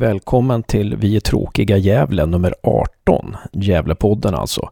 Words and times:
Välkommen 0.00 0.62
till 0.62 0.96
Vi 0.96 1.16
är 1.16 1.20
tråkiga 1.20 1.76
Gävle 1.76 2.26
nummer 2.26 2.54
18, 2.62 3.36
Gävlepodden 3.52 4.34
alltså. 4.34 4.70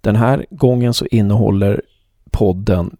Den 0.00 0.16
här 0.16 0.46
gången 0.50 0.94
så 0.94 1.06
innehåller 1.06 1.82
podden 2.30 2.96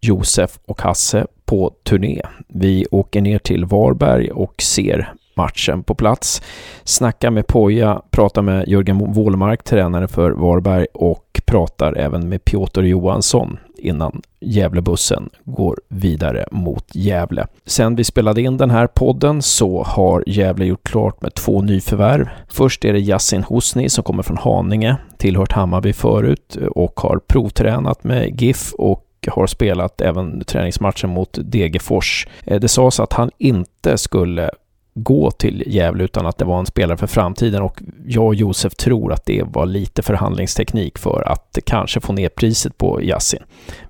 Josef 0.00 0.58
och 0.66 0.82
Hasse 0.82 1.26
på 1.44 1.72
turné. 1.82 2.22
Vi 2.48 2.86
åker 2.90 3.20
ner 3.20 3.38
till 3.38 3.64
Varberg 3.64 4.30
och 4.30 4.62
ser 4.62 5.12
matchen 5.36 5.82
på 5.82 5.94
plats. 5.94 6.42
Snackar 6.84 7.30
med 7.30 7.46
Poja, 7.46 8.02
pratar 8.10 8.42
med 8.42 8.68
Jörgen 8.68 9.12
Wålmark, 9.12 9.64
tränare 9.64 10.08
för 10.08 10.30
Varberg 10.30 10.86
och 10.94 11.40
pratar 11.46 11.98
även 11.98 12.28
med 12.28 12.44
Piotr 12.44 12.82
Johansson 12.82 13.58
innan 13.82 14.22
Gävlebussen 14.40 15.30
går 15.44 15.80
vidare 15.88 16.46
mot 16.50 16.94
Gävle. 16.94 17.46
Sen 17.66 17.96
vi 17.96 18.04
spelade 18.04 18.42
in 18.42 18.56
den 18.56 18.70
här 18.70 18.86
podden 18.86 19.42
så 19.42 19.82
har 19.82 20.24
Gävle 20.26 20.64
gjort 20.64 20.88
klart 20.88 21.22
med 21.22 21.34
två 21.34 21.62
nyförvärv. 21.62 22.28
Först 22.48 22.84
är 22.84 22.92
det 22.92 23.00
Yassin 23.00 23.42
Hosni 23.42 23.88
som 23.88 24.04
kommer 24.04 24.22
från 24.22 24.38
Haninge, 24.38 24.96
tillhört 25.18 25.52
Hammarby 25.52 25.92
förut 25.92 26.56
och 26.70 27.00
har 27.00 27.20
provtränat 27.26 28.04
med 28.04 28.40
GIF 28.42 28.72
och 28.74 29.04
har 29.26 29.46
spelat 29.46 30.00
även 30.00 30.44
träningsmatchen 30.44 31.10
mot 31.10 31.38
Degerfors. 31.42 32.28
Eh, 32.44 32.60
det 32.60 32.68
sades 32.68 33.00
att 33.00 33.12
han 33.12 33.30
inte 33.38 33.98
skulle 33.98 34.50
gå 34.94 35.30
till 35.30 35.64
Gävle 35.66 36.04
utan 36.04 36.26
att 36.26 36.38
det 36.38 36.44
var 36.44 36.58
en 36.58 36.66
spelare 36.66 36.96
för 36.96 37.06
framtiden 37.06 37.62
och 37.62 37.82
jag 38.06 38.26
och 38.26 38.34
Josef 38.34 38.74
tror 38.74 39.12
att 39.12 39.26
det 39.26 39.42
var 39.46 39.66
lite 39.66 40.02
förhandlingsteknik 40.02 40.98
för 40.98 41.22
att 41.28 41.58
kanske 41.66 42.00
få 42.00 42.12
ner 42.12 42.28
priset 42.28 42.78
på 42.78 43.02
Yassin. 43.02 43.42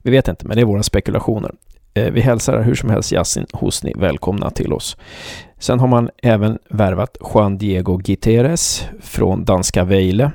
Vi 0.02 0.10
vet 0.10 0.28
inte, 0.28 0.46
men 0.46 0.56
det 0.56 0.60
är 0.60 0.66
våra 0.66 0.82
spekulationer. 0.82 1.52
Eh, 1.94 2.12
vi 2.12 2.20
hälsar 2.20 2.62
hur 2.62 2.74
som 2.74 2.90
helst 2.90 3.12
Yassin 3.12 3.46
Hosni 3.52 3.92
välkomna 3.96 4.50
till 4.50 4.72
oss. 4.72 4.96
Sen 5.58 5.80
har 5.80 5.88
man 5.88 6.10
även 6.22 6.58
värvat 6.68 7.16
Juan 7.34 7.58
Diego 7.58 7.96
Guterres 7.96 8.88
från 9.00 9.44
danska 9.44 9.84
Vejle. 9.84 10.30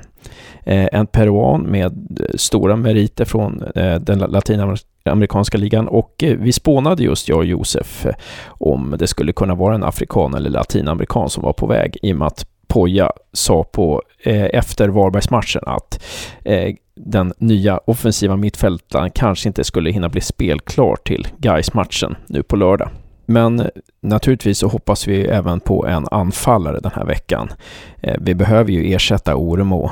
Eh, 0.64 0.88
en 0.92 1.06
peruan 1.06 1.62
med 1.62 2.20
stora 2.34 2.76
meriter 2.76 3.24
från 3.24 3.62
eh, 3.74 3.94
den 3.94 4.18
latinamerikanska 4.18 4.88
amerikanska 5.10 5.58
ligan 5.58 5.88
och 5.88 6.14
eh, 6.22 6.36
vi 6.36 6.52
spånade 6.52 7.02
just 7.02 7.28
jag 7.28 7.38
och 7.38 7.44
Josef 7.44 8.06
om 8.48 8.96
det 8.98 9.06
skulle 9.06 9.32
kunna 9.32 9.54
vara 9.54 9.74
en 9.74 9.84
afrikan 9.84 10.34
eller 10.34 10.50
latinamerikan 10.50 11.30
som 11.30 11.42
var 11.42 11.52
på 11.52 11.66
väg 11.66 11.96
i 12.02 12.12
och 12.12 12.16
med 12.16 12.26
att 12.26 12.46
Poja 12.68 13.12
sa 13.32 13.64
på 13.64 14.02
eh, 14.22 14.44
efter 14.44 14.88
Varbergsmatchen 14.88 15.62
att 15.66 16.04
eh, 16.44 16.74
den 16.94 17.32
nya 17.38 17.80
offensiva 17.84 18.36
mittfältaren 18.36 19.10
kanske 19.10 19.48
inte 19.48 19.64
skulle 19.64 19.90
hinna 19.90 20.08
bli 20.08 20.20
spelklar 20.20 20.96
till 21.04 21.28
gais 21.38 21.74
matchen 21.74 22.16
nu 22.26 22.42
på 22.42 22.56
lördag. 22.56 22.90
Men 23.26 23.60
eh, 23.60 23.66
naturligtvis 24.00 24.58
så 24.58 24.68
hoppas 24.68 25.08
vi 25.08 25.24
även 25.24 25.60
på 25.60 25.86
en 25.86 26.06
anfallare 26.10 26.80
den 26.80 26.92
här 26.94 27.04
veckan. 27.04 27.48
Eh, 28.02 28.16
vi 28.20 28.34
behöver 28.34 28.72
ju 28.72 28.94
ersätta 28.94 29.36
Oremo 29.36 29.90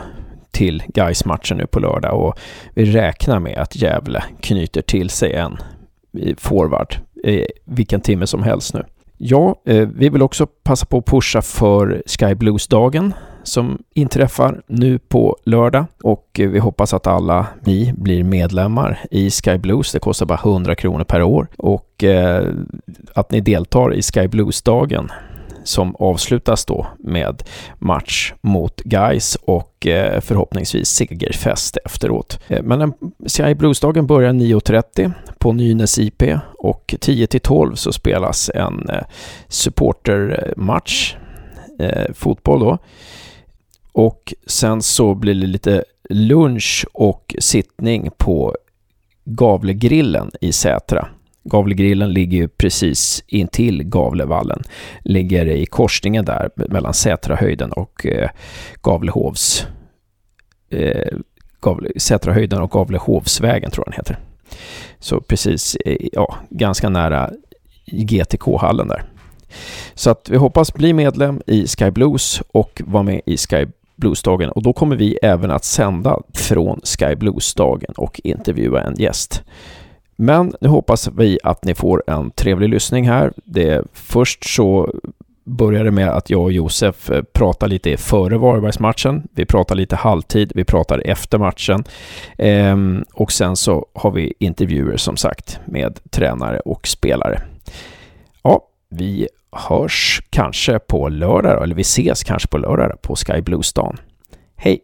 till 0.57 0.83
gais 0.87 1.25
matchen 1.25 1.57
nu 1.57 1.67
på 1.67 1.81
lördag 1.81 2.21
och 2.21 2.39
vi 2.75 2.85
räknar 2.85 3.39
med 3.39 3.59
att 3.59 3.77
Gävle 3.77 4.25
knyter 4.41 4.83
till 4.83 5.11
sig 5.11 5.33
en 5.35 5.59
forward 6.39 6.97
vilken 7.65 8.01
timme 8.01 8.27
som 8.27 8.43
helst 8.43 8.75
nu. 8.75 8.85
Ja, 9.19 9.63
eh, 9.65 9.89
vi 9.95 10.09
vill 10.09 10.23
också 10.23 10.47
passa 10.47 10.87
på 10.87 10.99
att 10.99 11.07
pusha 11.07 11.43
för 11.43 12.03
Sky 12.07 12.35
Blues-dagen 12.35 13.15
som 13.43 13.79
inträffar 13.95 14.63
nu 14.67 14.99
på 14.99 15.37
lördag 15.45 15.85
och 16.03 16.27
vi 16.35 16.59
hoppas 16.59 16.95
att 16.95 17.07
alla 17.07 17.47
ni 17.61 17.93
blir 17.97 18.25
medlemmar 18.25 19.01
i 19.11 19.31
Sky 19.31 19.59
Blues. 19.59 19.93
Det 19.93 19.99
kostar 19.99 20.27
bara 20.27 20.41
100 20.45 20.75
kronor 20.75 21.05
per 21.05 21.23
år 21.23 21.49
och 21.57 22.05
eh, 22.05 22.49
att 23.15 23.31
ni 23.31 23.41
deltar 23.41 23.95
i 23.95 24.03
Sky 24.03 24.29
Blues-dagen 24.29 25.11
som 25.67 25.97
avslutas 25.97 26.65
då 26.65 26.87
med 26.99 27.43
match 27.79 28.33
mot 28.41 28.81
Guys 28.81 29.35
och 29.35 29.87
eh, 29.87 30.21
förhoppningsvis 30.21 30.89
segerfest 30.89 31.77
efteråt. 31.85 32.41
Eh, 32.49 32.63
men 32.63 32.93
CI 33.27 33.55
Blues-dagen 33.55 34.07
börjar 34.07 34.33
9.30 34.33 35.13
på 35.39 35.53
Nynäs 35.53 35.99
IP 35.99 36.23
och 36.59 36.95
10 37.01 37.27
12 37.27 37.75
så 37.75 37.93
spelas 37.93 38.51
en 38.55 38.89
eh, 38.89 39.03
supportermatch, 39.49 41.17
eh, 41.79 42.13
fotboll 42.15 42.61
då. 42.61 42.79
Och 43.93 44.35
sen 44.47 44.83
så 44.83 45.15
blir 45.15 45.35
det 45.35 45.47
lite 45.47 45.85
lunch 46.11 46.87
och 46.93 47.37
sittning 47.39 48.11
på 48.17 48.57
Gavlegrillen 49.25 50.31
i 50.41 50.53
Sätra. 50.53 51.09
Gavlegrillen 51.49 52.13
ligger 52.13 52.39
ju 52.39 52.49
precis 52.49 53.25
intill 53.27 53.83
Gavlevallen. 53.83 54.63
Ligger 55.05 55.47
i 55.47 55.67
korsningen 55.67 56.25
där 56.25 56.51
mellan 56.57 56.95
Sätrahöjden 56.95 57.73
och 57.73 58.07
eh, 58.07 58.31
Gavlehovs... 58.83 59.67
Eh, 60.71 61.19
Gavle, 61.61 61.91
Sätrahöjden 61.97 62.63
och 62.63 62.71
Gavlehovsvägen 62.71 63.71
tror 63.71 63.87
jag 63.87 63.93
den 63.93 63.99
heter. 63.99 64.19
Så 64.99 65.21
precis, 65.21 65.77
ja, 66.13 66.37
ganska 66.51 66.89
nära 66.89 67.31
GTK-hallen 67.87 68.89
där. 68.89 69.05
Så 69.95 70.11
att 70.11 70.29
vi 70.31 70.37
hoppas 70.37 70.75
bli 70.75 70.93
medlem 70.93 71.43
i 71.47 71.67
Sky 71.67 71.91
Blues 71.91 72.43
och 72.49 72.83
vara 72.85 73.03
med 73.03 73.21
i 73.27 73.37
Sky 73.37 73.67
Blues-dagen 73.97 74.51
och 74.51 74.63
då 74.63 74.73
kommer 74.73 74.97
vi 74.97 75.19
även 75.23 75.51
att 75.51 75.65
sända 75.65 76.19
från 76.35 76.81
Sky 76.85 77.15
Blues-dagen 77.15 77.95
och 77.97 78.21
intervjua 78.25 78.83
en 78.83 78.95
gäst. 78.95 79.43
Men 80.17 80.55
nu 80.61 80.69
hoppas 80.69 81.09
vi 81.09 81.39
att 81.43 81.65
ni 81.65 81.75
får 81.75 82.03
en 82.07 82.31
trevlig 82.31 82.69
lyssning 82.69 83.09
här. 83.09 83.33
Det, 83.45 83.85
först 83.93 84.55
så 84.55 84.95
börjar 85.45 85.85
det 85.85 85.91
med 85.91 86.09
att 86.09 86.31
jag 86.31 86.43
och 86.43 86.53
Josef 86.53 87.07
pratade 87.07 87.27
pratar 87.33 87.69
lite 87.69 87.97
före 87.97 88.39
Varbergsmatchen. 88.39 89.23
Vi 89.35 89.47
pratar 89.47 89.75
lite 89.75 89.97
halvtid, 89.97 90.53
vi 90.55 90.65
pratar 90.65 91.03
efter 91.07 91.39
matchen. 91.39 91.85
Ehm, 92.39 93.05
och 93.15 93.33
sen 93.33 93.57
så 93.57 93.87
har 93.95 94.11
vi 94.11 94.35
intervjuer 94.39 94.97
som 94.97 95.17
sagt 95.17 95.61
med 95.65 95.99
tränare 96.11 96.61
och 96.61 96.87
spelare. 96.89 97.43
Ja, 98.43 98.61
vi 98.89 99.29
hörs 99.53 100.23
kanske 100.31 100.79
på 100.79 101.09
lördag, 101.09 101.63
eller 101.63 101.75
vi 101.75 101.83
ses 101.83 102.25
kanske 102.25 102.49
på 102.49 102.59
lördag 102.59 103.03
på 103.03 103.17
Sky 103.17 103.41
Blues-dagen. 103.41 103.97
Hej! 104.57 104.81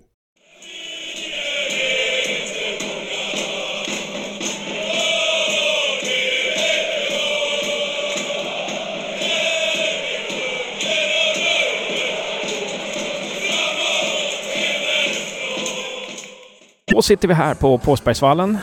Då 16.92 17.02
sitter 17.02 17.28
vi 17.28 17.34
här 17.34 17.54
på 17.54 17.78
Påsbergsvallen. 17.78 18.58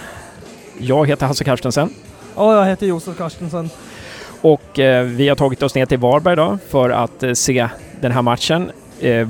Jag 0.78 1.08
heter 1.08 1.26
Hasse 1.26 1.44
Karstensen. 1.44 1.94
Och 2.36 2.54
jag 2.54 2.66
heter 2.66 2.88
Josef 2.88 3.18
Karstensen. 3.18 3.70
Och 4.42 4.80
eh, 4.80 5.04
vi 5.04 5.30
har 5.30 5.36
tagit 5.36 5.64
oss 5.64 5.76
ner 5.76 5.86
till 5.86 5.98
Varberg 5.98 6.36
då 6.36 6.58
för 6.70 6.90
att 6.90 7.24
eh, 7.24 7.34
se 7.34 7.70
den 8.02 8.12
här 8.12 8.22
matchen. 8.22 8.72
Eh, 9.00 9.28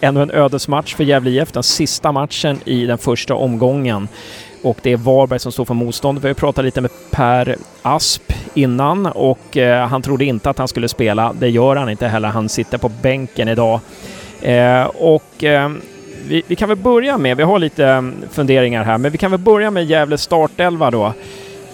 ännu 0.00 0.22
en 0.22 0.30
ödesmatch 0.30 0.94
för 0.94 1.04
Gävle 1.04 1.30
IF, 1.30 1.52
den 1.52 1.62
sista 1.62 2.12
matchen 2.12 2.60
i 2.64 2.86
den 2.86 2.98
första 2.98 3.34
omgången. 3.34 4.08
Och 4.62 4.78
det 4.82 4.92
är 4.92 4.96
Varberg 4.96 5.38
som 5.38 5.52
står 5.52 5.64
för 5.64 5.74
motstånd. 5.74 6.18
Vi 6.18 6.28
har 6.28 6.34
pratat 6.34 6.64
lite 6.64 6.80
med 6.80 6.90
Per 7.10 7.56
Asp 7.82 8.32
innan 8.54 9.06
och 9.06 9.56
eh, 9.56 9.86
han 9.86 10.02
trodde 10.02 10.24
inte 10.24 10.50
att 10.50 10.58
han 10.58 10.68
skulle 10.68 10.88
spela. 10.88 11.32
Det 11.32 11.48
gör 11.48 11.76
han 11.76 11.90
inte 11.90 12.08
heller. 12.08 12.28
Han 12.28 12.48
sitter 12.48 12.78
på 12.78 12.88
bänken 12.88 13.48
idag. 13.48 13.80
Eh, 14.42 14.82
och 14.84 15.44
eh, 15.44 15.70
vi, 16.30 16.42
vi, 16.46 16.56
kan 16.56 16.68
väl 16.68 16.78
börja 16.78 17.18
med, 17.18 17.36
vi 17.36 17.42
har 17.42 17.58
lite 17.58 17.86
mm, 17.86 18.14
funderingar 18.30 18.84
här, 18.84 18.98
men 18.98 19.12
vi 19.12 19.18
kan 19.18 19.30
väl 19.30 19.40
börja 19.40 19.70
med 19.70 19.84
Gävle 19.84 20.18
startelva 20.18 20.90
då. 20.90 21.12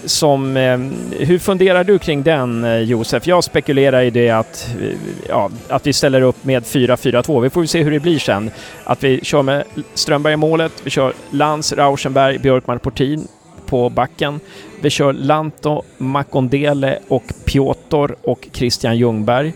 Som, 0.04 0.56
eh, 0.56 0.78
hur 1.26 1.38
funderar 1.38 1.84
du 1.84 1.98
kring 1.98 2.22
den 2.22 2.64
eh, 2.64 2.78
Josef? 2.78 3.26
Jag 3.26 3.44
spekulerar 3.44 4.02
i 4.02 4.10
det 4.10 4.30
att, 4.30 4.74
eh, 4.80 4.96
ja, 5.28 5.50
att 5.68 5.86
vi 5.86 5.92
ställer 5.92 6.20
upp 6.20 6.44
med 6.44 6.62
4-4-2. 6.62 7.41
Vi 7.41 7.50
får 7.50 7.60
väl 7.60 7.68
se 7.68 7.82
hur 7.82 7.91
det 7.91 8.00
blir 8.00 8.18
sen. 8.18 8.50
Att 8.84 9.04
vi 9.04 9.20
kör 9.22 9.42
med 9.42 9.64
Strömberg 9.94 10.32
i 10.32 10.36
målet, 10.36 10.72
vi 10.84 10.91
kör 10.91 11.12
Lans, 11.30 11.72
Rauschenberg, 11.72 12.38
Björkman, 12.38 12.78
Portin 12.78 13.28
på 13.66 13.91
backen. 13.91 14.41
Vi 14.80 14.91
kör 14.91 15.12
Lanto, 15.12 15.82
Makondele 15.98 16.98
och 17.09 17.24
Piotr 17.44 18.14
och 18.22 18.48
Christian 18.52 18.98
Ljungberg 18.98 19.48
eh, 19.48 19.52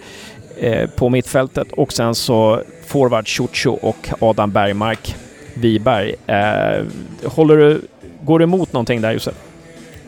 Eh, 0.63 0.91
på 0.91 1.09
mittfältet 1.09 1.73
och 1.73 1.93
sen 1.93 2.15
så 2.15 2.61
forward 2.87 3.37
Ciuccio 3.37 3.71
och 3.71 4.11
Adam 4.21 4.51
Bergmark 4.51 5.17
Wiberg. 5.55 6.15
Eh, 6.27 6.85
håller 7.25 7.57
du, 7.57 7.81
går 8.23 8.39
du 8.39 8.43
emot 8.43 8.73
någonting 8.73 9.01
där 9.01 9.13
Josef? 9.13 9.35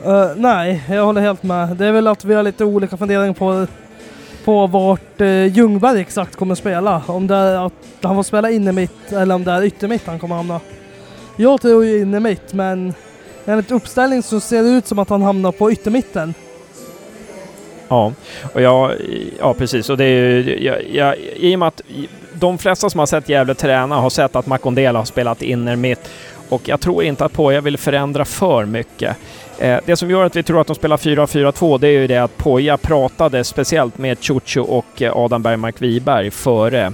Uh, 0.07 0.27
nej, 0.37 0.83
jag 0.89 1.05
håller 1.05 1.21
helt 1.21 1.43
med. 1.43 1.77
Det 1.77 1.87
är 1.87 1.93
väl 1.93 2.07
att 2.07 2.25
vi 2.25 2.35
har 2.35 2.43
lite 2.43 2.65
olika 2.65 2.97
funderingar 2.97 3.33
på, 3.33 3.67
på 4.45 4.67
vart 4.67 5.21
uh, 5.21 5.47
Ljungberg 5.47 6.01
exakt 6.01 6.37
kommer 6.37 6.55
spela. 6.55 7.03
Om 7.07 7.27
det 7.27 7.37
är 7.37 7.67
att 7.67 7.73
han 8.01 8.17
får 8.17 8.23
spela 8.23 8.51
innermitt 8.51 9.13
eller 9.13 9.35
om 9.35 9.45
det 9.45 9.53
är 9.53 9.65
yttermitt 9.65 10.07
han 10.07 10.19
kommer 10.19 10.37
hamna. 10.37 10.61
Jag 11.37 11.61
tror 11.61 11.85
ju 11.85 12.01
innermitt 12.01 12.53
men 12.53 12.95
enligt 13.47 13.71
uppställning 13.71 14.23
så 14.23 14.41
ser 14.41 14.63
det 14.63 14.69
ut 14.69 14.87
som 14.87 14.99
att 14.99 15.09
han 15.09 15.23
hamnar 15.23 15.53
på 15.53 15.73
yttermitten. 15.73 16.35
Ja, 17.93 18.13
och 18.55 18.63
jag, 18.63 18.93
ja 19.39 19.55
precis. 19.55 19.91
Och 19.91 19.97
det 19.97 20.05
är 20.05 20.09
ju, 20.09 20.65
jag, 20.65 20.77
jag, 20.93 21.17
I 21.19 21.55
och 21.55 21.59
med 21.59 21.69
att 21.69 21.83
de 22.33 22.59
flesta 22.59 22.91
som 22.91 22.99
har 22.99 23.07
sett 23.07 23.29
Gävle 23.29 23.55
träna 23.55 23.97
har 23.97 24.11
sett 24.11 24.37
att 24.37 24.47
Makondela 24.47 24.99
har 24.99 25.05
spelat 25.05 25.43
inner 25.43 25.77
mitt 25.77 26.11
och 26.49 26.69
jag 26.69 26.81
tror 26.81 27.05
inte 27.05 27.25
att 27.25 27.33
Poja 27.33 27.61
vill 27.61 27.79
förändra 27.79 28.25
för 28.25 28.65
mycket. 28.65 29.17
Eh, 29.59 29.79
det 29.87 29.97
som 29.97 30.11
gör 30.11 30.25
att 30.25 30.37
vi 30.37 30.43
tror 30.43 30.61
att 30.61 30.67
de 30.67 30.77
spelar 30.77 30.97
4-4-2 30.97 31.79
det 31.79 31.89
är 31.89 32.01
ju 32.01 32.07
det 32.07 32.19
att 32.19 32.37
Poja 32.37 32.77
pratade 32.77 33.45
speciellt 33.45 33.99
med 33.99 34.19
Chucho 34.25 34.61
och 34.61 35.03
eh, 35.03 35.17
Adam 35.17 35.43
Bergmark 35.43 35.83
Wiberg 35.83 36.31
före, 36.31 36.93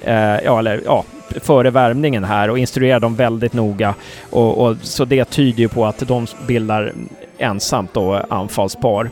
eh, 0.00 0.14
ja, 0.44 0.58
eller, 0.58 0.80
ja, 0.84 1.04
före 1.40 1.70
värmningen 1.70 2.24
här 2.24 2.50
och 2.50 2.58
instruerade 2.58 3.04
dem 3.04 3.16
väldigt 3.16 3.52
noga. 3.52 3.94
Och, 4.30 4.66
och, 4.66 4.76
så 4.82 5.04
det 5.04 5.24
tyder 5.24 5.58
ju 5.58 5.68
på 5.68 5.86
att 5.86 5.98
de 5.98 6.26
bildar 6.46 6.92
ensamt 7.38 7.94
då 7.94 8.24
anfallspar. 8.28 9.10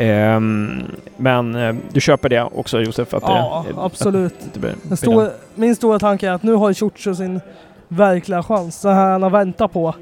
Um, 0.00 0.82
men 1.16 1.54
uh, 1.54 1.76
du 1.92 2.00
köper 2.00 2.28
det 2.28 2.42
också 2.42 2.80
Josef? 2.80 3.14
Att 3.14 3.22
ja, 3.22 3.64
det, 3.68 3.74
absolut. 3.80 4.34
Att 4.54 4.62
det 4.82 4.96
stor, 4.96 5.28
min 5.54 5.76
stora 5.76 5.98
tanke 5.98 6.28
är 6.28 6.32
att 6.32 6.42
nu 6.42 6.54
har 6.54 6.72
Ciuccio 6.72 7.14
sin 7.14 7.40
verkliga 7.88 8.42
chans. 8.42 8.82
Det 8.82 8.92
här 8.92 9.12
han 9.12 9.22
har 9.22 9.30
väntat 9.30 9.72
på 9.72 9.94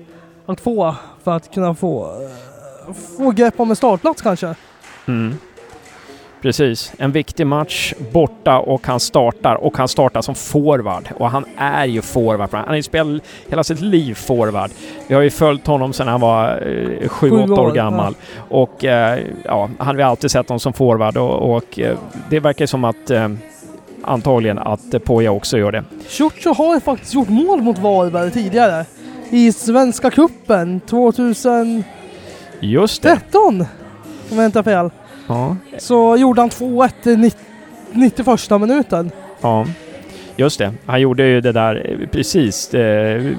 att 0.46 0.60
få 0.60 0.94
för 1.24 1.36
att 1.36 1.54
kunna 1.54 1.74
få, 1.74 2.22
uh, 2.88 2.94
få 3.18 3.30
grepp 3.30 3.60
om 3.60 3.70
en 3.70 3.76
startplats 3.76 4.22
kanske. 4.22 4.54
Mm. 5.06 5.34
Precis, 6.42 6.92
en 6.98 7.12
viktig 7.12 7.46
match 7.46 7.94
borta 8.12 8.58
och 8.58 8.86
han 8.86 9.00
startar 9.00 9.54
och 9.54 9.76
han 9.76 9.88
startar 9.88 10.22
som 10.22 10.34
forward 10.34 11.08
och 11.16 11.30
han 11.30 11.44
är 11.56 11.86
ju 11.86 12.02
forward. 12.02 12.48
Han 12.52 12.68
har 12.68 12.76
ju 12.76 12.82
spelat 12.82 13.22
hela 13.48 13.64
sitt 13.64 13.80
liv 13.80 14.14
forward. 14.14 14.70
Vi 15.06 15.14
har 15.14 15.22
ju 15.22 15.30
följt 15.30 15.66
honom 15.66 15.92
sedan 15.92 16.08
han 16.08 16.20
var 16.20 16.68
eh, 17.02 17.08
sju, 17.08 17.30
åtta 17.30 17.60
år 17.60 17.72
gammal 17.72 18.14
ja. 18.18 18.56
och 18.56 18.84
eh, 18.84 19.18
ja, 19.44 19.70
han 19.78 19.96
har 19.96 20.04
alltid 20.04 20.30
sett 20.30 20.48
honom 20.48 20.60
som 20.60 20.72
forward 20.72 21.16
och, 21.16 21.56
och 21.56 21.78
eh, 21.78 21.98
det 22.30 22.40
verkar 22.40 22.66
som 22.66 22.84
att 22.84 23.10
eh, 23.10 23.28
antagligen 24.02 24.58
att 24.58 25.04
Poja 25.04 25.32
också 25.32 25.58
gör 25.58 25.72
det. 25.72 25.84
Ciuccio 26.08 26.54
har 26.54 26.74
ju 26.74 26.80
faktiskt 26.80 27.14
gjort 27.14 27.28
mål 27.28 27.62
mot 27.62 27.78
Varberg 27.78 28.30
tidigare 28.30 28.84
i 29.30 29.52
Svenska 29.52 30.10
Cupen 30.10 30.80
2013. 30.80 31.84
Just 32.60 33.02
det. 33.02 33.18
Om 34.30 34.36
jag 34.36 34.44
inte 34.44 34.58
har 34.58 34.64
fel. 34.64 34.90
Ja. 35.28 35.56
Så 35.78 36.16
gjorde 36.16 36.40
han 36.40 36.50
2-1 36.50 36.90
i 37.08 37.32
91 37.92 38.60
minuten. 38.60 39.10
Ja, 39.40 39.66
just 40.36 40.58
det. 40.58 40.72
Han 40.86 41.00
gjorde 41.00 41.26
ju 41.26 41.40
det 41.40 41.52
där 41.52 42.00
eh, 42.02 42.08
precis. 42.08 42.74
Eh, 42.74 43.32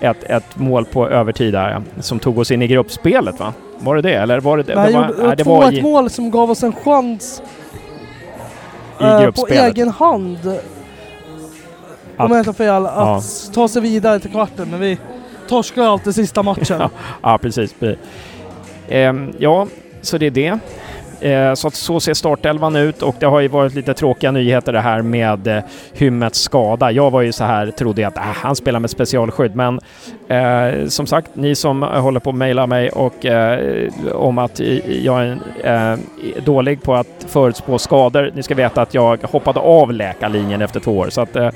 ett, 0.00 0.24
ett 0.24 0.56
mål 0.56 0.84
på 0.84 1.08
övertid 1.08 1.52
där 1.52 1.82
som 2.00 2.18
tog 2.18 2.38
oss 2.38 2.50
in 2.50 2.62
i 2.62 2.66
gruppspelet 2.66 3.40
va? 3.40 3.52
Var 3.78 3.96
det 3.96 4.02
det 4.02 4.14
eller 4.14 4.40
var 4.40 4.56
det 4.56 4.74
Nej, 4.74 4.92
det? 4.92 4.98
Var, 4.98 5.26
nej, 5.26 5.36
det 5.36 5.44
var 5.44 5.72
ett 5.72 5.82
mål 5.82 6.10
som 6.10 6.30
gav 6.30 6.50
oss 6.50 6.62
en 6.62 6.72
chans 6.72 7.42
i 9.00 9.04
äh, 9.04 9.30
på 9.30 9.46
egen 9.48 9.88
hand. 9.88 10.38
Om 12.16 12.30
jag 12.30 12.38
inte 12.38 12.48
har 12.48 12.54
fel, 12.54 12.86
att 12.86 12.94
ja. 12.96 13.22
ta 13.54 13.68
sig 13.68 13.82
vidare 13.82 14.20
till 14.20 14.30
kvarten. 14.30 14.70
Men 14.70 14.80
vi 14.80 14.98
torskar 15.48 15.82
alltid 15.82 16.14
sista 16.14 16.42
matchen. 16.42 16.82
ja, 17.22 17.38
precis. 17.38 17.74
Ehm, 18.88 19.32
ja, 19.38 19.66
så 20.00 20.18
det 20.18 20.26
är 20.26 20.30
det. 20.30 20.58
Eh, 21.24 21.54
så 21.54 21.68
att 21.68 21.74
så 21.74 22.00
ser 22.00 22.14
startelvan 22.14 22.76
ut 22.76 23.02
och 23.02 23.16
det 23.18 23.26
har 23.26 23.40
ju 23.40 23.48
varit 23.48 23.74
lite 23.74 23.94
tråkiga 23.94 24.30
nyheter 24.30 24.72
det 24.72 24.80
här 24.80 25.02
med 25.02 25.46
eh, 25.46 25.62
Hymmets 25.92 26.40
skada. 26.40 26.90
Jag 26.90 27.10
var 27.10 27.20
ju 27.20 27.32
så 27.32 27.44
här, 27.44 27.70
trodde 27.70 28.02
jag 28.02 28.08
att 28.08 28.16
äh, 28.16 28.22
han 28.22 28.56
spelar 28.56 28.80
med 28.80 28.90
specialskydd, 28.90 29.56
men 29.56 29.80
eh, 30.28 30.86
som 30.88 31.06
sagt, 31.06 31.36
ni 31.36 31.54
som 31.54 31.82
håller 31.82 32.20
på 32.20 32.30
att 32.30 32.36
mejla 32.36 32.66
mig 32.66 32.90
och 32.90 33.26
eh, 33.26 33.88
om 34.12 34.38
att 34.38 34.60
jag 35.02 35.38
är 35.62 35.92
eh, 35.92 35.98
dålig 36.44 36.82
på 36.82 36.94
att 36.94 37.26
förutspå 37.28 37.78
skador, 37.78 38.30
ni 38.34 38.42
ska 38.42 38.54
veta 38.54 38.82
att 38.82 38.94
jag 38.94 39.22
hoppade 39.22 39.60
av 39.60 39.92
läkarlinjen 39.92 40.62
efter 40.62 40.80
två 40.80 40.98
år, 40.98 41.10
så 41.10 41.20
att 41.20 41.36
eh, 41.36 41.50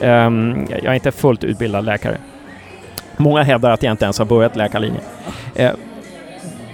ehm, 0.00 0.66
jag 0.68 0.84
är 0.84 0.94
inte 0.94 1.12
fullt 1.12 1.44
utbildad 1.44 1.84
läkare. 1.84 2.16
Många 3.16 3.42
hävdar 3.42 3.70
att 3.70 3.82
jag 3.82 3.90
inte 3.90 4.04
ens 4.04 4.18
har 4.18 4.26
börjat 4.26 4.56
läkarlinjen. 4.56 5.02
Eh, 5.54 5.70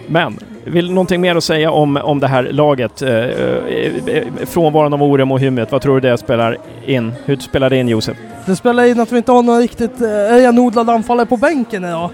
men 0.09 0.39
vill 0.65 0.91
någonting 0.91 1.21
mer 1.21 1.37
att 1.37 1.45
säga 1.45 1.71
om, 1.71 1.97
om 1.97 2.21
det 2.21 2.27
här 2.27 2.43
laget? 2.43 3.03
Eh, 3.03 3.11
eh, 3.11 4.25
frånvaron 4.47 4.93
av 4.93 5.03
Orem 5.03 5.33
och 5.33 5.41
Hymmet, 5.41 5.73
vad 5.73 5.83
tror 5.83 6.01
du 6.01 6.11
det 6.11 6.19
spelar 6.19 6.57
in? 6.87 7.13
Hur 7.25 7.37
spelar 7.37 7.71
det 7.71 7.77
in 7.77 7.89
Josef? 7.89 8.17
Det 8.47 8.57
spelar 8.57 8.85
in 8.85 9.01
att 9.01 9.13
vi 9.13 9.17
inte 9.17 9.33
har 9.33 9.43
några 9.43 9.61
riktigt 9.61 10.01
eh, 10.01 10.07
renodlade 10.07 10.93
anfallare 10.93 11.27
på 11.27 11.37
bänken 11.37 11.85
idag. 11.85 12.11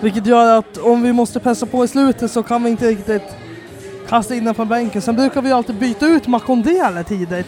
Vilket 0.00 0.26
gör 0.26 0.58
att 0.58 0.78
om 0.78 1.02
vi 1.02 1.12
måste 1.12 1.40
pressa 1.40 1.66
på 1.66 1.84
i 1.84 1.88
slutet 1.88 2.30
så 2.30 2.42
kan 2.42 2.64
vi 2.64 2.70
inte 2.70 2.88
riktigt 2.88 3.36
kasta 4.08 4.34
in 4.34 4.44
den 4.44 4.54
från 4.54 4.68
bänken. 4.68 5.02
Sen 5.02 5.16
brukar 5.16 5.42
vi 5.42 5.52
alltid 5.52 5.76
byta 5.76 6.06
ut 6.06 6.26
Makondele 6.26 7.04
tidigt. 7.04 7.46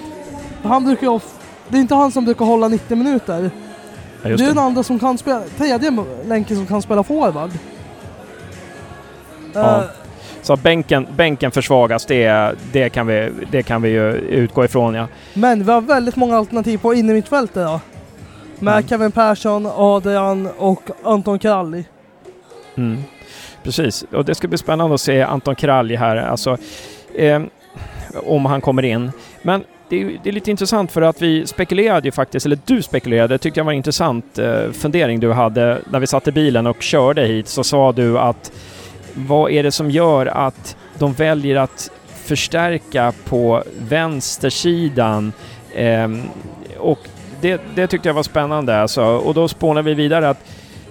Han 0.63 0.85
brukar 0.85 1.07
ju 1.13 1.21
det 1.69 1.77
är 1.77 1.81
inte 1.81 1.95
han 1.95 2.13
som 2.13 2.25
brukar 2.25 2.45
hålla 2.45 2.69
90 2.69 2.97
minuter. 2.97 3.51
Ja, 4.23 4.29
det 4.29 4.45
är 4.45 4.49
den 4.49 4.59
andra 4.59 4.83
som 4.83 4.99
kan 4.99 5.19
spela, 5.19 5.43
tredje 5.59 5.93
länken 6.27 6.57
som 6.57 6.67
kan 6.67 6.83
spela 6.83 7.03
forward. 7.03 7.51
Ja. 9.55 9.85
Så 10.43 10.56
bänken, 10.56 11.06
bänken 11.17 11.51
försvagas, 11.51 12.06
det, 12.06 12.55
det, 12.73 12.89
kan 12.89 13.06
vi, 13.06 13.31
det 13.51 13.62
kan 13.62 13.83
vi 13.83 13.89
ju 13.89 14.12
utgå 14.12 14.65
ifrån 14.65 14.95
ja. 14.95 15.09
Men 15.35 15.65
vi 15.65 15.73
har 15.73 15.81
väldigt 15.81 16.17
många 16.17 16.37
alternativ 16.37 16.79
på 16.79 16.95
innermittfältet 16.95 17.56
idag. 17.56 17.81
Med 18.59 18.75
mm. 18.75 18.89
Kevin 18.89 19.12
Persson, 19.12 19.67
Adrian 19.67 20.49
och 20.59 20.91
Anton 21.03 21.39
Kralj. 21.39 21.85
Mm. 22.75 23.03
Precis, 23.62 24.05
och 24.12 24.25
det 24.25 24.35
ska 24.35 24.49
bli 24.49 24.59
spännande 24.59 24.95
att 24.95 25.01
se 25.01 25.23
Anton 25.23 25.55
Kralj 25.55 25.97
här, 25.97 26.17
alltså 26.17 26.56
eh, 27.15 27.43
om 28.27 28.47
han 28.47 28.61
kommer 28.61 28.83
in. 28.83 29.12
Men 29.43 29.65
det 29.89 30.03
är, 30.03 30.19
det 30.23 30.29
är, 30.29 30.33
lite 30.33 30.51
intressant 30.51 30.93
för 30.93 31.03
att 31.03 31.23
vi 31.23 31.47
spekulerade 31.47 32.09
ju 32.09 32.12
faktiskt, 32.12 32.47
eller 32.47 32.59
du 32.65 32.83
spekulerade, 32.83 33.39
tyckte 33.39 33.61
jag 33.61 33.65
var 33.65 33.73
en 33.73 33.77
intressant 33.77 34.39
eh, 34.39 34.71
fundering 34.73 35.21
du 35.21 35.33
hade 35.33 35.79
när 35.91 36.01
vi 36.01 36.06
satt 36.06 36.29
i 36.29 36.33
bilen 36.33 36.67
och 36.67 36.83
körde 36.83 37.23
hit, 37.27 37.49
så 37.49 37.65
sa 37.65 37.93
du 37.93 38.19
att 38.19 38.53
vad 39.15 39.51
är 39.51 39.63
det 39.63 39.73
som 39.73 39.91
gör 39.91 40.27
att 40.27 40.77
de 40.99 41.13
väljer 41.13 41.57
att 41.57 41.91
förstärka 42.25 43.13
på 43.25 43.63
vänstersidan? 43.79 45.33
Eh, 45.75 46.09
och 46.79 46.99
det, 47.41 47.61
det, 47.75 47.87
tyckte 47.87 48.09
jag 48.09 48.15
var 48.15 48.23
spännande 48.23 48.81
alltså. 48.81 49.05
Och 49.05 49.35
då 49.35 49.49
spånar 49.49 49.83
vi 49.83 49.95
vidare 49.95 50.29
att 50.29 50.45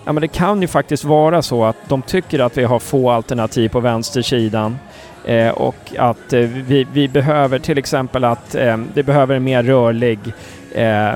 ja, 0.05 0.11
men 0.11 0.21
det 0.21 0.27
kan 0.27 0.61
ju 0.61 0.67
faktiskt 0.67 1.03
vara 1.03 1.41
så 1.41 1.65
att 1.65 1.77
de 1.87 2.01
tycker 2.01 2.39
att 2.39 2.57
vi 2.57 2.63
har 2.63 2.79
få 2.79 3.11
alternativ 3.11 3.69
på 3.69 3.79
vänstersidan. 3.79 4.77
Eh, 5.25 5.49
och 5.49 5.93
att 5.97 6.33
eh, 6.33 6.39
vi, 6.39 6.87
vi, 6.93 7.07
behöver 7.07 7.59
till 7.59 7.77
exempel 7.77 8.23
att 8.23 8.55
eh, 8.55 8.77
det 8.93 9.03
behöver 9.03 9.35
en 9.35 9.43
mer 9.43 9.63
rörlig, 9.63 10.19
eh, 10.71 11.13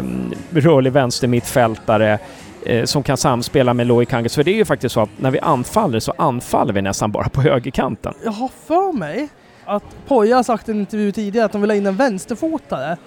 rörlig 0.50 0.92
vänstermittfältare 0.92 2.20
eh, 2.68 2.86
som 2.86 3.04
kan 3.04 3.18
samspela 3.18 3.74
med 3.74 3.88
Loic 3.88 4.10
Kangas. 4.10 4.36
För 4.36 4.44
det 4.44 4.52
är 4.52 4.56
ju 4.56 4.66
faktiskt 4.66 4.94
så 4.94 5.02
att 5.02 5.10
när 5.18 5.32
vi 5.32 5.40
anfaller 5.40 6.00
så 6.00 6.14
anfaller 6.18 6.74
vi 6.74 6.82
nästan 6.82 7.12
bara 7.12 7.30
på 7.30 7.42
högerkanten. 7.50 8.14
Jag 8.24 8.32
har 8.32 8.52
för 8.68 8.94
mig 8.94 9.30
att 9.66 9.84
Poja 10.08 10.36
har 10.36 10.44
sagt 10.44 10.70
i 10.70 10.72
en 10.72 10.80
intervju 10.80 11.12
tidigare 11.12 11.46
att 11.46 11.52
de 11.52 11.62
vill 11.62 11.70
ha 11.70 11.76
in 11.76 11.86
en 11.86 11.96
vänsterfotare 11.96 12.98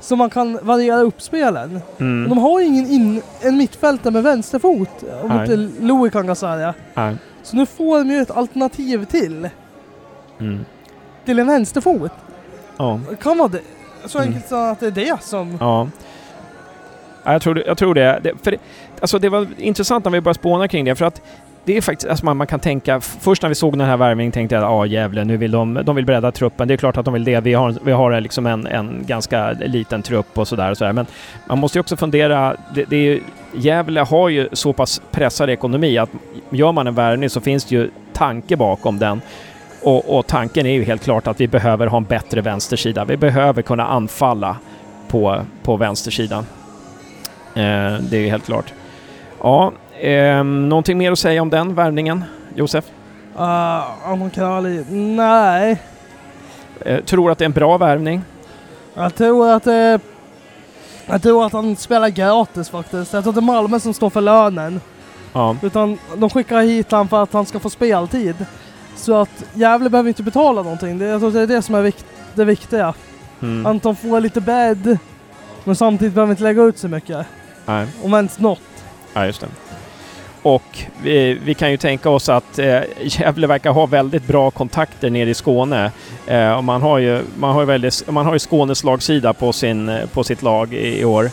så 0.00 0.16
man 0.16 0.30
kan 0.30 0.58
variera 0.62 1.00
upp 1.00 1.22
spelen. 1.22 1.80
Mm. 1.98 2.28
De 2.28 2.38
har 2.38 2.60
ju 2.60 2.66
ingen 2.66 2.86
in, 2.86 3.22
en 3.40 3.56
mittfältare 3.56 4.12
med 4.12 4.22
vänsterfot, 4.22 5.04
om 5.22 5.28
Nej. 5.28 5.40
inte 5.40 5.82
Louis 5.84 6.38
säga. 6.38 6.74
Nej. 6.94 7.16
Så 7.42 7.56
nu 7.56 7.66
får 7.66 7.98
de 7.98 8.10
ju 8.10 8.20
ett 8.20 8.30
alternativ 8.30 9.04
till. 9.04 9.48
Mm. 10.40 10.64
Till 11.24 11.38
en 11.38 11.46
vänsterfot. 11.46 12.12
Ja. 12.76 13.00
Kan 13.22 13.38
vara 13.38 13.48
det. 13.48 13.60
Så 14.04 14.18
mm. 14.18 14.28
enkelt 14.28 14.48
som 14.48 14.58
att 14.58 14.80
det 14.80 14.86
är 14.86 14.90
det 14.90 15.22
som... 15.22 15.56
Ja. 15.60 15.88
Jag 17.24 17.42
tror, 17.42 17.62
jag 17.66 17.78
tror 17.78 17.94
det. 17.94 18.20
det 18.22 18.32
för 18.42 18.50
det, 18.50 18.58
alltså 19.00 19.18
det 19.18 19.28
var 19.28 19.46
intressant 19.56 20.04
när 20.04 20.12
vi 20.12 20.20
började 20.20 20.38
spåna 20.38 20.68
kring 20.68 20.84
det, 20.84 20.94
för 20.94 21.04
att 21.04 21.22
det 21.68 21.76
är 21.76 21.80
faktiskt, 21.80 22.10
alltså 22.10 22.24
man, 22.24 22.36
man, 22.36 22.46
kan 22.46 22.60
tänka, 22.60 23.00
först 23.00 23.42
när 23.42 23.48
vi 23.48 23.54
såg 23.54 23.78
den 23.78 23.88
här 23.88 23.96
värvningen 23.96 24.32
tänkte 24.32 24.54
jag 24.54 24.64
att 24.64 24.70
ja 24.70 24.86
jävlar, 24.86 25.24
nu 25.24 25.36
vill 25.36 25.50
de, 25.50 25.80
de 25.84 25.96
vill 25.96 26.04
bredda 26.04 26.32
truppen. 26.32 26.68
Det 26.68 26.74
är 26.74 26.78
klart 26.78 26.96
att 26.96 27.04
de 27.04 27.14
vill 27.14 27.24
det. 27.24 27.40
Vi 27.40 27.54
har, 27.54 27.74
vi 27.84 27.92
har 27.92 28.20
liksom 28.20 28.46
en, 28.46 28.66
en 28.66 29.04
ganska 29.06 29.50
liten 29.52 30.02
trupp 30.02 30.38
och 30.38 30.48
sådär. 30.48 30.70
Och 30.70 30.76
så 30.76 30.92
men 30.92 31.06
man 31.46 31.58
måste 31.58 31.78
ju 31.78 31.80
också 31.80 31.96
fundera, 31.96 32.56
det, 32.74 32.84
det 32.84 32.96
är, 32.96 33.20
Gävle 33.52 34.00
har 34.00 34.28
ju 34.28 34.48
så 34.52 34.72
pass 34.72 35.02
pressad 35.10 35.50
ekonomi 35.50 35.98
att 35.98 36.10
gör 36.50 36.72
man 36.72 36.86
en 36.86 36.94
värvning 36.94 37.30
så 37.30 37.40
finns 37.40 37.64
det 37.64 37.74
ju 37.74 37.90
tanke 38.12 38.56
bakom 38.56 38.98
den. 38.98 39.20
Och, 39.82 40.18
och, 40.18 40.26
tanken 40.26 40.66
är 40.66 40.72
ju 40.72 40.84
helt 40.84 41.04
klart 41.04 41.26
att 41.26 41.40
vi 41.40 41.48
behöver 41.48 41.86
ha 41.86 41.96
en 41.96 42.04
bättre 42.04 42.40
vänstersida. 42.40 43.04
Vi 43.04 43.16
behöver 43.16 43.62
kunna 43.62 43.86
anfalla 43.86 44.56
på, 45.08 45.42
på 45.62 45.76
vänstersidan. 45.76 46.46
Eh, 47.54 47.98
det 48.10 48.16
är 48.16 48.30
helt 48.30 48.46
klart. 48.46 48.72
Ja, 49.42 49.72
eh, 50.00 50.44
någonting 50.44 50.98
mer 50.98 51.12
att 51.12 51.18
säga 51.18 51.42
om 51.42 51.50
den 51.50 51.74
värvningen, 51.74 52.24
Josef? 52.54 52.84
Uh, 53.36 54.10
Amon 54.10 54.30
Krali, 54.30 54.84
nej. 54.90 55.82
Eh, 56.80 57.04
tror 57.04 57.30
att 57.30 57.38
det 57.38 57.42
är 57.44 57.46
en 57.46 57.52
bra 57.52 57.78
värvning? 57.78 58.22
Jag 58.94 59.14
tror 59.14 59.50
att 59.50 59.64
det 59.64 60.00
jag 61.10 61.22
tror 61.22 61.46
att 61.46 61.52
han 61.52 61.76
spelar 61.76 62.08
gratis 62.08 62.70
faktiskt. 62.70 63.12
Jag 63.12 63.22
tror 63.22 63.30
att 63.30 63.34
det 63.34 63.40
är 63.40 63.42
Malmö 63.42 63.80
som 63.80 63.94
står 63.94 64.10
för 64.10 64.20
lönen. 64.20 64.80
Ja. 65.32 65.56
Utan 65.62 65.98
de 66.16 66.30
skickar 66.30 66.62
hit 66.62 66.90
honom 66.90 67.08
för 67.08 67.22
att 67.22 67.32
han 67.32 67.46
ska 67.46 67.58
få 67.58 67.70
speltid. 67.70 68.46
Så 68.96 69.20
att 69.20 69.44
Gävle 69.54 69.90
behöver 69.90 70.08
inte 70.08 70.22
betala 70.22 70.62
någonting. 70.62 70.98
Det, 70.98 71.04
jag 71.04 71.20
tror 71.20 71.30
det 71.30 71.40
är 71.40 71.46
det 71.46 71.62
som 71.62 71.74
är 71.74 71.82
vikt, 71.82 72.06
det 72.34 72.44
viktiga. 72.44 72.94
Mm. 73.42 73.66
Anton 73.66 73.96
får 73.96 74.20
lite 74.20 74.40
bädd, 74.40 74.98
men 75.64 75.76
samtidigt 75.76 76.14
behöver 76.14 76.30
inte 76.30 76.42
lägga 76.42 76.62
ut 76.62 76.78
så 76.78 76.88
mycket. 76.88 77.26
Nej. 77.66 77.86
Om 78.02 78.14
ens 78.14 78.38
något. 78.38 78.60
Ja, 79.14 79.26
just 79.26 79.40
det. 79.40 79.46
Och 80.42 80.78
vi, 81.02 81.38
vi 81.44 81.54
kan 81.54 81.70
ju 81.70 81.76
tänka 81.76 82.10
oss 82.10 82.28
att 82.28 82.58
eh, 82.58 82.80
Gävle 83.02 83.46
verkar 83.46 83.70
ha 83.70 83.86
väldigt 83.86 84.26
bra 84.26 84.50
kontakter 84.50 85.10
nere 85.10 85.30
i 85.30 85.34
Skåne. 85.34 85.90
Eh, 86.26 86.52
och 86.56 86.64
man 86.64 86.82
har 86.82 86.98
ju, 86.98 87.20
man 87.38 87.52
har 87.54 87.60
ju, 87.60 87.66
väldigt, 87.66 88.10
man 88.10 88.26
har 88.26 88.32
ju 88.32 88.38
Skånes 88.38 88.84
lagsida 88.84 89.32
på, 89.32 89.52
sin, 89.52 89.88
eh, 89.88 90.06
på 90.06 90.24
sitt 90.24 90.42
lag 90.42 90.74
i, 90.74 91.00
i 91.00 91.04
år. 91.04 91.30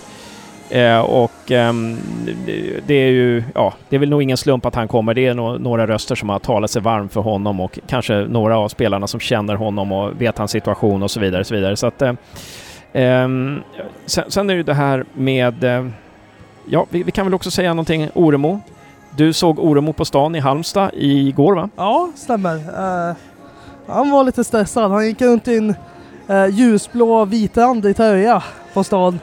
Eh, 0.69 0.99
och 0.99 1.51
eh, 1.51 1.73
det- 2.85 2.93
är 2.93 3.09
ju, 3.11 3.43
ja, 3.55 3.73
det 3.89 3.95
är 3.95 3.99
väl 3.99 4.09
nog 4.09 4.23
ingen 4.23 4.37
slump 4.37 4.65
att 4.65 4.75
han 4.75 4.87
kommer. 4.87 5.13
Det 5.13 5.25
är 5.27 5.33
nog 5.33 5.61
några 5.61 5.87
röster 5.87 6.15
som 6.15 6.29
har 6.29 6.39
talat 6.39 6.71
sig 6.71 6.81
varm 6.81 7.09
för 7.09 7.21
honom 7.21 7.59
och 7.59 7.79
kanske 7.87 8.13
några 8.15 8.57
av 8.57 8.69
spelarna 8.69 9.07
som 9.07 9.19
känner 9.19 9.55
honom 9.55 9.91
och 9.91 10.21
vet 10.21 10.37
hans 10.37 10.51
situation 10.51 11.03
och 11.03 11.11
så 11.11 11.19
vidare. 11.19 11.43
Så, 11.43 11.55
vidare. 11.55 11.75
så 11.75 11.87
att, 11.87 12.01
eh, 12.01 12.13
ehm, 12.93 13.61
sen, 14.05 14.23
sen 14.31 14.49
är 14.49 14.53
det 14.53 14.57
ju 14.57 14.63
det 14.63 14.73
här 14.73 15.05
med 15.13 15.63
eh, 15.63 15.85
Ja, 16.67 16.85
vi, 16.89 17.03
vi 17.03 17.11
kan 17.11 17.25
väl 17.25 17.33
också 17.33 17.51
säga 17.51 17.73
någonting 17.73 18.09
Oremo. 18.13 18.59
Du 19.17 19.33
såg 19.33 19.59
Oremo 19.59 19.93
på 19.93 20.05
stan 20.05 20.35
i 20.35 20.39
Halmstad 20.39 20.91
igår 20.93 21.55
va? 21.55 21.69
Ja, 21.75 22.09
stämmer. 22.15 22.55
Eh, 22.55 23.15
han 23.87 24.11
var 24.11 24.23
lite 24.23 24.43
stressad. 24.43 24.91
Han 24.91 25.05
gick 25.05 25.21
runt 25.21 25.47
i 25.47 25.57
en 25.57 25.75
uh, 26.29 26.49
ljusblå 26.49 27.25
vitrandig 27.25 27.95
tröja 27.95 28.43
på 28.73 28.83
stan. 28.83 29.19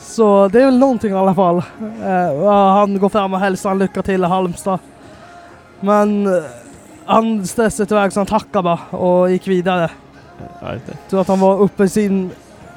Så 0.00 0.48
det 0.48 0.60
är 0.60 0.64
väl 0.64 0.78
någonting 0.78 1.10
i 1.10 1.14
alla 1.14 1.34
fall. 1.34 1.62
Ja, 2.42 2.72
han 2.72 2.98
går 2.98 3.08
fram 3.08 3.34
och 3.34 3.40
hälsar 3.40 3.68
han 3.68 3.78
lycka 3.78 4.02
till 4.02 4.24
i 4.24 4.26
Halmstad. 4.26 4.78
Men 5.80 6.28
han 7.04 7.46
stressade 7.46 7.94
iväg 7.94 8.12
så 8.12 8.20
han 8.20 8.26
tackade 8.26 8.62
bara 8.62 8.98
och 8.98 9.30
gick 9.30 9.48
vidare. 9.48 9.90
Ja, 10.60 10.74
inte. 10.74 10.92
tror 11.10 11.20
att 11.20 11.28
han 11.28 11.40
var 11.40 11.60
uppe 11.60 11.84
i 11.84 11.88
sin, 11.88 12.30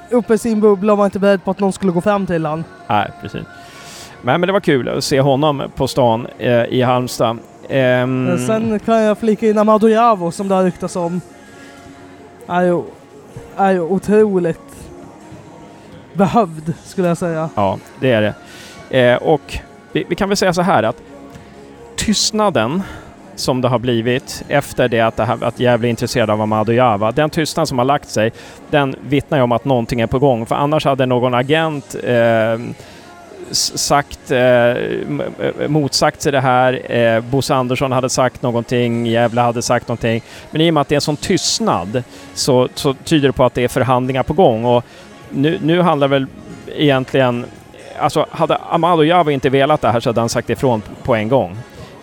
uppe 0.10 0.34
i 0.34 0.38
sin 0.38 0.60
bubbla 0.62 0.94
och 0.94 0.98
var 0.98 1.06
inte 1.06 1.20
beredd 1.20 1.44
på 1.44 1.52
att 1.52 1.60
någon 1.60 1.74
skulle 1.74 1.92
gå 1.92 2.02
fram 2.02 2.26
till 2.26 2.46
han. 2.46 2.64
Nej, 2.88 3.12
precis. 3.22 3.42
Men, 4.22 4.42
men 4.42 4.48
det 4.48 4.54
var 4.54 4.60
kul 4.60 4.90
att 4.90 5.04
se 5.04 5.22
honom 5.22 5.64
på 5.76 5.88
stan 5.88 6.28
eh, 6.38 6.64
i 6.64 6.82
Halmstad. 6.82 7.38
Men 7.70 8.48
Sen 8.48 8.80
kan 8.80 9.02
jag 9.02 9.18
flika 9.18 9.48
in 9.48 9.58
Amadou 9.58 9.90
Javo 9.90 10.32
som 10.32 10.48
det 10.48 10.56
har 10.56 10.64
ryktats 10.64 10.96
om. 10.96 11.22
Är 12.48 12.62
ju, 12.62 12.84
är 13.58 13.72
ju 13.72 13.80
otroligt 13.82 14.60
behövd 16.14 16.74
skulle 16.84 17.08
jag 17.08 17.18
säga. 17.18 17.50
Ja, 17.56 17.78
det 18.00 18.12
är 18.12 18.22
det. 18.22 18.34
Eh, 19.00 19.18
och 19.18 19.60
vi, 19.92 20.06
vi 20.10 20.16
kan 20.16 20.30
väl 20.30 20.38
säga 20.38 20.54
så 20.54 20.62
här 20.62 20.84
att 20.84 21.02
tystnaden 21.96 22.84
som 23.40 23.62
det 23.62 23.68
har 23.68 23.80
blivit 23.80 24.44
efter 24.48 24.88
det 24.88 25.02
att, 25.02 25.18
det 25.18 25.26
här, 25.26 25.44
att 25.44 25.60
Gävle 25.60 25.88
är 25.88 25.90
intresserad 25.90 26.30
av 26.30 26.42
Amado 26.42 26.72
Java, 26.72 27.12
den 27.12 27.30
tystnad 27.30 27.68
som 27.68 27.78
har 27.78 27.86
lagt 27.86 28.10
sig, 28.10 28.32
den 28.70 28.96
vittnar 29.02 29.38
ju 29.38 29.44
om 29.44 29.52
att 29.52 29.66
någonting 29.66 30.02
är 30.02 30.08
på 30.08 30.20
gång. 30.20 30.46
För 30.46 30.56
annars 30.56 30.86
hade 30.86 31.06
någon 31.06 31.34
agent 31.34 31.96
eh, 32.04 32.60
sagt, 33.52 34.32
eh, 34.32 34.74
motsagt 35.68 36.22
sig 36.22 36.32
det 36.32 36.40
här. 36.40 36.92
Eh, 36.92 37.22
Bosse 37.22 37.56
Andersson 37.56 37.92
hade 37.92 38.10
sagt 38.10 38.42
någonting, 38.42 39.06
Gävle 39.06 39.42
hade 39.42 39.62
sagt 39.62 39.88
någonting. 39.88 40.22
Men 40.52 40.62
i 40.62 40.70
och 40.70 40.74
med 40.74 40.82
att 40.82 40.88
det 40.88 40.94
är 40.94 40.98
en 40.98 41.02
sån 41.02 41.18
tystnad 41.18 42.04
så, 42.34 42.68
så 42.74 42.94
tyder 42.94 43.30
det 43.30 43.34
på 43.34 43.46
att 43.46 43.54
det 43.54 43.64
är 43.64 43.68
förhandlingar 43.68 44.24
på 44.24 44.34
gång. 44.34 44.66
Och 44.66 44.84
nu, 45.30 45.60
nu 45.62 45.82
handlar 45.82 46.08
väl 46.08 46.26
egentligen... 46.76 47.46
Alltså 48.00 48.26
hade 48.32 48.56
Amado 48.56 49.04
Java 49.04 49.32
inte 49.32 49.50
velat 49.50 49.82
det 49.82 49.90
här 49.90 50.00
så 50.00 50.10
hade 50.10 50.20
han 50.20 50.30
sagt 50.30 50.50
ifrån 50.50 50.82
på 51.04 51.16
en 51.16 51.30
gång. 51.30 51.58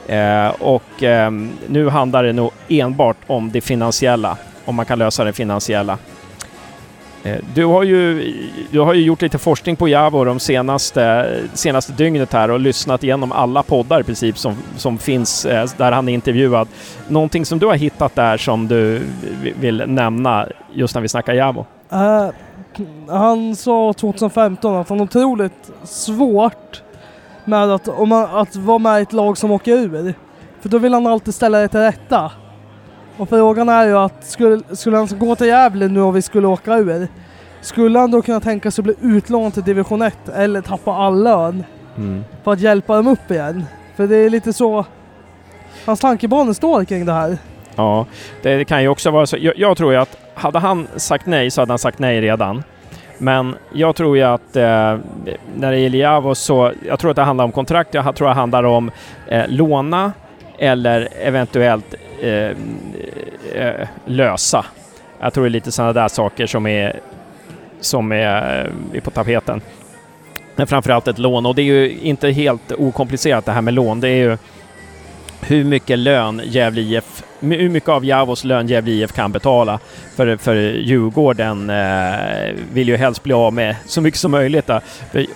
Eh, 0.06 0.48
och 0.60 1.02
eh, 1.02 1.30
nu 1.68 1.88
handlar 1.88 2.24
det 2.24 2.32
nog 2.32 2.50
enbart 2.68 3.16
om 3.26 3.50
det 3.52 3.60
finansiella, 3.60 4.36
om 4.64 4.74
man 4.74 4.86
kan 4.86 4.98
lösa 4.98 5.24
det 5.24 5.32
finansiella. 5.32 5.98
Eh, 7.24 7.38
du, 7.54 7.64
har 7.64 7.82
ju, 7.82 8.32
du 8.70 8.80
har 8.80 8.94
ju 8.94 9.02
gjort 9.02 9.22
lite 9.22 9.38
forskning 9.38 9.76
på 9.76 9.88
Javo 9.88 10.24
de 10.24 10.40
senaste, 10.40 11.34
senaste 11.54 11.92
dygnet 11.92 12.32
här 12.32 12.50
och 12.50 12.60
lyssnat 12.60 13.04
igenom 13.04 13.32
alla 13.32 13.62
poddar 13.62 14.00
i 14.00 14.04
princip 14.04 14.38
som, 14.38 14.56
som 14.76 14.98
finns 14.98 15.46
eh, 15.46 15.68
där 15.76 15.92
han 15.92 16.08
är 16.08 16.12
intervjuad. 16.12 16.68
Någonting 17.08 17.46
som 17.46 17.58
du 17.58 17.66
har 17.66 17.74
hittat 17.74 18.14
där 18.14 18.36
som 18.36 18.68
du 18.68 19.02
vill 19.60 19.82
nämna 19.86 20.46
just 20.72 20.94
när 20.94 21.02
vi 21.02 21.08
snackar 21.08 21.34
Javo? 21.34 21.66
Uh, 21.92 22.30
han 23.08 23.56
sa 23.56 23.92
2015 23.92 24.76
att 24.76 24.88
han 24.88 25.00
otroligt 25.00 25.70
svårt 25.84 26.82
med 27.46 27.70
att, 27.70 27.88
om 27.88 28.08
man, 28.08 28.24
att 28.36 28.56
vara 28.56 28.78
med 28.78 28.98
i 28.98 29.02
ett 29.02 29.12
lag 29.12 29.38
som 29.38 29.50
åker 29.50 29.72
ur. 29.72 30.14
För 30.60 30.68
då 30.68 30.78
vill 30.78 30.94
han 30.94 31.06
alltid 31.06 31.34
ställa 31.34 31.58
det 31.58 31.68
till 31.68 31.80
rätta. 31.80 32.32
Och 33.16 33.28
frågan 33.28 33.68
är 33.68 33.86
ju 33.86 33.98
att 33.98 34.24
skulle, 34.24 34.60
skulle 34.72 34.96
han 34.96 35.08
gå 35.18 35.36
till 35.36 35.46
Gävle 35.46 35.88
nu 35.88 36.00
och 36.00 36.16
vi 36.16 36.22
skulle 36.22 36.46
åka 36.46 36.76
ur, 36.76 37.08
skulle 37.60 37.98
han 37.98 38.10
då 38.10 38.22
kunna 38.22 38.40
tänka 38.40 38.70
sig 38.70 38.82
att 38.82 38.84
bli 38.84 39.16
utlånad 39.16 39.54
till 39.54 39.62
division 39.62 40.02
1 40.02 40.28
eller 40.28 40.60
tappa 40.60 40.92
all 40.92 41.22
lön 41.22 41.64
för 42.44 42.52
att 42.52 42.60
hjälpa 42.60 42.96
dem 42.96 43.06
upp 43.06 43.30
igen? 43.30 43.64
För 43.96 44.06
det 44.06 44.16
är 44.16 44.30
lite 44.30 44.52
så 44.52 44.84
hans 45.86 46.00
tankebanor 46.00 46.52
står 46.52 46.84
kring 46.84 47.06
det 47.06 47.12
här. 47.12 47.38
Ja, 47.76 48.06
det, 48.42 48.56
det 48.56 48.64
kan 48.64 48.82
ju 48.82 48.88
också 48.88 49.10
vara 49.10 49.26
så. 49.26 49.36
Jag, 49.40 49.58
jag 49.58 49.76
tror 49.76 49.92
ju 49.92 49.98
att 49.98 50.16
hade 50.34 50.58
han 50.58 50.86
sagt 50.96 51.26
nej 51.26 51.50
så 51.50 51.60
hade 51.60 51.72
han 51.72 51.78
sagt 51.78 51.98
nej 51.98 52.20
redan. 52.20 52.62
Men 53.24 53.56
jag 53.72 53.96
tror 53.96 54.16
ju 54.16 54.22
att 54.22 54.56
eh, 54.56 54.98
när 55.56 55.70
det 55.70 55.78
gäller 55.78 55.98
Javo 55.98 56.34
så, 56.34 56.72
jag 56.86 56.98
tror 56.98 57.10
att 57.10 57.16
det 57.16 57.22
handlar 57.22 57.44
om 57.44 57.52
kontrakt, 57.52 57.94
jag 57.94 58.16
tror 58.16 58.28
att 58.28 58.34
det 58.34 58.40
handlar 58.40 58.64
om 58.64 58.90
eh, 59.26 59.44
låna 59.48 60.12
eller 60.58 61.08
eventuellt 61.20 61.94
eh, 62.20 62.50
eh, 63.54 63.88
lösa. 64.04 64.64
Jag 65.20 65.32
tror 65.32 65.44
det 65.44 65.48
är 65.48 65.50
lite 65.50 65.72
sådana 65.72 65.92
där 65.92 66.08
saker 66.08 66.46
som 66.46 66.66
är, 66.66 67.00
som 67.80 68.12
är, 68.12 68.70
är 68.92 69.00
på 69.00 69.10
tapeten. 69.10 69.60
Men 70.56 70.66
framförallt 70.66 71.08
ett 71.08 71.18
lån 71.18 71.46
och 71.46 71.54
det 71.54 71.62
är 71.62 71.66
ju 71.66 71.98
inte 71.98 72.30
helt 72.30 72.72
okomplicerat 72.72 73.44
det 73.44 73.52
här 73.52 73.62
med 73.62 73.74
lån. 73.74 74.00
Det 74.00 74.08
är 74.08 74.16
ju 74.16 74.38
hur 75.40 75.64
mycket 75.64 75.98
lön 75.98 76.42
Gävle 76.44 76.80
IF, 76.80 77.22
hur 77.50 77.68
mycket 77.68 77.88
av 77.88 78.04
Javos 78.04 78.44
lön 78.44 78.68
Gävle 78.68 78.90
IF 78.90 79.12
kan 79.12 79.32
betala. 79.32 79.78
För, 80.16 80.36
för 80.36 80.54
Djurgården 80.56 81.70
eh, 81.70 82.54
vill 82.72 82.88
ju 82.88 82.96
helst 82.96 83.22
bli 83.22 83.32
av 83.32 83.52
med 83.52 83.76
så 83.86 84.00
mycket 84.00 84.20
som 84.20 84.30
möjligt. 84.30 84.66
Då. 84.66 84.80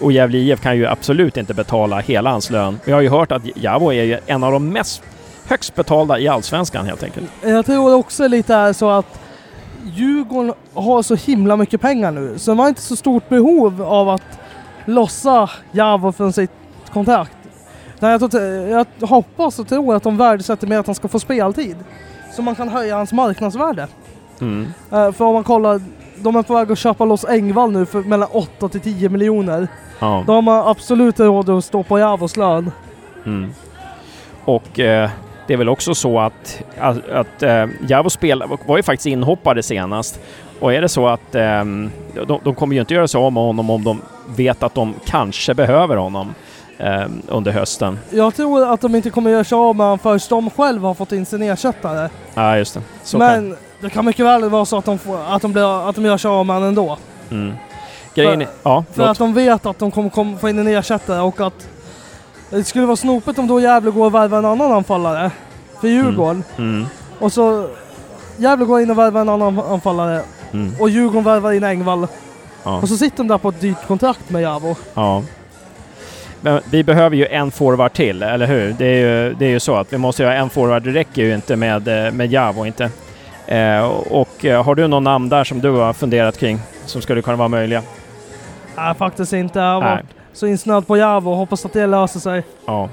Och 0.00 0.12
Gävle 0.12 0.38
IF 0.38 0.60
kan 0.60 0.76
ju 0.76 0.86
absolut 0.86 1.36
inte 1.36 1.54
betala 1.54 1.98
hela 1.98 2.30
hans 2.30 2.50
lön. 2.50 2.80
Vi 2.84 2.92
har 2.92 3.00
ju 3.00 3.08
hört 3.08 3.32
att 3.32 3.42
Javo 3.54 3.92
är 3.92 4.04
ju 4.04 4.18
en 4.26 4.44
av 4.44 4.52
de 4.52 4.68
mest 4.68 5.02
högst 5.48 5.74
betalda 5.74 6.18
i 6.18 6.28
Allsvenskan 6.28 6.86
helt 6.86 7.02
enkelt. 7.02 7.26
Jag 7.42 7.66
tror 7.66 7.94
också 7.94 8.28
lite 8.28 8.54
är 8.54 8.72
så 8.72 8.90
att 8.90 9.20
Djurgården 9.84 10.54
har 10.74 11.02
så 11.02 11.14
himla 11.14 11.56
mycket 11.56 11.80
pengar 11.80 12.10
nu 12.10 12.38
så 12.38 12.50
de 12.50 12.58
har 12.58 12.68
inte 12.68 12.82
så 12.82 12.96
stort 12.96 13.28
behov 13.28 13.82
av 13.82 14.08
att 14.08 14.38
lossa 14.84 15.50
Javo 15.72 16.12
från 16.12 16.32
sitt 16.32 16.50
kontrakt. 16.92 17.37
Nej, 18.00 18.10
jag, 18.20 18.30
tror, 18.30 18.42
jag 18.42 18.86
hoppas 19.00 19.58
och 19.58 19.68
tror 19.68 19.94
att 19.94 20.02
de 20.02 20.16
värdesätter 20.16 20.66
mer 20.66 20.78
att 20.78 20.86
han 20.86 20.94
ska 20.94 21.08
få 21.08 21.18
speltid. 21.18 21.76
Så 22.32 22.42
man 22.42 22.54
kan 22.54 22.68
höja 22.68 22.96
hans 22.96 23.12
marknadsvärde. 23.12 23.86
Mm. 24.40 24.68
Eh, 24.92 25.12
för 25.12 25.24
om 25.24 25.34
man 25.34 25.44
kollar, 25.44 25.80
de 26.16 26.36
är 26.36 26.42
på 26.42 26.54
väg 26.54 26.72
att 26.72 26.78
köpa 26.78 27.04
loss 27.04 27.24
Engvall 27.24 27.72
nu 27.72 27.86
för 27.86 28.00
mellan 28.02 28.28
8 28.32 28.68
till 28.68 28.80
10 28.80 29.08
miljoner. 29.08 29.68
Ja. 29.98 30.24
Då 30.26 30.32
har 30.32 30.42
man 30.42 30.68
absolut 30.68 31.20
råd 31.20 31.50
att 31.50 31.64
stå 31.64 31.82
på 31.82 31.98
Javos 31.98 32.36
lön. 32.36 32.70
Mm. 33.26 33.50
Och 34.44 34.80
eh, 34.80 35.10
det 35.46 35.52
är 35.52 35.58
väl 35.58 35.68
också 35.68 35.94
så 35.94 36.20
att, 36.20 36.62
att, 36.78 37.08
att 37.08 37.42
eh, 37.42 37.66
Javo 37.88 38.10
spel, 38.10 38.44
var 38.66 38.76
ju 38.76 38.82
faktiskt 38.82 39.06
inhoppare 39.06 39.62
senast. 39.62 40.20
Och 40.60 40.72
är 40.72 40.80
det 40.80 40.88
så 40.88 41.06
att 41.06 41.34
eh, 41.34 41.64
de, 42.26 42.40
de 42.44 42.54
kommer 42.54 42.74
ju 42.74 42.80
inte 42.80 42.94
göra 42.94 43.08
sig 43.08 43.18
av 43.18 43.32
med 43.32 43.42
honom 43.42 43.70
om 43.70 43.84
de 43.84 44.02
vet 44.36 44.62
att 44.62 44.74
de 44.74 44.94
kanske 45.06 45.54
behöver 45.54 45.96
honom 45.96 46.34
under 47.28 47.52
hösten. 47.52 47.98
Jag 48.10 48.34
tror 48.34 48.72
att 48.72 48.80
de 48.80 48.94
inte 48.94 49.10
kommer 49.10 49.30
göra 49.30 49.44
sig 49.44 49.56
av 49.56 49.76
med 49.76 49.86
honom 49.86 49.98
förrän 49.98 50.20
de 50.28 50.50
själva 50.50 50.88
har 50.88 50.94
fått 50.94 51.12
in 51.12 51.26
sin 51.26 51.42
ersättare. 51.42 52.08
Ja, 52.34 52.56
just 52.56 52.74
det. 52.74 52.82
Så 53.02 53.18
kan, 53.18 53.26
Men 53.26 53.56
det 53.80 53.90
kan 53.90 54.04
mycket 54.04 54.24
väl 54.26 54.48
vara 54.50 54.64
så 54.64 54.78
att 54.78 54.84
de, 54.84 54.98
får, 54.98 55.18
att 55.28 55.42
de, 55.42 55.52
blir, 55.52 55.88
att 55.88 55.94
de 55.94 56.04
gör 56.04 56.16
sig 56.18 56.28
av 56.28 56.46
med 56.46 56.56
honom 56.56 56.68
ändå. 56.68 56.96
mm. 57.30 57.52
Grejen 58.14 58.40
för- 58.40 58.48
Ja, 58.62 58.84
För 58.92 59.02
att 59.06 59.18
de 59.18 59.34
vet 59.34 59.66
att 59.66 59.78
de 59.78 59.90
kommer, 59.90 60.10
kommer 60.10 60.36
få 60.36 60.48
in 60.48 60.58
en 60.58 60.66
ersättare 60.66 61.20
och 61.20 61.40
att 61.40 61.68
det 62.50 62.64
skulle 62.64 62.86
vara 62.86 62.96
snopet 62.96 63.38
om 63.38 63.46
då 63.46 63.60
Gävle 63.60 63.90
går 63.90 64.06
och 64.06 64.14
värvar 64.14 64.38
en 64.38 64.44
annan 64.44 64.72
anfallare 64.72 65.30
för 65.80 65.88
Djurgården. 65.88 66.44
Mm. 66.58 66.86
Och 67.18 67.32
så 67.32 67.68
Gävle 68.36 68.64
går 68.64 68.80
in 68.80 68.90
och 68.90 68.98
värvar 68.98 69.20
en 69.20 69.28
annan 69.28 69.58
anfallare 69.60 70.22
Mm. 70.52 70.74
och 70.80 70.90
Djurgården 70.90 71.24
värvar 71.24 71.52
in 71.52 71.64
Engvall. 71.64 72.06
Ja. 72.64 72.76
Och 72.80 72.88
så 72.88 72.96
sitter 72.96 73.16
de 73.16 73.28
där 73.28 73.38
på 73.38 73.48
ett 73.48 73.60
dyrt 73.60 73.86
kontrakt 73.86 74.30
med 74.30 74.42
Javo. 74.42 74.76
Ja. 74.94 75.22
Men 76.40 76.60
vi 76.70 76.84
behöver 76.84 77.16
ju 77.16 77.26
en 77.26 77.50
forward 77.50 77.92
till, 77.92 78.22
eller 78.22 78.46
hur? 78.46 78.74
Det 78.78 78.86
är 78.86 78.98
ju, 78.98 79.34
det 79.34 79.46
är 79.46 79.50
ju 79.50 79.60
så 79.60 79.76
att 79.76 79.92
vi 79.92 79.98
måste 79.98 80.24
ha 80.24 80.32
en 80.32 80.50
forward. 80.50 80.82
Det 80.82 80.90
räcker 80.90 81.22
ju 81.22 81.34
inte 81.34 81.56
med, 81.56 82.06
eh, 82.06 82.12
med 82.12 82.32
Javo 82.32 82.66
inte. 82.66 82.90
Eh, 83.46 83.86
och 84.10 84.44
eh, 84.44 84.64
har 84.64 84.74
du 84.74 84.88
någon 84.88 85.04
namn 85.04 85.28
där 85.28 85.44
som 85.44 85.60
du 85.60 85.70
har 85.70 85.92
funderat 85.92 86.38
kring 86.38 86.58
som 86.86 87.02
skulle 87.02 87.22
kunna 87.22 87.36
vara 87.36 87.48
möjliga? 87.48 87.82
Nej, 88.76 88.94
faktiskt 88.94 89.32
inte. 89.32 89.58
Jag 89.58 89.80
var 89.80 90.02
så 90.32 90.46
insnöad 90.46 90.86
på 90.86 90.96
Javo 90.96 91.34
hoppas 91.34 91.64
att 91.64 91.72
det 91.72 91.86
löser 91.86 92.20
sig. 92.20 92.42
Ja. 92.66 92.88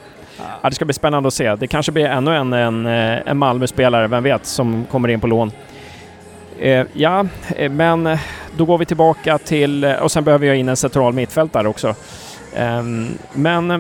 Ja, 0.62 0.70
det 0.70 0.76
ska 0.76 0.86
bli 0.86 0.94
spännande 0.94 1.28
att 1.28 1.34
se. 1.34 1.56
Det 1.56 1.68
kanske 1.68 1.92
blir 1.92 2.06
ännu 2.06 2.36
en, 2.36 2.54
en, 2.54 2.86
eh, 2.86 3.20
en 3.26 3.38
Malmö-spelare, 3.38 4.08
vem 4.08 4.24
vet, 4.24 4.46
som 4.46 4.86
kommer 4.92 5.10
in 5.10 5.20
på 5.20 5.28
lån. 5.28 5.52
Eh, 6.60 6.86
ja, 6.94 7.26
men 7.70 8.18
då 8.58 8.66
går 8.66 8.78
vi 8.78 8.86
tillbaka 8.86 9.38
till, 9.38 9.86
och 9.86 10.12
sen 10.12 10.24
behöver 10.24 10.48
jag 10.48 10.58
in 10.58 10.70
en 10.70 10.78
central 10.78 11.14
mittfältare 11.14 11.68
också. 11.68 11.96
Eh, 12.56 12.84
men 13.34 13.72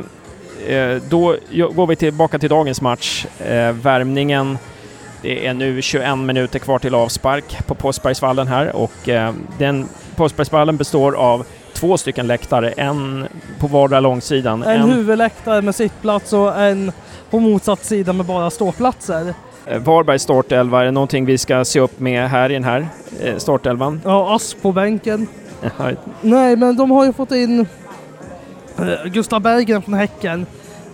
eh, 0.67 1.01
då 1.10 1.36
går 1.51 1.88
vi 1.88 1.96
tillbaka 1.96 2.39
till 2.39 2.50
dagens 2.50 2.82
match. 2.82 3.25
värmningen 3.74 4.58
det 5.25 5.48
är 5.48 5.53
nu 5.53 5.82
21 5.82 6.17
minuter 6.17 6.60
kvar 6.60 6.79
till 6.79 6.96
avspark 6.96 7.67
på 7.67 7.75
Påsbergsvallen 7.75 8.48
här 8.48 8.75
och 8.75 9.10
eh, 9.10 9.34
den 9.58 9.88
Påsbergsvallen 10.15 10.77
består 10.77 11.15
av 11.15 11.46
två 11.74 11.98
stycken 11.98 12.27
läktare, 12.27 12.72
en 12.72 13.27
på 13.60 13.67
vardera 13.67 14.00
långsidan. 14.00 14.63
En, 14.63 14.82
en 14.82 14.91
huvudläktare 14.91 15.62
med 15.62 15.75
sittplats 15.75 16.34
och 16.34 16.62
en 16.62 16.91
på 17.29 17.39
motsatt 17.39 17.86
sida 17.86 18.13
med 18.13 18.25
bara 18.25 18.50
ståplatser. 18.50 19.34
Eh, 19.65 19.79
Varbergs 19.79 20.22
startelva, 20.24 20.82
är 20.82 20.86
det 20.86 20.91
någonting 20.91 21.25
vi 21.25 21.38
ska 21.38 21.65
se 21.65 21.79
upp 21.79 22.00
med 22.00 22.29
här 22.29 22.50
i 22.50 22.53
den 22.53 22.63
här 22.63 22.88
eh, 23.22 23.38
startelvan? 23.38 24.01
Ja, 24.03 24.36
Ask 24.36 24.62
på 24.62 24.72
bänken. 24.72 25.27
Nej, 26.22 26.55
men 26.55 26.75
de 26.75 26.91
har 26.91 27.05
ju 27.05 27.13
fått 27.13 27.32
in 27.32 27.60
eh, 27.60 27.65
Gustav 29.05 29.41
Berggren 29.41 29.82
från 29.82 29.94
Häcken. 29.94 30.46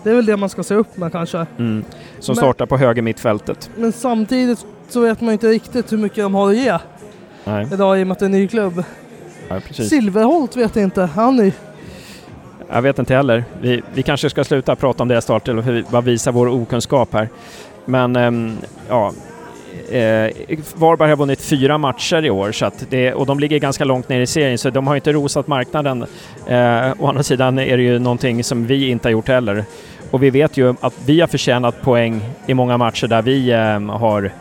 Det 0.03 0.09
är 0.09 0.15
väl 0.15 0.25
det 0.25 0.37
man 0.37 0.49
ska 0.49 0.63
se 0.63 0.75
upp 0.75 0.97
med 0.97 1.11
kanske. 1.11 1.37
Mm. 1.37 1.85
Som 2.19 2.33
men, 2.33 2.35
startar 2.35 2.65
på 2.65 2.77
höger 2.77 3.01
mittfältet. 3.01 3.69
Men 3.77 3.91
samtidigt 3.91 4.65
så 4.89 4.99
vet 5.01 5.21
man 5.21 5.33
inte 5.33 5.47
riktigt 5.47 5.91
hur 5.91 5.97
mycket 5.97 6.17
de 6.17 6.35
har 6.35 6.49
att 6.49 6.57
ge 6.57 6.77
Nej. 7.43 7.67
idag 7.73 7.99
i 7.99 8.03
och 8.03 8.07
med 8.07 8.11
att 8.11 8.19
det 8.19 8.23
är 8.23 8.27
en 8.27 8.31
ny 8.31 8.47
klubb. 8.47 8.83
Ja, 9.49 9.61
Silverholt 9.71 10.55
vet 10.55 10.75
jag 10.75 10.83
inte, 10.83 11.01
han 11.01 11.39
är 11.39 11.53
Jag 12.69 12.81
vet 12.81 12.99
inte 12.99 13.15
heller. 13.15 13.43
Vi, 13.61 13.81
vi 13.93 14.03
kanske 14.03 14.29
ska 14.29 14.43
sluta 14.43 14.75
prata 14.75 15.03
om 15.03 15.07
det 15.07 15.21
snart, 15.21 15.47
eller 15.47 15.91
bara 15.91 16.01
visa 16.01 16.31
vår 16.31 16.47
okunskap 16.47 17.13
här. 17.13 17.29
Men 17.85 18.15
ähm, 18.15 18.57
ja, 18.89 19.11
Eh, 19.91 20.31
Varberg 20.75 21.09
har 21.09 21.17
vunnit 21.17 21.41
fyra 21.41 21.77
matcher 21.77 22.25
i 22.25 22.29
år 22.29 22.51
så 22.51 22.71
det, 22.89 23.13
och 23.13 23.25
de 23.25 23.39
ligger 23.39 23.59
ganska 23.59 23.85
långt 23.85 24.09
ner 24.09 24.21
i 24.21 24.27
serien 24.27 24.57
så 24.57 24.69
de 24.69 24.87
har 24.87 24.95
inte 24.95 25.13
rosat 25.13 25.47
marknaden. 25.47 26.05
Eh, 26.47 26.93
å 26.99 27.07
andra 27.07 27.23
sidan 27.23 27.59
är 27.59 27.77
det 27.77 27.83
ju 27.83 27.99
någonting 27.99 28.43
som 28.43 28.67
vi 28.67 28.89
inte 28.89 29.07
har 29.07 29.11
gjort 29.11 29.27
heller. 29.27 29.65
Och 30.11 30.23
vi 30.23 30.29
vet 30.29 30.57
ju 30.57 30.75
att 30.81 30.93
vi 31.05 31.19
har 31.19 31.27
förtjänat 31.27 31.81
poäng 31.81 32.21
i 32.47 32.53
många 32.53 32.77
matcher 32.77 33.07
där 33.07 33.21
vi 33.21 33.49
eh, 33.51 33.97
har 33.97 34.31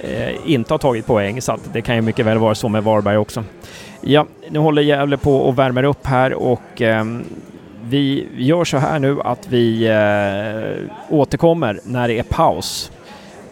eh, 0.00 0.34
inte 0.46 0.74
har 0.74 0.78
tagit 0.78 1.06
poäng 1.06 1.42
så 1.42 1.58
det 1.72 1.82
kan 1.82 1.96
ju 1.96 2.02
mycket 2.02 2.26
väl 2.26 2.38
vara 2.38 2.54
så 2.54 2.68
med 2.68 2.84
Varberg 2.84 3.16
också. 3.16 3.44
Ja, 4.00 4.26
nu 4.48 4.58
håller 4.58 4.82
Gävle 4.82 5.16
på 5.16 5.36
och 5.36 5.58
värmer 5.58 5.84
upp 5.84 6.06
här 6.06 6.32
och 6.32 6.82
eh, 6.82 7.04
vi 7.82 8.28
gör 8.36 8.64
så 8.64 8.78
här 8.78 8.98
nu 8.98 9.20
att 9.20 9.46
vi 9.48 9.86
eh, 9.86 11.16
återkommer 11.16 11.80
när 11.84 12.08
det 12.08 12.18
är 12.18 12.22
paus 12.22 12.92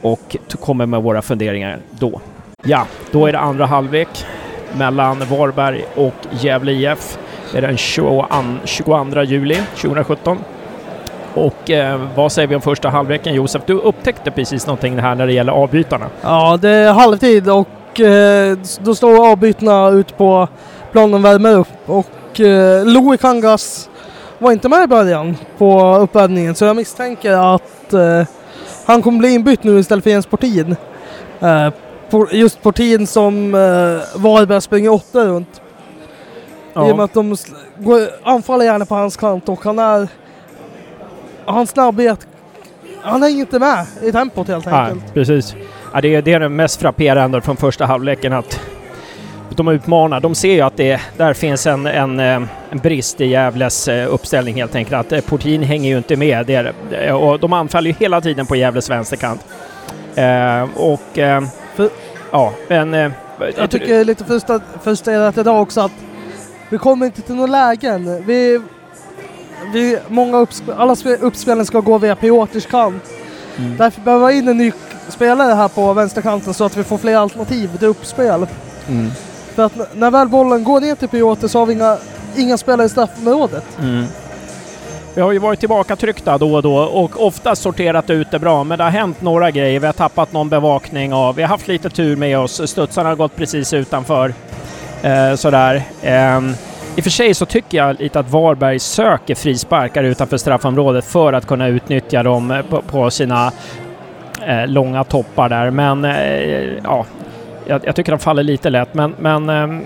och 0.03 0.37
kommer 0.61 0.87
med 0.87 1.03
våra 1.03 1.23
funderingar 1.23 1.79
då. 1.91 2.21
Ja, 2.65 2.87
då 3.11 3.27
är 3.27 3.33
det 3.33 3.39
andra 3.39 3.67
halvlek 3.67 4.09
mellan 4.79 5.19
Varberg 5.19 5.85
och 5.95 6.15
Gävle 6.31 6.73
IF. 6.73 7.19
Det 7.53 7.59
är 7.59 7.63
den 7.63 7.77
22 7.77 9.23
juli 9.23 9.57
2017. 9.77 10.39
Och 11.35 11.71
eh, 11.71 12.01
vad 12.15 12.33
säger 12.33 12.49
vi 12.49 12.55
om 12.55 12.61
första 12.61 12.89
halvleken 12.89 13.35
Josef? 13.35 13.63
Du 13.67 13.75
upptäckte 13.75 14.31
precis 14.31 14.67
någonting 14.67 14.99
här 14.99 15.15
när 15.15 15.27
det 15.27 15.33
gäller 15.33 15.53
avbytarna. 15.53 16.07
Ja, 16.23 16.59
det 16.63 16.69
är 16.69 16.93
halvtid 16.93 17.51
och 17.51 18.01
eh, 18.01 18.59
då 18.81 18.95
står 18.95 19.31
avbytarna 19.33 19.89
ute 19.89 20.15
på 20.15 20.49
planen 20.93 21.15
och 21.15 21.25
värmer 21.25 21.55
upp. 21.55 21.69
Och 21.87 22.41
eh, 22.41 22.87
Louis 22.87 23.21
Kangas 23.21 23.91
var 24.39 24.53
inte 24.53 24.69
med 24.69 24.85
i 24.85 24.87
början 24.87 25.37
på 25.59 25.97
uppvärmningen 25.97 26.55
så 26.55 26.65
jag 26.65 26.77
misstänker 26.77 27.55
att 27.55 27.93
eh, 27.93 28.23
han 28.89 29.03
kommer 29.03 29.19
bli 29.19 29.35
inbytt 29.35 29.65
nu 29.65 29.79
istället 29.79 30.05
för 30.05 30.11
Jens 30.11 30.27
Portin. 30.27 30.77
Uh, 31.43 31.69
just 32.33 32.63
Portin 32.63 33.07
som 33.07 33.55
uh, 33.55 34.01
Varberg 34.17 34.61
springer 34.61 34.93
åtta 34.93 35.25
runt. 35.25 35.61
Ja. 36.73 36.89
I 36.89 36.93
och 36.93 36.97
med 36.97 37.05
att 37.05 37.15
de 37.15 37.37
går, 37.79 38.01
anfaller 38.23 38.65
gärna 38.65 38.87
på 38.87 38.95
hans 38.95 39.17
kant 39.17 39.49
och 39.49 39.65
han 39.65 39.79
är... 39.79 40.09
Hans 41.45 41.71
snabbhet... 41.71 42.27
Han 43.03 43.23
är 43.23 43.29
inte 43.29 43.59
med 43.59 43.87
i 44.03 44.13
tempot 44.13 44.49
helt 44.49 44.67
enkelt. 44.67 45.03
Ja, 45.07 45.13
precis. 45.15 45.55
Ja, 45.95 46.01
det, 46.01 46.15
är, 46.15 46.23
det 46.23 46.33
är 46.33 46.41
det 46.41 46.49
mest 46.49 46.81
frapperande 46.81 47.41
från 47.41 47.57
första 47.57 47.87
halvleken 47.87 48.33
att 48.33 48.61
de 49.57 49.69
utmanar. 49.69 50.21
De 50.21 50.35
ser 50.35 50.53
ju 50.53 50.61
att 50.61 50.77
det 50.77 51.01
där 51.17 51.35
finns 51.35 51.67
en, 51.67 51.87
en, 51.87 52.21
eh, 52.21 52.43
en 52.71 52.79
brist 52.79 53.21
i 53.21 53.27
Gävles 53.27 53.89
eh, 53.89 54.15
uppställning 54.15 54.55
helt 54.55 54.75
enkelt. 54.75 55.07
Att 55.07 55.13
eh, 55.13 55.21
Portin 55.21 55.63
hänger 55.63 55.91
ju 55.91 55.97
inte 55.97 56.17
med. 56.17 56.47
Det 56.47 57.13
och 57.13 57.41
de 57.41 57.53
anfaller 57.53 57.91
ju 57.91 57.97
hela 58.01 58.21
tiden 58.21 58.47
på 58.47 58.57
Gävles 58.57 58.91
vänsterkant. 58.91 59.47
Eh, 60.15 60.67
och 60.77 61.19
eh, 61.19 61.43
För, 61.75 61.91
ja, 62.31 62.53
men... 62.69 62.95
Eh, 62.95 63.11
jag 63.57 63.71
tycker 63.71 63.87
det 63.87 63.95
är 63.95 64.05
lite 64.05 64.25
frustrerat 64.83 65.39
idag 65.39 65.63
också 65.63 65.81
att 65.81 65.93
vi 66.71 66.79
kommer 66.79 67.07
inte 67.07 67.23
till 67.23 67.35
några 67.35 67.51
lägen. 67.51 68.25
Vi, 68.27 68.61
vi, 69.73 69.99
många 70.09 70.39
uppsp 70.39 70.65
alla 70.77 70.97
uppspelen 71.21 71.67
ska 71.67 71.81
gå 71.81 71.99
via 71.99 72.17
Piotrs 72.17 72.67
kant. 72.67 73.03
Mm. 73.59 73.77
Därför 73.77 74.01
behöver 74.01 74.27
vi 74.27 74.39
in 74.39 74.49
en 74.49 74.57
ny 74.57 74.73
spelare 75.09 75.55
här 75.55 75.69
på 75.69 75.93
vänsterkanten 75.93 76.55
så 76.55 76.65
att 76.65 76.77
vi 76.77 76.85
får 76.85 76.99
fler 76.99 77.17
alternativ 77.17 77.77
till 77.77 77.89
uppspel. 77.89 78.47
Mm. 78.89 79.11
För 79.59 79.65
att 79.65 79.97
när 79.97 80.11
väl 80.11 80.29
bollen 80.29 80.65
går 80.65 80.81
ner 80.81 80.95
till 80.95 81.09
Piotr 81.09 81.47
så 81.47 81.59
har 81.59 81.67
vi 81.67 81.73
inga, 81.73 81.97
inga 82.37 82.59
spelare 82.59 82.87
i 82.87 82.89
straffområdet. 82.89 83.65
Mm. 83.81 84.05
Vi 85.15 85.21
har 85.21 85.33
ju 85.33 85.39
varit 85.39 85.61
tillbaka 85.61 85.97
tryckta 85.97 86.39
då 86.39 86.55
och 86.55 86.63
då 86.63 86.77
och 86.77 87.27
ofta 87.27 87.57
sorterat 87.57 88.11
ut 88.11 88.31
det 88.31 88.39
bra, 88.39 88.65
men 88.65 88.79
det 88.79 88.85
har 88.85 88.91
hänt 88.91 89.23
några 89.23 89.51
grejer. 89.51 89.81
Vi 89.81 89.87
har 89.87 89.93
tappat 89.93 90.33
någon 90.33 90.49
bevakning 90.49 91.15
av... 91.15 91.35
Vi 91.35 91.43
har 91.43 91.49
haft 91.49 91.69
lite 91.69 91.91
tur 91.91 92.17
med 92.17 92.39
oss. 92.39 92.71
Studsarna 92.71 93.09
har 93.09 93.17
gått 93.17 93.37
precis 93.37 93.73
utanför. 93.73 94.35
Eh, 95.03 95.35
sådär. 95.35 95.83
Eh, 96.03 96.39
I 96.97 97.01
och 97.01 97.05
för 97.05 97.11
sig 97.11 97.35
så 97.35 97.47
tycker 97.47 97.79
jag 97.79 98.01
lite 98.01 98.21
att 98.21 98.31
Varberg 98.31 98.79
söker 98.79 99.35
frisparkar 99.35 100.03
utanför 100.05 100.37
straffområdet 100.37 101.05
för 101.05 101.33
att 101.33 101.47
kunna 101.47 101.69
utnyttja 101.69 102.23
dem 102.23 102.51
eh, 102.51 102.63
på, 102.63 102.83
på 102.83 103.11
sina 103.11 103.53
eh, 104.47 104.67
långa 104.67 105.05
toppar 105.05 105.49
där, 105.49 105.71
men 105.71 106.05
eh, 106.05 106.79
ja, 106.85 107.07
jag, 107.69 107.87
jag, 107.87 107.97
tycker 107.97 108.13
de 108.13 108.19
faller 108.19 108.43
lite 108.43 108.71
lätt, 108.71 108.95
men, 108.95 109.15
men 109.19 109.49
ehm, 109.49 109.85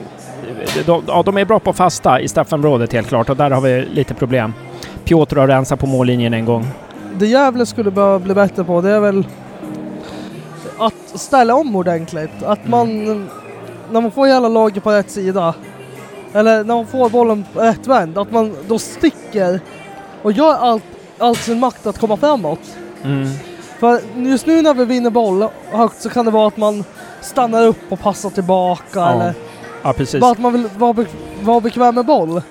de, 0.86 1.02
ja, 1.06 1.22
de 1.22 1.36
är 1.36 1.44
bra 1.44 1.60
på 1.60 1.72
fasta 1.72 2.20
i 2.20 2.28
straffområdet 2.28 2.92
helt 2.92 3.08
klart 3.08 3.30
och 3.30 3.36
där 3.36 3.50
har 3.50 3.60
vi 3.60 3.84
lite 3.84 4.14
problem. 4.14 4.54
Piotr 5.04 5.36
har 5.36 5.48
rensat 5.48 5.80
på 5.80 5.86
mållinjen 5.86 6.34
en 6.34 6.44
gång. 6.44 6.66
Det 7.18 7.26
Gävle 7.26 7.66
skulle 7.66 7.90
behöva 7.90 8.18
bli 8.18 8.34
bättre 8.34 8.64
på 8.64 8.80
det 8.80 8.90
är 8.90 9.00
väl 9.00 9.26
att 10.78 11.20
ställa 11.20 11.54
om 11.54 11.76
ordentligt. 11.76 12.42
Att 12.42 12.68
man, 12.68 13.04
när 13.90 14.00
man 14.00 14.10
får 14.10 14.26
hela 14.26 14.48
laget 14.48 14.84
på 14.84 14.90
rätt 14.90 15.10
sida, 15.10 15.54
eller 16.32 16.64
när 16.64 16.74
man 16.74 16.86
får 16.86 17.10
bollen 17.10 17.44
rättvänd, 17.54 18.18
att 18.18 18.32
man 18.32 18.56
då 18.68 18.78
sticker 18.78 19.60
och 20.22 20.32
gör 20.32 20.54
allt, 20.54 20.84
allt 21.18 21.38
sin 21.38 21.60
makt 21.60 21.86
att 21.86 21.98
komma 21.98 22.16
framåt. 22.16 22.76
Mm. 23.04 23.28
För 23.78 24.00
just 24.16 24.46
nu 24.46 24.62
när 24.62 24.74
vi 24.74 24.84
vinner 24.84 25.10
boll 25.10 25.48
högt 25.70 26.02
så 26.02 26.10
kan 26.10 26.24
det 26.24 26.30
vara 26.30 26.48
att 26.48 26.56
man 26.56 26.84
stannar 27.22 27.66
upp 27.66 27.92
och 27.92 28.00
passar 28.00 28.30
tillbaka 28.30 28.84
ja. 28.94 29.12
eller 29.12 29.34
ja, 29.82 29.92
precis. 29.92 30.20
bara 30.20 30.32
att 30.32 30.38
man 30.38 30.52
vill 30.52 30.68
vara, 30.76 30.92
be 30.92 31.06
vara 31.42 31.60
bekväm 31.60 31.94
med 31.94 32.06
boll. 32.06 32.42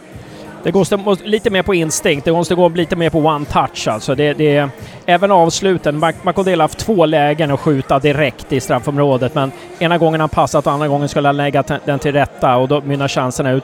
Det 0.63 0.71
går 0.71 1.25
lite 1.25 1.49
mer 1.49 1.63
på 1.63 1.75
instinkt, 1.75 2.25
det 2.25 2.31
måste 2.31 2.55
gå 2.55 2.69
lite 2.69 2.95
mer 2.95 3.09
på 3.09 3.19
one 3.19 3.45
touch 3.45 3.87
alltså. 3.87 4.15
Det, 4.15 4.33
det, 4.33 4.69
även 5.05 5.31
avsluten, 5.31 5.99
Makondela 6.23 6.63
har 6.63 6.67
haft 6.67 6.77
två 6.77 7.05
lägen 7.05 7.51
att 7.51 7.59
skjuta 7.59 7.99
direkt 7.99 8.53
i 8.53 8.59
straffområdet 8.59 9.35
men 9.35 9.51
ena 9.79 9.97
gången 9.97 10.19
han 10.19 10.29
passat 10.29 10.67
och 10.67 10.73
andra 10.73 10.87
gången 10.87 11.09
skulle 11.09 11.27
han 11.27 11.37
lägga 11.37 11.63
den 11.85 11.99
till 11.99 12.11
rätta 12.11 12.55
och 12.57 12.67
då 12.67 12.81
mynnar 12.81 13.07
chanserna 13.07 13.51
ut. 13.51 13.63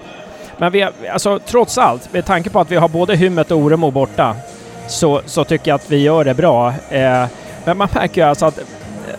Men 0.58 0.72
vi, 0.72 0.88
alltså 1.14 1.40
trots 1.40 1.78
allt, 1.78 2.14
med 2.14 2.26
tanke 2.26 2.50
på 2.50 2.60
att 2.60 2.72
vi 2.72 2.76
har 2.76 2.88
både 2.88 3.16
Hymmet 3.16 3.52
och 3.52 3.58
Oremo 3.58 3.92
borta, 3.92 4.36
så, 4.88 5.22
så 5.26 5.44
tycker 5.44 5.72
jag 5.72 5.76
att 5.76 5.92
vi 5.92 5.98
gör 5.98 6.24
det 6.24 6.34
bra. 6.34 6.74
Eh, 6.90 7.26
men 7.66 7.78
man 7.78 7.88
märker 7.94 8.22
ju 8.22 8.28
alltså 8.28 8.46
att 8.46 8.60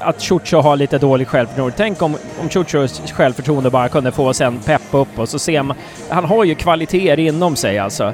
att 0.01 0.21
Ciuccio 0.21 0.61
har 0.61 0.77
lite 0.77 0.99
dåligt 0.99 1.29
självförtroende. 1.29 1.77
Tänk 1.77 2.03
om, 2.03 2.17
om 2.41 2.51
Ciuccios 2.51 3.13
självförtroende 3.13 3.71
bara 3.71 3.89
kunde 3.89 4.13
få 4.13 4.35
sig 4.35 4.47
en 4.47 4.59
pepp 4.59 4.83
upp 4.91 5.19
och 5.19 5.29
så 5.29 5.39
ser 5.39 5.63
man... 5.63 5.77
Han 6.09 6.25
har 6.25 6.45
ju 6.45 6.55
kvaliteter 6.55 7.19
inom 7.19 7.57
sig 7.57 7.79
alltså. 7.79 8.13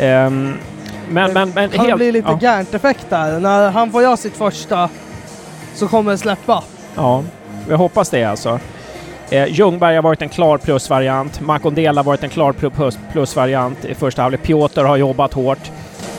Um, 0.00 0.54
men, 1.08 1.32
men, 1.32 1.50
men 1.50 1.70
Han 1.76 1.96
blir 1.96 2.12
lite 2.12 2.28
ja. 2.28 2.38
Gärnt-effekt 2.40 3.06
där. 3.08 3.40
När 3.40 3.70
han 3.70 3.90
får 3.92 4.02
göra 4.02 4.16
sitt 4.16 4.36
första 4.36 4.88
så 5.74 5.88
kommer 5.88 6.12
det 6.12 6.18
släppa. 6.18 6.62
Ja, 6.96 7.24
jag 7.68 7.78
hoppas 7.78 8.10
det 8.10 8.24
alltså. 8.24 8.60
Eh, 9.30 9.46
Ljungberg 9.46 9.94
har 9.94 10.02
varit 10.02 10.22
en 10.22 10.28
klar 10.28 10.58
plusvariant. 10.58 11.40
Makondela 11.40 11.98
har 11.98 12.04
varit 12.04 12.22
en 12.22 12.30
klar 12.30 12.52
plus, 12.52 12.98
plusvariant 13.12 13.84
i 13.84 13.94
första 13.94 14.22
halvlek. 14.22 14.42
Piotr 14.42 14.84
har 14.84 14.96
jobbat 14.96 15.34
hårt. 15.34 15.70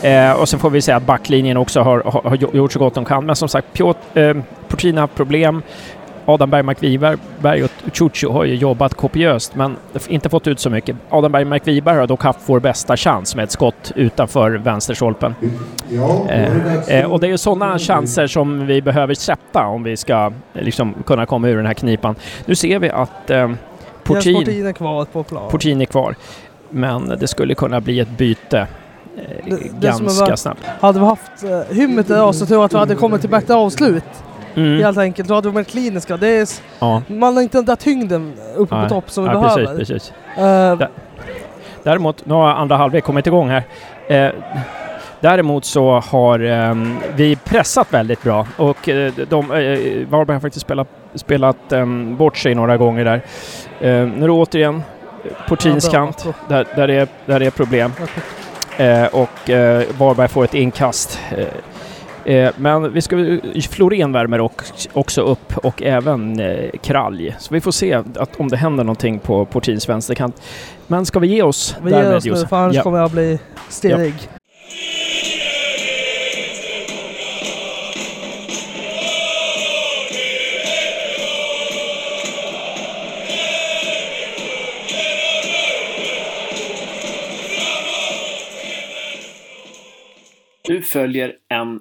Eh, 0.02 0.32
och 0.32 0.50
sen 0.50 0.60
får 0.60 0.70
vi 0.70 0.82
säga 0.82 0.98
att 0.98 1.06
backlinjen 1.06 1.58
också 1.58 1.82
har, 1.82 2.00
har, 2.00 2.22
har, 2.22 2.36
gjort 2.36 2.72
så 2.72 2.80
gott 2.80 2.94
de 2.94 3.06
kan. 3.06 3.26
Men 3.26 3.36
som 3.36 3.50
sagt, 3.50 3.74
Piotr, 3.74 4.20
eh, 4.20 4.36
Portina 4.68 5.02
har 5.02 5.08
problem. 5.08 5.62
Adam 6.26 6.50
Bergmark 6.50 6.84
Wiberg 6.84 7.64
och 7.64 7.72
Ciuccio 7.94 8.32
har 8.32 8.46
ju 8.46 8.56
jobbat 8.56 8.94
kopiöst 8.94 9.56
men 9.56 9.76
inte 10.08 10.30
fått 10.30 10.48
ut 10.48 10.60
så 10.60 10.70
mycket. 10.70 10.96
Adam 11.10 11.32
Bergmark 11.32 11.68
Wiberg 11.68 11.98
har 11.98 12.08
dock 12.08 12.24
haft 12.24 12.40
vår 12.46 12.60
bästa 12.60 12.98
chans 12.98 13.36
med 13.36 13.44
ett 13.44 13.52
skott 13.52 13.92
utanför 13.96 14.52
vänsterstolpen. 14.52 15.36
Eh, 16.88 17.12
och 17.12 17.20
det 17.20 17.28
är 17.28 17.32
ju 17.32 17.38
sådana 17.38 17.80
chanser 17.80 18.28
som 18.28 18.68
vi 18.68 18.82
behöver 18.82 19.14
sätta 19.14 19.66
om 19.66 19.84
vi 19.84 19.98
ska 19.98 20.32
liksom, 20.54 20.94
kunna 21.06 21.26
komma 21.26 21.50
ur 21.50 21.58
den 21.58 21.66
här 21.66 21.74
knipan. 21.74 22.16
Nu 22.46 22.56
ser 22.56 22.80
vi 22.80 22.90
att 22.90 23.30
eh, 23.30 23.52
Portin, 24.04 24.36
Portin 24.36 24.66
är 24.66 24.74
kvar 24.74 25.06
på 25.06 25.24
plan. 25.24 25.52
Portin 25.52 25.82
är 25.82 25.86
kvar. 25.86 26.16
Men 26.70 27.08
det 27.08 27.28
skulle 27.28 27.56
kunna 27.56 27.82
bli 27.82 28.00
ett 28.00 28.10
byte 28.10 28.68
det, 29.46 29.80
ganska 29.80 30.26
var, 30.26 30.36
snabbt. 30.36 30.62
Hade 30.82 31.00
vi 31.00 31.06
haft 31.06 31.44
uh, 31.44 31.76
hymmet 31.76 32.10
idag 32.10 32.36
så 32.36 32.46
tror 32.46 32.60
jag 32.60 32.66
att 32.66 32.74
vi 32.74 32.78
hade 32.78 32.96
kommit 32.96 33.22
till 33.22 33.30
bättre 33.30 33.54
avslut. 33.54 34.04
Mm. 34.56 34.84
Helt 34.84 34.98
enkelt. 34.98 35.28
Då 35.30 35.36
hade 35.36 35.50
vi 35.50 35.56
varit 35.56 35.68
kliniska. 35.68 36.18
Det 36.18 36.28
är, 36.28 36.48
ja. 36.80 37.02
Man 37.08 37.36
har 37.36 37.44
inte 37.44 37.58
den 37.58 37.66
där 37.66 37.76
tyngden 37.76 38.34
uppe 38.56 38.76
Nej. 38.76 38.84
på 38.84 38.90
topp 38.90 39.12
som 39.12 39.24
vi 39.24 39.30
ja, 39.30 39.42
behöver. 39.42 39.66
Precis, 39.66 39.88
precis. 39.88 40.14
Uh, 40.38 40.88
Däremot, 41.84 42.26
nu 42.26 42.34
har 42.34 42.50
andra 42.50 42.78
halvlek 42.78 43.04
kommit 43.04 43.28
igång 43.28 43.50
här. 43.50 43.64
Eh, 44.08 44.32
däremot 45.20 45.66
så 45.66 46.00
har 46.00 46.40
eh, 46.40 46.76
vi 47.16 47.36
pressat 47.36 47.94
väldigt 47.94 48.24
bra 48.24 48.48
och 48.58 48.90
eh, 48.90 49.14
de, 49.30 49.52
eh, 49.52 50.08
Varberg 50.10 50.36
har 50.36 50.40
faktiskt 50.40 50.66
spelat, 50.66 50.88
spelat 51.16 51.72
eh, 51.72 51.86
bort 52.18 52.38
sig 52.38 52.56
några 52.56 52.78
gånger 52.78 53.06
där. 53.06 53.22
Eh, 53.80 54.08
nu 54.08 54.24
är 54.24 54.28
det 54.28 54.32
återigen 54.32 54.84
Portins 55.48 55.86
ja, 55.86 55.92
kant, 55.92 56.26
där, 56.50 56.68
där, 56.76 56.88
det 56.88 56.94
är, 56.94 57.08
där 57.26 57.40
det 57.40 57.46
är 57.46 57.52
problem. 57.52 57.92
Eh, 58.82 59.06
och 59.06 59.50
eh, 59.50 59.84
Varberg 59.98 60.28
får 60.28 60.44
ett 60.44 60.54
inkast. 60.54 61.20
Eh, 61.32 62.36
eh 62.36 62.52
men 62.58 62.94
vi 62.94 63.02
ska, 63.02 63.40
Florén 63.70 64.12
värmer 64.12 64.50
också 64.94 65.22
upp 65.22 65.58
och 65.58 65.82
även 65.82 66.40
eh, 66.40 66.70
Kralj. 66.84 67.36
Så 67.40 67.54
vi 67.54 67.62
får 67.62 67.72
se 67.72 67.94
att, 67.94 68.40
om 68.40 68.48
det 68.48 68.58
händer 68.58 68.84
någonting 68.84 69.20
på 69.20 69.46
Portins 69.46 69.90
vänsterkant. 69.90 70.42
Men 70.88 71.06
ska 71.06 71.20
vi 71.20 71.28
ge 71.28 71.42
oss 71.42 71.76
vi 71.82 71.92
ger 71.92 72.16
oss 72.16 72.26
nu, 72.26 72.36
för 72.36 72.56
annars 72.56 72.76
ja. 72.76 72.84
kommer 72.84 72.98
jag 72.98 73.12
bli 73.12 73.40
stirrig. 73.70 74.14
Ja. 74.18 74.41
Nu 90.72 90.82
följer 90.82 91.36
en 91.48 91.80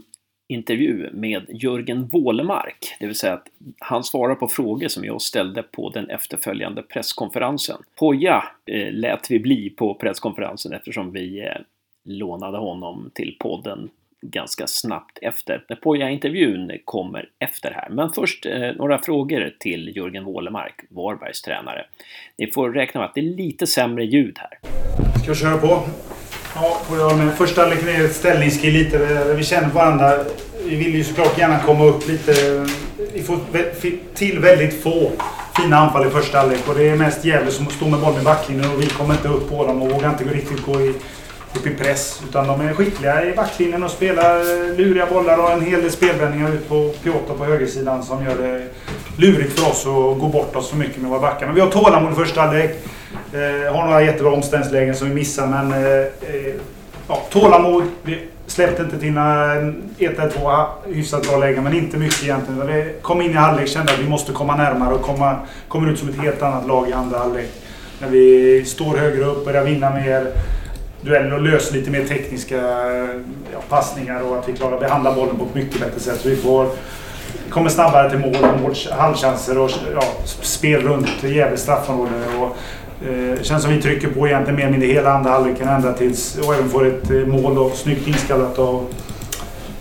intervju 0.49 1.11
med 1.13 1.47
Jörgen 1.49 2.07
Wålemark, 2.07 2.97
det 3.01 3.07
vill 3.07 3.15
säga 3.15 3.33
att 3.33 3.47
han 3.79 4.05
svarar 4.05 4.35
på 4.35 4.49
frågor 4.49 4.89
som 4.89 5.05
jag 5.05 5.23
ställde 5.23 5.63
på 5.63 5.91
den 5.91 6.11
efterföljande 6.11 6.83
presskonferensen. 6.83 7.77
Poja 7.99 8.45
eh, 8.67 8.93
lät 8.93 9.31
vi 9.31 9.39
bli 9.39 9.71
på 9.71 9.95
presskonferensen 9.95 10.73
eftersom 10.73 11.13
vi 11.13 11.41
eh, 11.41 11.55
lånade 12.05 12.59
honom 12.59 13.11
till 13.15 13.37
podden 13.41 13.91
ganska 14.23 14.67
snabbt 14.67 15.19
efter. 15.23 15.65
Poja-intervjun 15.83 16.79
kommer 16.85 17.29
efter 17.39 17.71
här. 17.71 17.89
Men 17.91 18.13
först 18.13 18.47
eh, 18.47 18.73
några 18.77 18.99
frågor 18.99 19.55
till 19.59 19.97
Jörgen 19.97 20.25
Wålemark, 20.25 20.81
Varbergs 20.89 21.43
tränare. 21.43 21.87
Ni 22.39 22.47
får 22.47 22.71
räkna 22.71 23.01
med 23.01 23.09
att 23.09 23.15
det 23.15 23.21
är 23.21 23.37
lite 23.37 23.67
sämre 23.67 24.05
ljud 24.05 24.39
här. 24.39 24.59
Ska 25.19 25.27
jag 25.27 25.37
köra 25.37 25.59
på? 25.59 25.83
Ja, 26.55 26.81
får 26.89 26.99
jag 26.99 27.19
med. 27.19 27.35
Första 27.35 27.67
liksom, 27.67 27.89
halvlek 27.89 28.01
är 28.01 28.05
ett 28.05 28.17
ställningskrig 28.17 28.73
lite. 28.73 28.97
Eh, 28.97 29.37
vi 29.37 29.45
känner 29.45 29.69
varandra. 29.69 30.13
Vi 30.65 30.77
vill 30.77 30.95
ju 30.95 31.05
såklart 31.05 31.39
gärna 31.39 31.59
komma 31.59 31.85
upp 31.85 32.09
lite. 32.09 32.67
Vi 33.13 33.23
får 33.23 33.39
till 34.15 34.39
väldigt 34.39 34.83
få 34.83 35.13
fina 35.57 35.77
anfall 35.77 36.07
i 36.07 36.11
första 36.11 36.39
halvlek. 36.39 36.69
Och 36.69 36.75
det 36.75 36.89
är 36.89 36.97
mest 36.97 37.25
Gävle 37.25 37.51
som 37.51 37.67
står 37.67 37.87
med 37.87 38.01
bollen 38.01 38.21
i 38.21 38.25
backlinjen 38.25 38.71
och 38.71 38.83
vi 38.83 38.87
kommer 38.87 39.15
inte 39.15 39.29
upp 39.29 39.51
på 39.51 39.67
dem 39.67 39.83
och 39.83 39.91
vågar 39.91 40.11
inte 40.11 40.25
riktigt 40.25 40.67
gå 40.67 40.81
i, 40.81 40.89
upp 41.55 41.67
i 41.67 41.75
press. 41.75 42.23
Utan 42.29 42.47
de 42.47 42.61
är 42.61 42.75
skickliga 42.75 43.25
i 43.25 43.37
backlinjen 43.37 43.83
och 43.83 43.91
spelar 43.91 44.41
eh, 44.41 44.77
luriga 44.77 45.07
bollar 45.07 45.39
och 45.39 45.53
en 45.53 45.61
hel 45.61 45.83
del 45.83 45.91
spelvändningar 45.91 46.53
ut 46.53 46.69
på 46.69 46.95
Piotr 47.03 47.33
på 47.39 47.45
högersidan 47.45 48.03
som 48.03 48.25
gör 48.25 48.37
det 48.37 48.67
lurigt 49.17 49.61
för 49.61 49.71
oss 49.71 49.87
att 49.87 50.21
gå 50.21 50.29
bort 50.29 50.57
oss 50.57 50.71
för 50.71 50.77
mycket 50.77 50.97
med 50.97 51.11
våra 51.11 51.21
backar. 51.21 51.47
Men 51.47 51.55
vi 51.55 51.61
har 51.61 51.71
tålamod 51.71 52.13
i 52.13 52.15
första 52.15 52.41
halvlek. 52.41 52.85
Eh, 53.33 53.75
har 53.75 53.85
några 53.85 54.03
jättebra 54.03 54.33
omställningslägen 54.33 54.95
som 54.95 55.09
vi 55.09 55.15
missar 55.15 55.47
men 55.47 55.73
eh, 55.73 56.01
eh 56.01 56.55
ja, 57.09 57.23
tålamod. 57.31 57.85
Vi 58.03 58.19
släppte 58.47 58.83
inte 58.83 58.99
till 58.99 59.13
några 59.13 59.55
1-2, 59.55 60.67
hyfsat 60.87 61.29
bra 61.29 61.37
lägen 61.37 61.65
men 61.65 61.75
inte 61.75 61.97
mycket 61.97 62.23
egentligen. 62.23 62.67
Vi 62.67 62.95
kom 63.03 63.23
in 63.23 63.31
i 63.31 63.35
halvlek 63.35 63.69
kände 63.69 63.93
att 63.93 63.99
vi 63.99 64.09
måste 64.09 64.33
komma 64.33 64.57
närmare 64.57 64.95
och 64.95 65.03
komma, 65.03 65.37
kommer 65.69 65.93
ut 65.93 65.99
som 65.99 66.09
ett 66.09 66.21
helt 66.21 66.43
annat 66.43 66.67
lag 66.67 66.89
i 66.89 66.93
andra 66.93 67.19
halvlek. 67.19 67.51
När 68.01 68.09
vi 68.09 68.65
står 68.65 68.97
högre 68.97 69.25
upp, 69.25 69.45
börjar 69.45 69.65
vinna 69.65 69.91
mer 69.91 70.27
dueller 71.01 71.35
och 71.35 71.43
löser 71.43 71.75
lite 71.75 71.91
mer 71.91 72.05
tekniska 72.05 72.57
ja, 73.53 73.59
passningar 73.69 74.21
och 74.21 74.39
att 74.39 74.49
vi 74.49 74.53
klarar 74.53 74.75
att 74.75 74.81
behandla 74.81 75.15
bollen 75.15 75.37
på 75.37 75.45
ett 75.45 75.55
mycket 75.55 75.81
bättre 75.81 76.01
sätt. 76.01 76.21
Så 76.21 76.29
vi 76.29 76.37
får 76.37 76.67
kommer 77.51 77.71
snabbare 77.71 78.11
till 78.11 78.19
mål, 78.19 78.37
mål 78.63 78.75
halvchanser 78.91 79.59
och 79.59 79.71
ja, 79.95 80.03
spel 80.25 80.83
runt 80.83 81.23
Gävles 81.23 81.63
straffområde. 81.63 82.13
Och 82.41 82.57
Eh, 83.03 83.43
känns 83.43 83.63
som 83.63 83.73
vi 83.73 83.83
trycker 83.83 84.09
på 84.09 84.27
egentligen 84.27 84.57
mer 84.57 84.63
eller 84.63 84.79
mindre 84.79 84.89
hela 84.89 85.13
andra 85.13 85.31
halvleken 85.31 85.69
ända 85.69 85.93
tills 85.93 86.39
och 86.39 86.55
även 86.55 86.69
får 86.69 86.87
ett 86.87 87.11
eh, 87.11 87.17
mål 87.17 87.59
och 87.59 87.73
snyggt 87.77 88.09
inskallat 88.09 88.59
av 88.59 88.87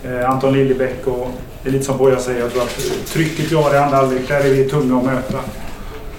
eh, 0.04 0.30
Anton 0.30 0.52
Liljebäck. 0.52 1.06
Och 1.06 1.30
det 1.62 1.68
är 1.68 1.72
lite 1.72 1.84
som 1.84 1.98
Boja 1.98 2.18
säger, 2.18 2.40
jag 2.40 2.52
tror 2.52 2.62
att 2.62 2.78
eh, 2.78 3.04
trycket 3.12 3.52
vi 3.52 3.56
har 3.56 3.74
i 3.74 3.78
andra 3.78 3.96
halvlek, 3.96 4.28
där 4.28 4.40
är 4.40 4.50
vi 4.50 4.64
tunga 4.64 4.98
att 4.98 5.04
möta. 5.04 5.38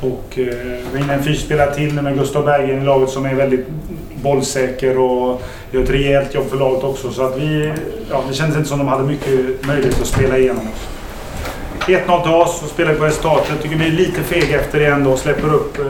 Och 0.02 0.40
eh, 0.40 0.78
vi 0.94 1.02
har 1.02 1.14
en 1.14 1.24
fyrspelare 1.24 1.76
till 1.76 1.94
med 1.94 2.18
Gustav 2.18 2.46
Berggren 2.46 2.82
i 2.82 2.86
laget 2.86 3.10
som 3.10 3.26
är 3.26 3.36
väldigt 3.36 3.66
bollsäker 4.24 4.98
och 4.98 5.42
gör 5.72 5.84
ett 5.84 5.90
rejält 5.90 6.36
jobb 6.36 6.50
för 6.50 6.58
laget 6.58 6.84
också. 6.84 7.12
Så 7.12 7.26
att 7.26 7.38
vi, 7.38 7.74
ja, 8.10 8.24
det 8.30 8.34
kändes 8.34 8.58
inte 8.58 8.70
som 8.70 8.80
de 8.80 8.88
hade 8.88 9.04
mycket 9.04 9.68
möjlighet 9.68 10.02
att 10.02 10.08
spela 10.08 10.38
igenom 10.38 10.68
oss. 10.68 10.88
1-0 11.86 12.24
till 12.24 12.32
oss 12.32 12.64
och 12.64 12.70
spelar 12.70 12.94
på 12.94 13.06
resultatet. 13.06 13.62
Tycker 13.62 13.76
vi 13.76 13.88
är 13.88 13.92
lite 13.92 14.24
fega 14.24 14.60
efter 14.60 14.80
det 14.80 14.86
ändå 14.86 15.12
och 15.12 15.20
släpper 15.20 15.54
upp 15.54 15.80
eh, 15.80 15.86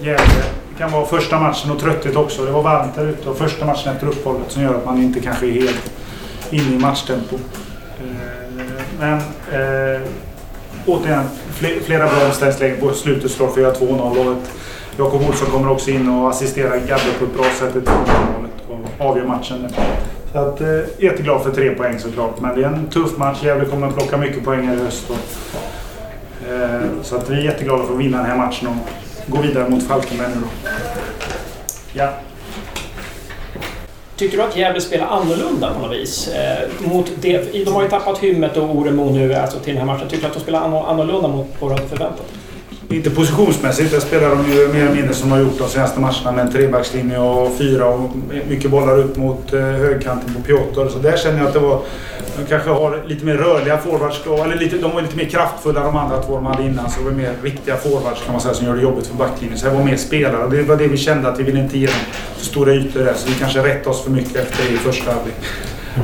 Gävle. 0.00 0.44
Det 0.72 0.78
kan 0.78 0.92
vara 0.92 1.06
första 1.06 1.40
matchen 1.40 1.70
och 1.70 1.80
trötthet 1.80 2.16
också. 2.16 2.44
Det 2.44 2.50
var 2.50 2.62
varmt 2.62 2.94
där 2.94 3.06
ute 3.06 3.30
och 3.30 3.38
första 3.38 3.66
matchen 3.66 3.92
efter 3.92 4.06
uppehållet 4.06 4.50
som 4.50 4.62
gör 4.62 4.74
att 4.74 4.84
man 4.84 5.02
inte 5.02 5.20
kanske 5.20 5.46
är 5.46 5.52
helt 5.52 5.92
inne 6.50 6.74
i 6.74 6.78
matchtempo. 6.78 7.36
Eh, 7.36 8.82
men 8.98 9.18
eh, 9.52 10.00
återigen, 10.86 11.24
flera 11.84 12.06
bra 12.06 12.26
omställningslägen 12.26 12.80
på 12.80 12.92
slutet 12.92 13.30
slår 13.30 13.48
för 13.48 13.66
att 13.66 13.80
göra 13.80 13.90
2-0. 13.90 14.28
och 14.28 14.36
Jakob 14.98 15.22
Olsson 15.28 15.50
kommer 15.50 15.70
också 15.70 15.90
in 15.90 16.08
och 16.08 16.30
assisterar 16.30 16.76
Gabbe 16.76 17.12
på 17.18 17.24
ett 17.24 17.34
bra 17.34 17.44
sätt 17.44 17.76
i 17.76 17.78
målet 17.78 18.52
och 18.98 19.06
avgör 19.06 19.24
matchen. 19.24 19.68
Så 20.32 20.38
att, 20.38 20.60
eh, 20.60 20.68
jätteglad 20.98 21.42
för 21.42 21.50
tre 21.50 21.70
poäng 21.70 21.98
såklart. 21.98 22.40
Men 22.40 22.54
det 22.54 22.64
är 22.64 22.68
en 22.68 22.86
tuff 22.86 23.18
match. 23.18 23.42
Gävle 23.42 23.64
kommer 23.64 23.86
att 23.88 23.96
plocka 23.96 24.16
mycket 24.16 24.44
poäng 24.44 24.66
här 24.66 24.76
i 24.76 24.78
höst. 24.78 25.10
Och, 25.10 25.16
eh, 26.52 26.80
så 27.02 27.16
att 27.16 27.30
vi 27.30 27.34
är 27.34 27.44
jätteglada 27.44 27.84
för 27.84 27.94
att 27.94 28.00
vinna 28.00 28.16
den 28.16 28.26
här 28.26 28.36
matchen. 28.36 28.68
Och, 28.68 28.74
gå 29.30 29.40
vidare 29.40 29.68
mot 29.68 29.82
Falkenberg 29.82 30.28
nu 30.28 30.40
då. 30.40 30.70
Ja. 31.92 32.10
Tycker 34.16 34.36
du 34.36 34.42
att 34.42 34.56
Gävle 34.56 34.80
spelar 34.80 35.06
annorlunda 35.06 35.74
på 35.74 35.86
något 35.86 35.96
vis? 35.96 36.28
Eh, 36.28 36.88
mot 36.88 37.10
det, 37.20 37.64
de 37.64 37.72
har 37.72 37.82
ju 37.82 37.88
tappat 37.88 38.18
Hymmet 38.18 38.56
och 38.56 38.76
Oremo 38.76 39.10
nu 39.10 39.34
alltså 39.34 39.58
till 39.58 39.74
den 39.74 39.88
här 39.88 39.94
matchen. 39.94 40.08
Tycker 40.08 40.22
du 40.22 40.28
att 40.28 40.34
de 40.34 40.40
spelar 40.40 40.88
annorlunda 40.90 41.28
mot 41.28 41.46
vad 41.58 41.70
du 41.70 41.74
hade 41.74 41.88
förväntat 41.88 42.26
inte 42.94 43.10
positionsmässigt. 43.10 43.90
Där 43.92 44.00
spelar 44.00 44.28
de 44.28 44.52
ju 44.52 44.68
mer 44.68 44.80
eller 44.80 44.94
mindre 44.94 45.14
som 45.14 45.28
de 45.28 45.34
har 45.34 45.42
gjort 45.42 45.58
de 45.58 45.68
senaste 45.68 46.00
matcherna 46.00 46.32
med 46.32 46.46
en 46.46 46.52
trebackslinje 46.52 47.18
och 47.18 47.58
fyra 47.58 47.86
och 47.88 48.10
mycket 48.48 48.70
bollar 48.70 48.98
upp 48.98 49.16
mot 49.16 49.52
eh, 49.52 49.60
högkanten 49.60 50.34
på 50.34 50.40
Piotr. 50.40 50.88
Så 50.88 50.98
där 50.98 51.16
känner 51.16 51.38
jag 51.38 51.46
att 51.46 51.54
det 51.54 51.60
var... 51.60 51.82
De 52.36 52.46
kanske 52.48 52.70
har 52.70 53.02
lite 53.06 53.24
mer 53.24 53.34
rörliga 53.34 53.78
forwards. 53.78 54.20
Eller 54.26 54.56
lite, 54.56 54.76
de 54.76 54.90
var 54.90 55.02
lite 55.02 55.16
mer 55.16 55.24
kraftfulla 55.24 55.84
de 55.84 55.96
andra 55.96 56.22
två 56.22 56.34
de 56.34 56.46
hade 56.46 56.62
innan. 56.62 56.90
Så 56.90 56.98
det 56.98 57.04
var 57.04 57.12
mer 57.12 57.32
riktiga 57.42 57.76
forwards 57.76 58.22
kan 58.24 58.32
man 58.32 58.40
säga 58.40 58.54
som 58.54 58.66
gör 58.66 58.76
det 58.76 58.82
jobbigt 58.82 59.06
för 59.06 59.14
backlinjen. 59.14 59.58
Så 59.58 59.66
det 59.66 59.74
var 59.74 59.84
mer 59.84 59.96
spelare. 59.96 60.44
Och 60.44 60.50
det 60.50 60.62
var 60.62 60.76
det 60.76 60.88
vi 60.88 60.96
kände 60.96 61.28
att 61.28 61.38
vi 61.38 61.42
ville 61.42 61.60
inte 61.60 61.78
ge 61.78 61.86
dem 61.86 61.96
för 62.36 62.44
stora 62.46 62.74
ytor 62.74 63.00
där. 63.00 63.14
Så 63.14 63.28
vi 63.28 63.34
kanske 63.34 63.62
rättade 63.62 63.90
oss 63.90 64.04
för 64.04 64.10
mycket 64.10 64.36
efter 64.36 64.64
det 64.64 64.74
i 64.74 64.76
första 64.76 65.12
halvlek. 65.12 65.36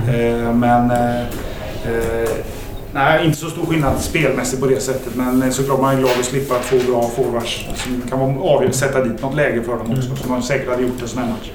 Mm. 0.09 0.45
Eh, 0.47 0.55
men... 0.55 0.91
Eh, 0.91 1.21
eh 1.21 2.29
Nej, 2.93 3.27
inte 3.27 3.39
så 3.39 3.51
stor 3.51 3.67
skillnad 3.67 4.01
spelmässigt 4.01 4.63
på 4.63 4.69
det 4.69 4.81
sättet. 4.81 5.15
Men 5.15 5.53
såklart 5.53 5.81
man 5.81 5.95
är 5.95 5.99
glad 5.99 6.11
att 6.21 6.25
slippa 6.25 6.55
två 6.59 6.77
bra 6.93 7.11
forwards 7.17 7.67
som 7.75 8.03
kan 8.09 8.73
sätta 8.73 9.05
dit 9.05 9.23
något 9.23 9.35
läge 9.35 9.63
för 9.63 9.73
dem 9.73 9.91
också. 9.91 10.07
Mm. 10.07 10.17
Som 10.17 10.33
de 10.33 10.43
säkert 10.43 10.69
hade 10.69 10.83
gjort 10.83 11.03
en 11.03 11.09
sån 11.09 11.23
här 11.23 11.29
match. 11.29 11.51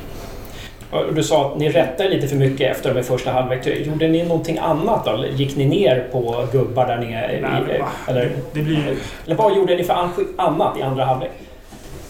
Du 1.16 1.24
sa 1.24 1.52
att 1.52 1.58
ni 1.58 1.70
rättade 1.70 2.10
lite 2.10 2.28
för 2.28 2.36
mycket 2.36 2.72
efter 2.72 2.94
de 2.94 3.04
första 3.04 3.32
halvlek. 3.32 3.68
Gjorde 3.88 4.08
ni 4.08 4.24
någonting 4.24 4.58
annat 4.58 5.06
då? 5.06 5.26
Gick 5.36 5.56
ni 5.56 5.66
ner 5.66 6.08
på 6.12 6.48
gubbar 6.52 6.88
där 6.88 6.98
nere? 6.98 7.40
Nej, 7.42 7.84
eller, 8.08 8.32
det 8.54 8.62
blir... 8.62 8.96
eller 9.26 9.36
vad 9.36 9.56
gjorde 9.56 9.76
ni 9.76 9.84
för 9.84 10.10
annat 10.38 10.78
i 10.78 10.82
andra 10.82 11.06
halvlek? 11.06 11.32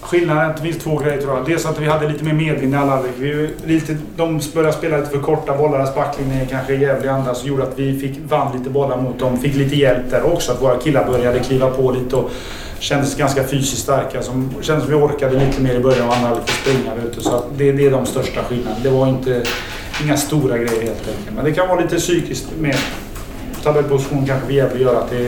skillnaden 0.02 0.52
det 0.56 0.62
finns 0.62 0.78
två 0.78 0.96
grejer 0.96 1.20
tror 1.20 1.36
jag. 1.36 1.46
Dels 1.46 1.66
att 1.66 1.80
vi 1.80 1.86
hade 1.86 2.08
lite 2.08 2.24
mer 2.24 2.32
medvind 2.32 2.74
i 2.74 2.76
alla 2.76 2.90
halvlek. 2.90 3.82
De 4.16 4.40
började 4.54 4.72
spela 4.72 4.96
lite 4.96 5.10
för 5.10 5.18
korta 5.18 5.58
bollar. 5.58 5.78
Deras 5.78 5.94
backlinje 5.94 6.46
kanske 6.50 6.74
jävligt 6.74 7.10
andra 7.10 7.34
som 7.34 7.48
gjorde 7.48 7.62
att 7.62 7.78
vi 7.78 7.98
fick 7.98 8.18
vann 8.28 8.58
lite 8.58 8.70
bollar 8.70 8.96
mot 8.96 9.18
dem. 9.18 9.38
Fick 9.38 9.54
lite 9.54 9.76
hjälp 9.76 10.10
där 10.10 10.32
också. 10.32 10.52
Att 10.52 10.62
våra 10.62 10.78
killar 10.78 11.04
började 11.04 11.38
kliva 11.38 11.70
på 11.70 11.90
lite 11.90 12.16
och 12.16 12.30
kändes 12.82 13.16
ganska 13.16 13.44
fysiskt 13.44 13.82
starka. 13.82 14.22
Som 14.22 14.50
kändes 14.60 14.84
som 14.84 14.94
vi 14.94 15.04
orkade 15.04 15.46
lite 15.46 15.62
mer 15.62 15.74
i 15.74 15.80
början 15.80 16.08
och 16.08 16.16
andra 16.16 16.34
lite 16.34 16.52
springa 16.52 16.94
ute. 17.06 17.20
Så 17.20 17.44
det, 17.56 17.72
det 17.72 17.86
är 17.86 17.90
de 17.90 18.06
största 18.06 18.44
skillnaderna. 18.44 18.82
Det 18.82 18.90
var 18.90 19.08
inte 19.08 19.42
inga 20.04 20.16
stora 20.16 20.58
grejer 20.58 20.82
helt 20.82 21.08
enkelt. 21.08 21.36
Men 21.36 21.44
det 21.44 21.52
kan 21.52 21.68
vara 21.68 21.80
lite 21.80 21.96
psykiskt 21.96 22.46
med 22.58 22.76
tabellposition 23.62 24.26
kanske 24.26 24.46
för 24.46 24.52
Gävle 24.52 24.82
gör 24.82 24.94
att 24.94 25.10
det 25.10 25.26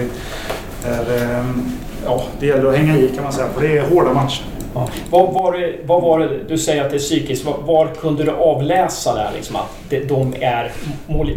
är, 0.84 1.38
eh, 1.40 1.44
ja, 2.04 2.24
det 2.40 2.46
gäller 2.46 2.68
att 2.68 2.76
hänga 2.76 2.96
i 2.96 3.08
kan 3.14 3.24
man 3.24 3.32
säga. 3.32 3.48
För 3.54 3.60
det 3.60 3.78
är 3.78 3.88
hårda 3.88 4.12
matcher. 4.12 4.44
Ja. 4.74 4.88
Vad, 5.10 5.32
var 5.32 5.52
det, 5.52 5.74
vad 5.84 6.02
var 6.02 6.18
det, 6.18 6.28
du 6.48 6.58
säger 6.58 6.84
att 6.84 6.90
det 6.90 6.96
är 6.96 6.98
psykiskt. 6.98 7.44
Var, 7.44 7.58
var 7.58 7.88
kunde 8.00 8.24
du 8.24 8.30
avläsa 8.30 9.14
där 9.14 9.30
liksom 9.34 9.56
att 9.56 9.76
det, 9.88 10.00
de 10.00 10.34
är, 10.40 10.72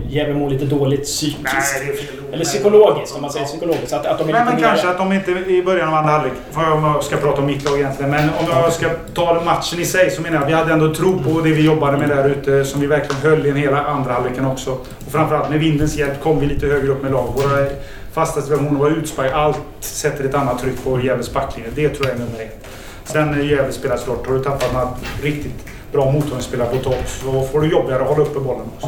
Gävle 0.09 0.33
mår 0.33 0.49
lite 0.49 0.65
dåligt 0.65 1.03
psykiskt? 1.03 1.43
Nej, 1.43 1.95
det. 2.29 2.33
Eller 2.33 2.45
psykologiskt, 2.45 3.15
om 3.15 3.21
man 3.21 3.31
säger 3.31 3.45
psykologiskt. 3.45 3.93
Att, 3.93 4.05
att 4.05 4.19
de 4.19 4.29
är 4.29 4.33
Nej, 4.33 4.45
men 4.45 4.61
kanske 4.61 4.89
att 4.89 4.97
de 4.97 5.13
inte 5.13 5.31
i 5.31 5.63
början 5.63 5.87
av 5.87 5.93
andra 5.93 6.11
halvlek, 6.11 6.33
om 6.53 6.83
jag 6.83 7.03
ska 7.03 7.17
prata 7.17 7.41
om 7.41 7.47
mitt 7.47 7.65
lag 7.65 7.79
egentligen, 7.79 8.11
men 8.11 8.29
om 8.29 8.45
jag 8.49 8.73
ska 8.73 8.89
ta 9.13 9.41
matchen 9.45 9.79
i 9.79 9.85
sig 9.85 10.11
så 10.11 10.21
menar 10.21 10.35
jag 10.35 10.43
att 10.43 10.49
vi 10.49 10.53
hade 10.53 10.73
ändå 10.73 10.93
tro 10.93 11.19
på 11.19 11.41
det 11.41 11.51
vi 11.51 11.65
jobbade 11.65 11.97
med 11.97 12.09
där 12.09 12.29
ute 12.29 12.65
som 12.65 12.81
vi 12.81 12.87
verkligen 12.87 13.21
höll 13.21 13.45
i 13.45 13.59
hela 13.59 13.83
andra 13.83 14.13
halvleken 14.13 14.45
också. 14.45 14.71
Och 14.71 15.11
framförallt 15.11 15.49
med 15.49 15.59
vindens 15.59 15.95
hjälp 15.95 16.23
kom 16.23 16.39
vi 16.39 16.45
lite 16.45 16.67
högre 16.67 16.87
upp 16.87 17.03
med 17.03 17.11
lag. 17.11 17.33
Våra 17.35 17.67
fasta 18.13 18.41
situationer, 18.41 18.79
våra 18.79 18.89
utspark, 18.89 19.31
allt 19.33 19.59
sätter 19.79 20.23
ett 20.23 20.35
annat 20.35 20.59
tryck 20.61 20.83
på 20.83 21.01
Gävles 21.01 21.33
backlinje. 21.33 21.71
Det 21.75 21.89
tror 21.89 22.07
jag 22.07 22.15
är 22.15 22.19
nummer 22.19 22.39
ett. 22.39 22.67
Sen 23.07 23.31
när 23.31 23.43
Gävle 23.43 23.71
spelar 23.71 23.97
klart, 23.97 24.27
har 24.27 24.33
du 24.33 24.43
tappat 24.43 24.73
några 24.73 24.89
riktigt 25.21 25.65
bra 25.91 26.11
mottagningsspelare 26.11 26.69
på 26.69 26.83
topp 26.83 27.07
så 27.07 27.41
får 27.41 27.61
du 27.61 27.71
jobbigare 27.71 28.01
att 28.01 28.09
hålla 28.09 28.21
uppe 28.21 28.39
bollen 28.39 28.65
också. 28.75 28.87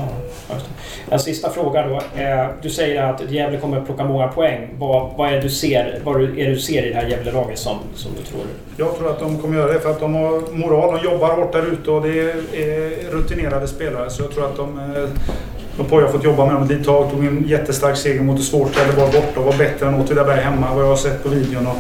Ja, 0.50 0.56
en 1.10 1.20
sista 1.20 1.50
fråga 1.50 1.88
då. 1.88 2.22
Eh, 2.22 2.48
du 2.62 2.70
säger 2.70 3.04
att 3.04 3.32
Gävle 3.32 3.58
kommer 3.58 3.78
att 3.78 3.86
plocka 3.86 4.04
många 4.04 4.28
poäng. 4.28 4.70
Vad, 4.80 5.12
vad 5.18 5.34
är 5.34 5.42
du 5.42 5.50
ser, 5.50 6.00
vad 6.04 6.22
är 6.22 6.28
det 6.28 6.46
du 6.46 6.60
ser 6.60 6.86
i 6.86 6.90
det 6.90 6.96
här 6.96 7.08
Gävle-laget 7.08 7.60
som, 7.60 7.78
som 7.96 8.12
du 8.18 8.24
tror? 8.24 8.42
Jag 8.78 8.98
tror 8.98 9.12
att 9.12 9.20
de 9.20 9.38
kommer 9.38 9.58
göra 9.58 9.74
det 9.74 9.80
för 9.80 9.92
att 9.92 10.00
de 10.00 10.14
har 10.14 10.56
moral. 10.56 11.00
De 11.02 11.04
jobbar 11.04 11.36
hårt 11.36 11.54
där 11.54 11.74
ute 11.74 11.92
och 11.92 12.02
det 12.02 12.20
är 12.54 13.12
rutinerade 13.12 13.68
spelare. 13.68 14.10
Så 14.10 14.24
jag 14.24 14.32
tror 14.32 14.46
att 14.46 14.56
de... 14.58 14.80
Eh, 14.80 15.10
de 15.78 15.86
Poja 15.86 16.06
har 16.06 16.12
fått 16.12 16.24
jobba 16.24 16.46
med 16.46 16.54
dem 16.54 16.64
ett 16.64 16.70
litet 16.70 16.86
tag. 16.86 17.12
Tog 17.12 17.26
en 17.26 17.48
jättestark 17.48 17.98
seger 17.98 18.22
mot 18.22 18.40
ett 18.40 18.46
svårt 18.46 18.74
Trelleborg 18.74 19.12
borta 19.12 19.40
och 19.40 19.46
var 19.46 19.58
bättre 19.58 19.88
än 19.88 20.02
Åtvidaberg 20.02 20.40
hemma 20.40 20.74
vad 20.74 20.84
jag 20.84 20.90
har 20.90 20.96
sett 20.96 21.24
på 21.24 21.30
videon. 21.30 21.68
Och 21.68 21.76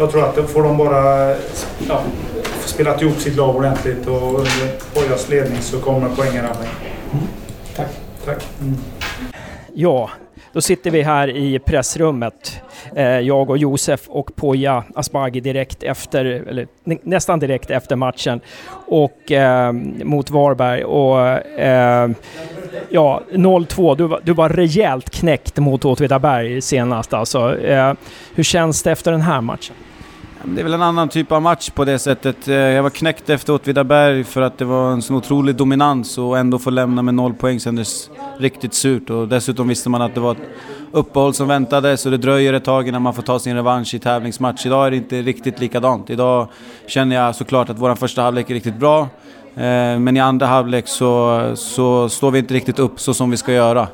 jag 0.00 0.10
tror 0.10 0.24
att 0.24 0.50
får 0.50 0.62
de 0.62 0.76
bara 0.76 1.34
ja, 1.88 2.02
spelat 2.64 3.02
ihop 3.02 3.16
sitt 3.16 3.36
lag 3.36 3.56
ordentligt 3.56 4.06
och 4.06 4.28
under 4.28 4.94
Pojas 4.94 5.28
ledning 5.28 5.60
så 5.60 5.80
kommer 5.80 6.08
poängen 6.16 6.42
ramla 6.42 6.68
mm. 7.12 7.24
Tack. 7.76 7.88
Tack. 8.24 8.48
Mm. 8.60 8.76
Ja, 9.74 10.10
då 10.52 10.60
sitter 10.60 10.90
vi 10.90 11.02
här 11.02 11.36
i 11.36 11.58
pressrummet. 11.58 12.62
Eh, 12.96 13.04
jag 13.04 13.50
och 13.50 13.58
Josef 13.58 14.08
och 14.08 14.36
Poja 14.36 14.84
Asbaghi 14.94 15.40
direkt 15.40 15.82
efter, 15.82 16.24
eller 16.24 16.66
nästan 16.84 17.38
direkt 17.38 17.70
efter 17.70 17.96
matchen 17.96 18.40
och 18.86 19.32
eh, 19.32 19.72
mot 20.04 20.30
Varberg. 20.30 20.84
Och, 20.84 21.20
eh, 21.58 22.10
ja, 22.88 23.22
0-2. 23.32 23.96
Du, 23.96 24.06
var, 24.06 24.20
du 24.24 24.32
var 24.32 24.48
rejält 24.48 25.10
knäckt 25.10 25.58
mot 25.58 25.84
Åtvidaberg 25.84 26.60
senast 26.60 27.12
alltså. 27.12 27.60
Eh, 27.60 27.92
hur 28.34 28.44
känns 28.44 28.82
det 28.82 28.92
efter 28.92 29.12
den 29.12 29.20
här 29.20 29.40
matchen? 29.40 29.76
Det 30.44 30.60
är 30.60 30.64
väl 30.64 30.74
en 30.74 30.82
annan 30.82 31.08
typ 31.08 31.32
av 31.32 31.42
match 31.42 31.70
på 31.70 31.84
det 31.84 31.98
sättet. 31.98 32.48
Eh, 32.48 32.54
jag 32.54 32.82
var 32.82 32.90
knäckt 32.90 33.30
efter 33.30 33.52
Åtvidaberg 33.52 34.24
för 34.24 34.42
att 34.42 34.58
det 34.58 34.64
var 34.64 34.92
en 34.92 35.02
sån 35.02 35.16
otrolig 35.16 35.54
dominans 35.54 36.18
och 36.18 36.38
ändå 36.38 36.58
få 36.58 36.70
lämna 36.70 37.02
med 37.02 37.14
noll 37.14 37.34
poäng 37.34 37.60
kändes 37.60 38.10
riktigt 38.38 38.74
surt. 38.74 39.10
Och 39.10 39.28
dessutom 39.28 39.68
visste 39.68 39.88
man 39.88 40.02
att 40.02 40.14
det 40.14 40.20
var 40.20 40.32
ett 40.32 40.38
uppehåll 40.92 41.34
som 41.34 41.48
väntade 41.48 41.96
så 41.96 42.10
det 42.10 42.16
dröjer 42.16 42.52
ett 42.52 42.64
tag 42.64 42.88
innan 42.88 43.02
man 43.02 43.14
får 43.14 43.22
ta 43.22 43.38
sin 43.38 43.56
revansch 43.56 43.94
i 43.94 43.98
tävlingsmatch. 43.98 44.66
Idag 44.66 44.86
är 44.86 44.90
det 44.90 44.96
inte 44.96 45.22
riktigt 45.22 45.60
likadant. 45.60 46.10
Idag 46.10 46.48
känner 46.86 47.16
jag 47.16 47.34
såklart 47.34 47.70
att 47.70 47.78
vår 47.78 47.94
första 47.94 48.22
halvlek 48.22 48.50
är 48.50 48.54
riktigt 48.54 48.76
bra. 48.76 49.00
Eh, 49.54 49.98
men 49.98 50.16
i 50.16 50.20
andra 50.20 50.46
halvlek 50.46 50.88
så, 50.88 51.42
så 51.54 52.08
står 52.08 52.30
vi 52.30 52.38
inte 52.38 52.54
riktigt 52.54 52.78
upp 52.78 53.00
så 53.00 53.14
som 53.14 53.30
vi 53.30 53.36
ska 53.36 53.52
göra. 53.52 53.88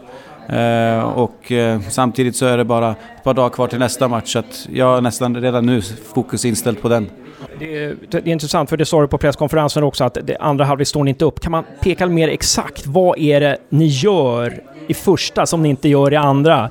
Eh, 0.49 1.03
och 1.03 1.53
eh, 1.53 1.81
samtidigt 1.89 2.37
så 2.37 2.47
är 2.47 2.57
det 2.57 2.65
bara 2.65 2.91
ett 2.91 3.25
par 3.25 3.35
dagar 3.35 3.49
kvar 3.49 3.69
till 3.69 3.79
nästa 3.79 4.09
match 4.09 4.33
så 4.33 4.39
att 4.39 4.69
jag 4.73 4.87
har 4.87 5.01
nästan 5.01 5.37
redan 5.37 5.67
nu 5.67 5.83
fokus 6.15 6.45
inställt 6.45 6.83
på 6.83 6.89
den. 6.89 7.11
Det 7.59 7.85
är, 7.85 7.97
det 8.11 8.19
är 8.19 8.29
intressant, 8.29 8.71
för 8.71 8.77
det 8.77 8.85
sa 8.85 9.01
du 9.01 9.09
på 9.09 9.19
presskonferensen 9.19 9.83
också, 9.83 10.05
att 10.05 10.19
det 10.25 10.37
andra 10.37 10.65
halvlek 10.65 10.89
står 10.89 11.05
ni 11.05 11.11
inte 11.11 11.25
upp. 11.25 11.41
Kan 11.41 11.53
man 11.53 11.65
peka 11.81 12.07
mer 12.07 12.29
exakt, 12.29 12.87
vad 12.87 13.19
är 13.19 13.41
det 13.41 13.57
ni 13.69 13.87
gör 13.87 14.63
i 14.87 14.95
första 14.95 15.47
som 15.47 15.63
ni 15.63 15.69
inte 15.69 15.89
gör 15.89 16.13
i 16.13 16.17
andra? 16.17 16.71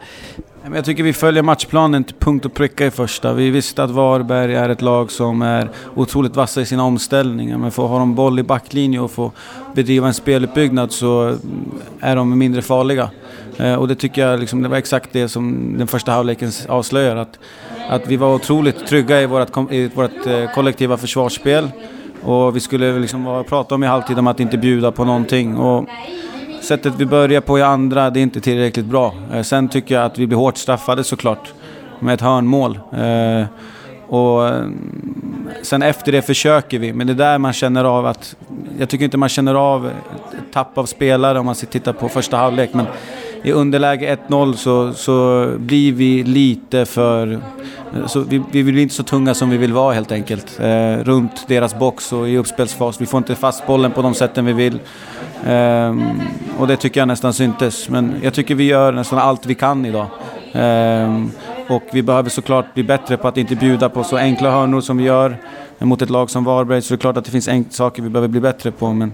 Jag 0.73 0.85
tycker 0.85 1.03
vi 1.03 1.13
följer 1.13 1.43
matchplanen 1.43 2.03
till 2.03 2.15
punkt 2.15 2.45
och 2.45 2.53
pricka 2.53 2.85
i 2.85 2.91
första. 2.91 3.33
Vi 3.33 3.49
visste 3.49 3.83
att 3.83 3.91
Varberg 3.91 4.55
är 4.55 4.69
ett 4.69 4.81
lag 4.81 5.11
som 5.11 5.41
är 5.41 5.69
otroligt 5.95 6.35
vassa 6.35 6.61
i 6.61 6.65
sina 6.65 6.83
omställningar. 6.83 7.57
Men 7.57 7.71
för 7.71 7.83
att 7.83 7.89
ha 7.89 7.99
de 7.99 8.15
boll 8.15 8.39
i 8.39 8.43
backlinje 8.43 8.99
och 8.99 9.11
få 9.11 9.31
bedriva 9.75 10.07
en 10.07 10.13
speluppbyggnad 10.13 10.91
så 10.91 11.37
är 11.99 12.15
de 12.15 12.37
mindre 12.37 12.61
farliga. 12.61 13.09
Eh, 13.57 13.75
och 13.75 13.87
det 13.87 13.95
tycker 13.95 14.27
jag 14.27 14.39
liksom, 14.39 14.61
det 14.61 14.69
var 14.69 14.77
exakt 14.77 15.09
det 15.11 15.29
som 15.29 15.75
den 15.77 15.87
första 15.87 16.11
halvleken 16.11 16.51
avslöjar. 16.67 17.15
Att, 17.15 17.39
att 17.89 18.07
vi 18.07 18.17
var 18.17 18.35
otroligt 18.35 18.87
trygga 18.87 19.21
i 19.21 19.25
vårt, 19.25 19.71
i 19.71 19.87
vårt 19.87 20.27
eh, 20.27 20.53
kollektiva 20.53 20.97
försvarsspel. 20.97 21.69
Och 22.23 22.55
vi 22.55 22.59
skulle 22.59 22.99
liksom 22.99 23.43
prata 23.49 23.75
om 23.75 23.83
i 23.83 23.87
halvtid 23.87 24.19
om 24.19 24.27
att 24.27 24.39
inte 24.39 24.57
bjuda 24.57 24.91
på 24.91 25.05
någonting. 25.05 25.57
Och 25.57 25.89
sättet 26.61 26.93
vi 26.97 27.05
börjar 27.05 27.41
på 27.41 27.59
i 27.59 27.61
andra, 27.61 28.09
det 28.09 28.19
är 28.19 28.21
inte 28.21 28.41
tillräckligt 28.41 28.85
bra. 28.85 29.13
Eh, 29.33 29.41
sen 29.41 29.69
tycker 29.69 29.95
jag 29.95 30.05
att 30.05 30.17
vi 30.17 30.27
blir 30.27 30.37
hårt 30.37 30.57
straffade 30.57 31.03
såklart. 31.03 31.53
Med 31.99 32.13
ett 32.13 32.21
hörnmål. 32.21 32.79
Eh, 32.93 33.45
och 34.07 34.47
eh, 34.47 34.65
sen 35.61 35.81
efter 35.81 36.11
det 36.11 36.21
försöker 36.21 36.79
vi, 36.79 36.93
men 36.93 37.07
det 37.07 37.13
är 37.13 37.17
där 37.17 37.37
man 37.37 37.53
känner 37.53 37.83
av 37.83 38.05
att... 38.05 38.35
Jag 38.79 38.89
tycker 38.89 39.05
inte 39.05 39.17
man 39.17 39.29
känner 39.29 39.55
av 39.55 39.89
tapp 40.53 40.77
av 40.77 40.85
spelare 40.85 41.39
om 41.39 41.45
man 41.45 41.55
tittar 41.55 41.93
på 41.93 42.09
första 42.09 42.37
halvlek, 42.37 42.73
men 42.73 42.85
i 43.45 43.51
underläge 43.51 44.17
1-0 44.27 44.53
så, 44.53 44.93
så 44.93 45.47
blir 45.57 45.91
vi 45.91 46.23
lite 46.23 46.85
för... 46.85 47.39
Så 48.07 48.19
vi, 48.19 48.41
vi 48.51 48.63
blir 48.63 48.81
inte 48.81 48.95
så 48.95 49.03
tunga 49.03 49.33
som 49.33 49.49
vi 49.49 49.57
vill 49.57 49.73
vara 49.73 49.93
helt 49.93 50.11
enkelt. 50.11 50.59
Eh, 50.59 50.97
runt 50.97 51.47
deras 51.47 51.79
box 51.79 52.13
och 52.13 52.29
i 52.29 52.37
uppspelsfas. 52.37 53.01
Vi 53.01 53.05
får 53.05 53.17
inte 53.17 53.35
fast 53.35 53.67
bollen 53.67 53.91
på 53.91 54.01
de 54.01 54.13
sätten 54.13 54.45
vi 54.45 54.53
vill. 54.53 54.79
Eh, 55.45 55.95
och 56.59 56.67
det 56.67 56.77
tycker 56.77 57.01
jag 57.01 57.07
nästan 57.07 57.33
syntes. 57.33 57.89
Men 57.89 58.15
jag 58.23 58.33
tycker 58.33 58.55
vi 58.55 58.63
gör 58.63 58.91
nästan 58.91 59.19
allt 59.19 59.45
vi 59.45 59.55
kan 59.55 59.85
idag. 59.85 60.07
Eh, 60.51 61.25
och 61.67 61.83
vi 61.91 62.03
behöver 62.03 62.29
såklart 62.29 62.73
bli 62.73 62.83
bättre 62.83 63.17
på 63.17 63.27
att 63.27 63.37
inte 63.37 63.55
bjuda 63.55 63.89
på 63.89 64.03
så 64.03 64.17
enkla 64.17 64.51
hörnor 64.51 64.81
som 64.81 64.97
vi 64.97 65.03
gör 65.03 65.37
mot 65.79 66.01
ett 66.01 66.09
lag 66.09 66.29
som 66.29 66.43
Varberg. 66.43 66.81
Så 66.81 66.93
det 66.93 66.97
är 66.97 67.01
klart 67.01 67.17
att 67.17 67.25
det 67.25 67.31
finns 67.31 67.75
saker 67.75 68.01
vi 68.01 68.09
behöver 68.09 68.27
bli 68.27 68.39
bättre 68.39 68.71
på. 68.71 68.93
Men 68.93 69.13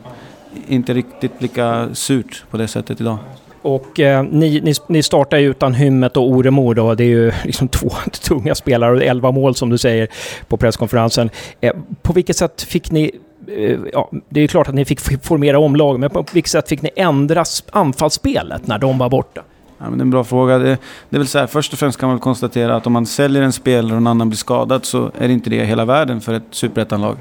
inte 0.67 0.94
riktigt 0.94 1.41
lika 1.41 1.89
surt 1.94 2.44
på 2.52 2.58
det 2.58 2.67
sättet 2.67 3.02
idag. 3.02 3.17
Och 3.62 4.00
eh, 4.00 4.24
ni, 4.24 4.62
ni, 4.62 4.74
ni 4.88 5.04
startar 5.04 5.38
ju 5.38 5.50
utan 5.50 5.74
Hymmet 5.74 6.17
och 6.17 6.30
Oremo 6.30 6.74
då. 6.74 6.95
Det 6.95 7.04
är 7.04 7.08
ju 7.08 7.32
liksom 7.43 7.67
två 7.67 7.89
tunga 8.21 8.56
spelare 8.56 8.95
och 8.95 9.04
11 9.04 9.32
mål 9.32 9.56
som 9.56 9.69
du 9.69 9.78
säger 9.78 10.08
på 10.47 10.58
presskonferensen. 10.58 11.30
Eh, 11.62 11.74
på 12.02 12.13
vilket 12.13 12.38
sätt 12.38 12.62
fick 12.62 12.91
ni 12.91 13.12
eh, 13.58 13.80
Ja, 13.93 14.10
det 14.30 14.39
är 14.39 14.41
ju 14.41 14.47
klart 14.47 14.67
att 14.67 14.76
ni 14.76 14.86
fick 14.86 15.00
formera 15.24 15.60
om 15.60 15.76
lag, 15.76 16.00
men 16.00 16.10
på 16.10 16.26
vilket 16.34 16.52
sätt 16.52 16.69
fick 16.69 16.82
ni 16.82 16.89
ändra 16.95 17.43
anfallsspelet 17.71 18.67
när 18.67 18.80
de 18.80 18.97
var 18.97 19.10
borta? 19.10 19.41
Ja, 19.78 19.89
men 19.89 19.97
det 19.97 20.02
är 20.02 20.06
en 20.06 20.12
bra 20.12 20.24
fråga. 20.24 20.58
Det, 20.58 20.78
det 21.10 21.15
är 21.15 21.17
väl 21.17 21.28
så 21.28 21.39
här, 21.39 21.47
först 21.47 21.74
och 21.74 21.80
främst 21.80 22.00
kan 22.00 22.10
man 22.10 22.19
konstatera 22.19 22.76
att 22.76 22.88
om 22.88 22.93
man 22.93 23.06
säljer 23.06 23.41
en 23.41 23.54
spelare 23.54 23.91
och 23.91 23.97
en 23.97 24.08
annan 24.08 24.30
blir 24.30 24.38
skadad 24.38 24.86
så 24.86 25.12
är 25.17 25.28
det 25.28 25.34
inte 25.34 25.50
det 25.50 25.65
hela 25.65 25.86
världen 25.86 26.21
för 26.21 26.34
ett 26.34 26.43
superettanlag. 26.52 27.17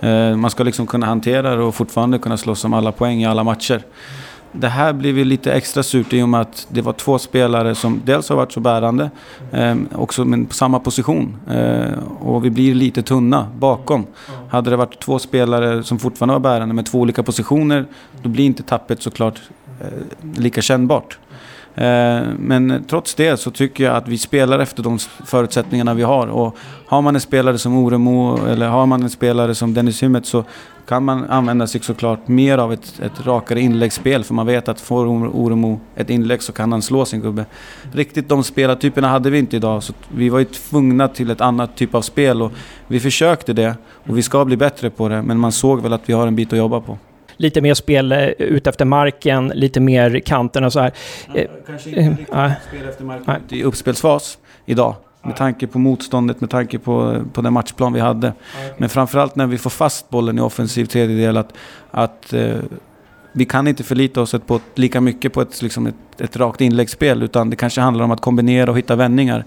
Eh, 0.00 0.36
man 0.36 0.50
ska 0.50 0.64
liksom 0.64 0.86
kunna 0.86 1.06
hantera 1.06 1.56
det 1.56 1.62
och 1.62 1.74
fortfarande 1.74 2.18
kunna 2.18 2.36
slåss 2.36 2.64
om 2.64 2.74
alla 2.74 2.92
poäng 2.92 3.22
i 3.22 3.26
alla 3.26 3.44
matcher. 3.44 3.82
Det 4.58 4.68
här 4.68 4.92
blev 4.92 5.18
ju 5.18 5.24
lite 5.24 5.52
extra 5.52 5.82
surt 5.82 6.12
i 6.12 6.22
och 6.22 6.28
med 6.28 6.40
att 6.40 6.66
det 6.70 6.80
var 6.80 6.92
två 6.92 7.18
spelare 7.18 7.74
som 7.74 8.02
dels 8.04 8.28
har 8.28 8.36
varit 8.36 8.52
så 8.52 8.60
bärande, 8.60 9.10
eh, 9.52 9.76
också 9.94 10.24
men 10.24 10.46
på 10.46 10.54
samma 10.54 10.78
position. 10.78 11.36
Eh, 11.50 11.98
och 12.20 12.44
vi 12.44 12.50
blir 12.50 12.74
lite 12.74 13.02
tunna 13.02 13.48
bakom. 13.58 14.06
Hade 14.48 14.70
det 14.70 14.76
varit 14.76 15.00
två 15.00 15.18
spelare 15.18 15.82
som 15.82 15.98
fortfarande 15.98 16.32
var 16.32 16.40
bärande 16.40 16.74
med 16.74 16.86
två 16.86 17.00
olika 17.00 17.22
positioner, 17.22 17.86
då 18.22 18.28
blir 18.28 18.44
inte 18.44 18.62
tappet 18.62 19.02
såklart 19.02 19.40
eh, 19.80 20.40
lika 20.40 20.62
kännbart. 20.62 21.18
Eh, 21.76 22.22
men 22.38 22.84
trots 22.88 23.14
det 23.14 23.36
så 23.36 23.50
tycker 23.50 23.84
jag 23.84 23.96
att 23.96 24.08
vi 24.08 24.18
spelar 24.18 24.58
efter 24.58 24.82
de 24.82 24.98
förutsättningarna 25.24 25.94
vi 25.94 26.02
har. 26.02 26.26
Och 26.26 26.56
har 26.86 27.02
man 27.02 27.14
en 27.14 27.20
spelare 27.20 27.58
som 27.58 27.76
Oremo 27.76 28.46
eller 28.46 28.68
har 28.68 28.86
man 28.86 29.02
en 29.02 29.10
spelare 29.10 29.54
som 29.54 29.74
Dennis 29.74 30.02
Hymmet 30.02 30.26
så 30.26 30.44
kan 30.88 31.04
man 31.04 31.24
använda 31.24 31.66
sig 31.66 31.80
såklart 31.80 32.28
mer 32.28 32.58
av 32.58 32.72
ett, 32.72 33.00
ett 33.02 33.26
rakare 33.26 33.60
inläggsspel. 33.60 34.24
För 34.24 34.34
man 34.34 34.46
vet 34.46 34.68
att 34.68 34.80
får 34.80 35.06
Oremo 35.06 35.80
ett 35.96 36.10
inlägg 36.10 36.42
så 36.42 36.52
kan 36.52 36.72
han 36.72 36.82
slå 36.82 37.04
sin 37.04 37.20
gubbe. 37.20 37.44
Riktigt 37.92 38.28
de 38.28 38.44
spelartyperna 38.44 39.08
hade 39.08 39.30
vi 39.30 39.38
inte 39.38 39.56
idag. 39.56 39.82
Så 39.82 39.92
vi 40.14 40.28
var 40.28 40.38
ju 40.38 40.44
tvungna 40.44 41.08
till 41.08 41.30
ett 41.30 41.40
annat 41.40 41.76
typ 41.76 41.94
av 41.94 42.02
spel. 42.02 42.42
Och 42.42 42.52
vi 42.86 43.00
försökte 43.00 43.52
det 43.52 43.74
och 43.86 44.18
vi 44.18 44.22
ska 44.22 44.44
bli 44.44 44.56
bättre 44.56 44.90
på 44.90 45.08
det. 45.08 45.22
Men 45.22 45.38
man 45.38 45.52
såg 45.52 45.82
väl 45.82 45.92
att 45.92 46.08
vi 46.08 46.12
har 46.12 46.26
en 46.26 46.36
bit 46.36 46.52
att 46.52 46.58
jobba 46.58 46.80
på 46.80 46.98
lite 47.36 47.60
mer 47.60 47.74
spel 47.74 48.12
eh, 48.12 48.28
ut 48.28 48.66
efter 48.66 48.84
marken, 48.84 49.48
lite 49.54 49.80
mer 49.80 50.20
kanterna 50.20 50.66
och 50.66 50.72
så 50.72 50.80
här. 50.80 50.92
Nej, 51.34 51.50
kanske 51.66 51.90
inte 51.90 52.00
riktigt 52.10 52.34
äh, 52.34 52.52
spel 52.68 52.88
efter 52.88 53.04
marken 53.04 53.34
i 53.48 53.62
uppspelsfas 53.62 54.38
idag. 54.66 54.94
Med 55.22 55.36
tanke 55.36 55.66
på 55.66 55.78
motståndet, 55.78 56.40
med 56.40 56.50
tanke 56.50 56.78
på, 56.78 57.22
på 57.32 57.40
den 57.40 57.52
matchplan 57.52 57.92
vi 57.92 58.00
hade. 58.00 58.32
Men 58.76 58.88
framförallt 58.88 59.36
när 59.36 59.46
vi 59.46 59.58
får 59.58 59.70
fast 59.70 60.10
bollen 60.10 60.38
i 60.38 60.40
offensiv 60.40 60.84
tredjedel 60.84 61.36
att, 61.36 61.52
att 61.90 62.32
eh, 62.32 62.56
vi 63.32 63.44
kan 63.44 63.68
inte 63.68 63.82
förlita 63.82 64.20
oss 64.20 64.34
på 64.46 64.60
lika 64.74 65.00
mycket 65.00 65.32
på 65.32 65.40
ett, 65.40 65.62
liksom 65.62 65.86
ett, 65.86 66.20
ett 66.20 66.36
rakt 66.36 66.60
inläggsspel 66.60 67.22
utan 67.22 67.50
det 67.50 67.56
kanske 67.56 67.80
handlar 67.80 68.04
om 68.04 68.10
att 68.10 68.20
kombinera 68.20 68.70
och 68.70 68.78
hitta 68.78 68.96
vändningar. 68.96 69.44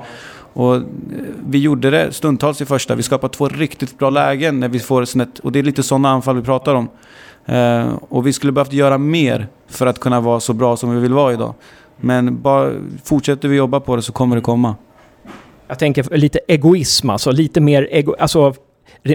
Och 0.54 0.75
eh, 0.75 0.82
vi 1.47 1.58
gjorde 1.58 1.89
det 1.89 2.13
stundtals 2.13 2.62
i 2.62 2.65
första. 2.65 2.95
Vi 2.95 3.04
skapade 3.04 3.34
två 3.34 3.47
riktigt 3.47 3.97
bra 3.97 4.10
lägen 4.10 4.60
när 4.60 4.69
vi 4.69 4.80
får 4.80 5.06
snett. 5.06 5.39
Och 5.39 5.52
det 5.52 5.60
är 5.60 5.63
lite 5.63 5.84
sådana 5.84 6.10
anfall 6.10 6.36
vi 6.36 6.41
pratar 6.41 6.75
om. 6.75 6.89
Eh, 7.50 7.94
och 8.10 8.28
vi 8.28 8.34
skulle 8.34 8.52
behövt 8.52 8.74
göra 8.74 8.98
mer 8.98 9.48
för 9.68 9.88
att 9.88 10.00
kunna 10.00 10.20
vara 10.20 10.40
så 10.40 10.54
bra 10.54 10.78
som 10.78 10.96
vi 10.96 11.00
vill 11.00 11.14
vara 11.14 11.34
idag. 11.34 11.54
Men 11.98 12.42
bara 12.42 12.72
fortsätter 13.04 13.48
vi 13.48 13.56
jobba 13.56 13.80
på 13.80 13.96
det 13.96 14.02
så 14.02 14.12
kommer 14.12 14.36
det 14.36 14.42
komma. 14.42 14.76
Jag 15.68 15.80
tänker 15.80 16.18
lite 16.18 16.40
egoism, 16.48 17.10
alltså 17.10 17.32
lite 17.32 17.62
mer 17.62 17.88
ego, 17.92 18.16
alltså 18.20 18.54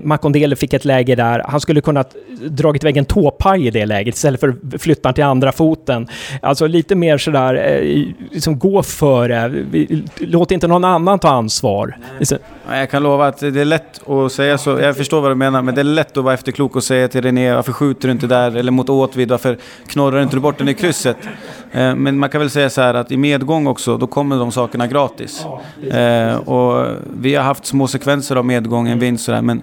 Makondele 0.03 0.57
fick 0.57 0.73
ett 0.73 0.85
läge 0.85 1.15
där 1.15 1.43
han 1.49 1.61
skulle 1.61 1.81
kunna 1.81 2.05
dragit 2.49 2.85
iväg 2.85 2.97
en 2.97 3.05
tåpaj 3.05 3.67
i 3.67 3.71
det 3.71 3.87
läget 3.87 4.15
istället 4.15 4.41
för 4.41 4.49
att 4.49 4.83
flytta 4.83 5.13
till 5.13 5.25
andra 5.25 5.53
foten. 5.53 6.09
Alltså 6.43 6.67
lite 6.67 6.95
mer 6.95 7.19
sådär, 7.19 7.55
eh, 7.55 8.07
liksom 8.31 8.59
gå 8.59 8.83
före. 8.83 9.65
Låt 10.19 10.51
inte 10.51 10.67
någon 10.67 10.85
annan 10.85 11.19
ta 11.19 11.29
ansvar. 11.29 11.97
Nej. 12.19 12.39
Jag 12.69 12.91
kan 12.91 13.03
lova 13.03 13.27
att 13.27 13.39
det 13.39 13.61
är 13.61 13.65
lätt 13.65 14.09
att 14.09 14.33
säga 14.33 14.59
så. 14.59 14.71
Jag 14.71 14.97
förstår 14.97 15.21
vad 15.21 15.31
du 15.31 15.35
menar, 15.35 15.63
men 15.63 15.75
det 15.75 15.81
är 15.81 15.85
lätt 15.85 16.17
att 16.17 16.25
vara 16.25 16.35
efterklok 16.35 16.77
och 16.77 16.85
säga 16.85 17.09
till 17.09 17.23
René, 17.23 17.55
varför 17.55 17.73
skjuter 17.73 18.09
du 18.09 18.13
inte 18.13 18.27
där? 18.27 18.57
Eller 18.57 18.73
mot 18.73 18.89
Åtvid, 18.89 19.31
varför 19.31 19.59
knorrar 19.87 20.23
inte 20.23 20.37
du 20.37 20.41
bort 20.41 20.59
den 20.59 20.69
i 20.69 20.75
krysset? 20.75 21.17
Eh, 21.73 21.95
men 21.95 22.19
man 22.19 22.31
kan 22.31 22.41
väl 22.41 22.51
säga 22.51 22.71
så 22.71 22.81
här 22.81 22.95
att 22.95 23.13
i 23.13 23.17
medgång 23.17 23.67
också, 23.67 23.97
då 23.97 24.07
kommer 24.07 24.39
de 24.39 24.53
sakerna 24.53 24.87
gratis. 24.87 25.47
Eh, 25.91 26.37
och 26.37 26.87
vi 27.21 27.35
har 27.35 27.45
haft 27.45 27.67
små 27.67 27.87
sekvenser 27.87 28.37
av 28.37 28.45
medgång, 28.45 28.89
en 28.89 28.99
vinst 28.99 29.25
sådär, 29.25 29.43
men 29.43 29.63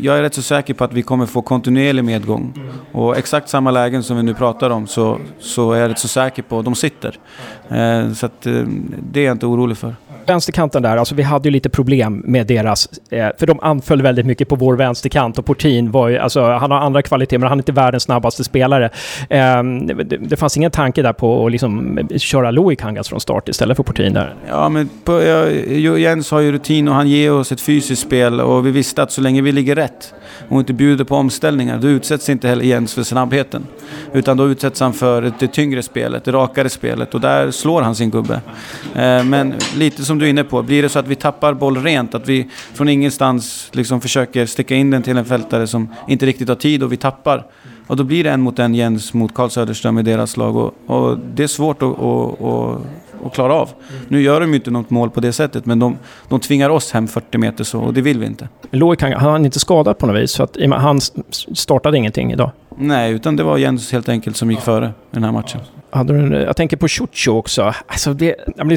jag 0.00 0.18
är 0.18 0.22
rätt 0.22 0.34
så 0.34 0.42
säker 0.42 0.74
på 0.74 0.84
att 0.84 0.92
vi 0.92 1.02
kommer 1.02 1.26
få 1.26 1.42
kontinuerlig 1.42 2.04
medgång. 2.04 2.54
Och 2.92 3.16
exakt 3.16 3.48
samma 3.48 3.70
lägen 3.70 4.02
som 4.02 4.16
vi 4.16 4.22
nu 4.22 4.34
pratar 4.34 4.70
om 4.70 4.86
så, 4.86 5.18
så 5.38 5.72
är 5.72 5.80
jag 5.80 5.90
rätt 5.90 5.98
så 5.98 6.08
säker 6.08 6.42
på 6.42 6.58
att 6.58 6.64
de 6.64 6.74
sitter. 6.74 7.18
Eh, 7.68 8.12
så 8.12 8.26
att, 8.26 8.42
det 9.12 9.20
är 9.20 9.24
jag 9.24 9.34
inte 9.34 9.46
orolig 9.46 9.76
för 9.76 9.94
vänsterkanten 10.26 10.82
där, 10.82 10.96
alltså 10.96 11.14
vi 11.14 11.22
hade 11.22 11.48
ju 11.48 11.52
lite 11.52 11.68
problem 11.68 12.22
med 12.26 12.46
deras... 12.46 12.88
Eh, 13.10 13.28
för 13.38 13.46
de 13.46 13.60
anföll 13.60 14.02
väldigt 14.02 14.26
mycket 14.26 14.48
på 14.48 14.56
vår 14.56 14.76
vänsterkant 14.76 15.38
och 15.38 15.44
Portin 15.44 15.90
var 15.90 16.08
ju... 16.08 16.18
Alltså 16.18 16.42
han 16.42 16.70
har 16.70 16.78
andra 16.78 17.02
kvaliteter 17.02 17.38
men 17.38 17.48
han 17.48 17.58
är 17.58 17.62
inte 17.62 17.72
världens 17.72 18.02
snabbaste 18.02 18.44
spelare. 18.44 18.90
Eh, 19.30 19.62
det, 19.62 20.04
det, 20.04 20.36
fanns 20.36 20.56
ingen 20.56 20.70
tanke 20.70 21.02
där 21.02 21.12
på 21.12 21.46
att 21.46 21.52
liksom 21.52 21.98
köra 22.16 22.50
Loic 22.50 22.80
Kangas 22.80 23.08
från 23.08 23.20
start 23.20 23.48
istället 23.48 23.76
för 23.76 23.84
Portin 23.84 24.12
där. 24.12 24.34
Ja, 24.48 24.68
men 24.68 24.88
på, 25.04 25.22
ja, 25.22 25.48
Jens 25.98 26.30
har 26.30 26.40
ju 26.40 26.52
rutin 26.52 26.88
och 26.88 26.94
han 26.94 27.08
ger 27.08 27.32
oss 27.32 27.52
ett 27.52 27.60
fysiskt 27.60 28.02
spel 28.02 28.40
och 28.40 28.66
vi 28.66 28.70
visste 28.70 29.02
att 29.02 29.12
så 29.12 29.20
länge 29.20 29.42
vi 29.42 29.52
ligger 29.52 29.74
rätt 29.74 30.14
och 30.48 30.60
inte 30.60 30.72
bjuder 30.72 31.04
på 31.04 31.16
omställningar, 31.16 31.78
då 31.78 31.88
utsätts 31.88 32.28
inte 32.28 32.48
heller 32.48 32.64
Jens 32.64 32.94
för 32.94 33.02
snabbheten. 33.02 33.66
Utan 34.12 34.36
då 34.36 34.48
utsätts 34.48 34.80
han 34.80 34.92
för 34.92 35.32
det 35.38 35.48
tyngre 35.48 35.82
spelet, 35.82 36.24
det 36.24 36.32
rakare 36.32 36.68
spelet 36.68 37.14
och 37.14 37.20
där 37.20 37.50
slår 37.50 37.82
han 37.82 37.94
sin 37.94 38.10
gubbe. 38.10 38.40
Eh, 38.94 39.24
men 39.24 39.54
lite 39.76 40.04
som 40.12 40.18
du 40.18 40.26
är 40.26 40.30
inne 40.30 40.44
på, 40.44 40.62
blir 40.62 40.82
det 40.82 40.88
så 40.88 40.98
att 40.98 41.08
vi 41.08 41.14
tappar 41.14 41.54
boll 41.54 41.76
rent, 41.82 42.14
att 42.14 42.28
vi 42.28 42.48
från 42.74 42.88
ingenstans 42.88 43.70
liksom 43.72 44.00
försöker 44.00 44.46
sticka 44.46 44.74
in 44.74 44.90
den 44.90 45.02
till 45.02 45.16
en 45.16 45.24
fältare 45.24 45.66
som 45.66 45.88
inte 46.08 46.26
riktigt 46.26 46.48
har 46.48 46.56
tid 46.56 46.82
och 46.82 46.92
vi 46.92 46.96
tappar. 46.96 47.46
Och 47.86 47.96
då 47.96 48.04
blir 48.04 48.24
det 48.24 48.30
en 48.30 48.40
mot 48.40 48.58
en 48.58 48.74
Jens 48.74 49.14
mot 49.14 49.34
Karl 49.34 49.48
Söderström 49.48 49.98
i 49.98 50.02
deras 50.02 50.36
lag 50.36 50.56
och, 50.56 50.74
och 50.86 51.18
det 51.34 51.42
är 51.42 51.46
svårt 51.46 51.82
att, 51.82 52.00
att, 52.00 52.42
att 52.42 52.80
att 53.26 53.34
klara 53.34 53.54
av. 53.54 53.68
Mm. 53.90 54.02
Nu 54.08 54.22
gör 54.22 54.40
de 54.40 54.50
ju 54.50 54.56
inte 54.56 54.70
något 54.70 54.90
mål 54.90 55.10
på 55.10 55.20
det 55.20 55.32
sättet, 55.32 55.66
men 55.66 55.78
de, 55.78 55.98
de 56.28 56.40
tvingar 56.40 56.70
oss 56.70 56.92
hem 56.92 57.08
40 57.08 57.38
meter 57.38 57.64
så, 57.64 57.80
och 57.80 57.94
det 57.94 58.00
vill 58.00 58.18
vi 58.18 58.26
inte. 58.26 58.48
Loic, 58.70 59.00
han, 59.00 59.12
han 59.12 59.40
är 59.40 59.44
inte 59.44 59.60
skadad 59.60 59.98
på 59.98 60.06
något 60.06 60.22
vis, 60.22 60.30
så 60.30 60.42
att 60.42 60.56
han 60.70 61.00
startade 61.52 61.98
ingenting 61.98 62.32
idag? 62.32 62.50
Nej, 62.78 63.12
utan 63.12 63.36
det 63.36 63.42
var 63.42 63.58
Jens 63.58 63.92
helt 63.92 64.08
enkelt 64.08 64.36
som 64.36 64.50
gick 64.50 64.60
före 64.60 64.86
i 64.86 64.90
den 65.10 65.24
här 65.24 65.32
matchen. 65.32 65.60
Hade 65.90 66.28
du, 66.28 66.36
jag 66.36 66.56
tänker 66.56 66.76
på 66.76 66.88
Ciuccio 66.88 67.30
också. 67.30 67.74
Alltså 67.86 68.14
det, 68.14 68.36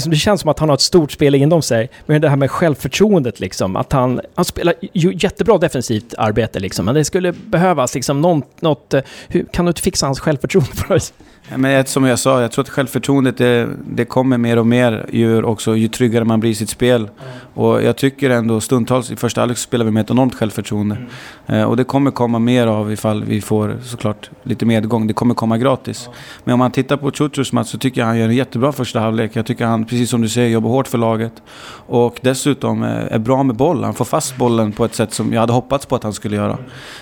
det 0.10 0.16
känns 0.16 0.42
som 0.42 0.50
att 0.50 0.60
han 0.60 0.70
har 0.70 0.74
ett 0.74 0.82
stort 0.82 1.12
spel 1.12 1.36
inom 1.36 1.62
sig. 1.62 1.90
Men 2.06 2.22
det 2.22 2.30
här 2.30 2.36
med 2.36 2.52
självförtroendet 2.52 3.40
liksom. 3.40 3.76
Att 3.76 3.94
han, 3.94 4.22
han 4.36 4.46
spelar 4.46 4.74
jättebra 4.92 5.58
defensivt 5.58 6.14
arbete 6.18 6.60
liksom. 6.60 6.86
Men 6.86 6.96
det 6.96 7.06
skulle 7.06 7.32
behövas 7.32 7.96
liksom 7.96 8.22
något... 8.22 8.62
något 8.62 8.94
hur, 9.28 9.46
kan 9.52 9.66
du 9.66 9.70
inte 9.70 9.82
fixa 9.82 10.06
hans 10.06 10.20
självförtroende 10.20 10.72
för 10.72 10.96
oss? 10.96 11.14
Men 11.56 11.86
som 11.86 12.06
jag 12.06 12.20
sa, 12.20 12.42
jag 12.42 12.52
tror 12.52 12.64
att 12.64 12.70
självförtroendet 12.70 13.38
det, 13.38 13.70
det 13.88 14.06
kommer 14.06 14.38
mer 14.38 14.58
och 14.58 14.68
mer 14.68 15.06
ju, 15.12 15.44
också, 15.44 15.76
ju 15.76 15.88
tryggare 15.88 16.26
man 16.26 16.40
blir 16.40 16.52
i 16.52 16.56
sitt 16.56 16.70
spel. 16.70 17.02
Mm. 17.02 17.12
Och 17.54 17.84
jag 17.84 17.98
tycker 17.98 18.30
ändå 18.30 18.62
stundtals, 18.62 19.12
i 19.12 19.16
första 19.16 19.42
halvlek 19.42 19.58
spelar 19.58 19.86
vi 19.86 19.92
med 19.92 20.02
ett 20.02 20.12
enormt 20.12 20.36
självförtroende. 20.36 20.96
Mm. 20.96 21.62
Eh, 21.62 21.70
och 21.70 21.78
det 21.78 21.84
kommer 21.84 22.12
komma 22.12 22.40
mer 22.40 22.68
av 22.68 22.92
ifall 22.92 23.24
vi 23.24 23.42
får 23.42 23.78
såklart 23.84 24.30
lite 24.44 24.66
medgång. 24.66 25.08
Det 25.08 25.14
kommer 25.14 25.34
komma 25.34 25.58
gratis. 25.58 26.08
Mm. 26.08 26.18
Men 26.44 26.54
om 26.54 26.60
man 26.60 26.72
tittar 26.72 26.98
på 26.98 27.12
Chuchus 27.12 27.54
match 27.54 27.68
så 27.68 27.78
tycker 27.78 28.02
jag 28.02 28.08
han 28.08 28.18
gör 28.18 28.30
en 28.30 28.36
jättebra 28.36 28.72
första 28.72 29.00
halvlek. 29.00 29.32
Jag 29.34 29.46
tycker 29.46 29.66
han, 29.66 29.86
precis 29.86 30.10
som 30.10 30.22
du 30.22 30.30
säger, 30.30 30.50
jobbar 30.50 30.70
hårt 30.70 30.88
för 30.88 30.98
laget. 30.98 31.34
Och 31.88 32.20
dessutom 32.22 32.84
eh, 32.84 32.90
är 32.90 33.20
bra 33.20 33.44
med 33.44 33.56
boll. 33.56 33.84
Han 33.84 33.94
får 33.94 34.06
fast 34.06 34.38
bollen 34.38 34.72
på 34.72 34.86
ett 34.86 34.96
sätt 34.96 35.14
som 35.14 35.34
jag 35.34 35.40
hade 35.40 35.54
hoppats 35.54 35.86
på 35.86 35.96
att 35.96 36.04
han 36.04 36.14
skulle 36.14 36.36
göra. 36.36 36.58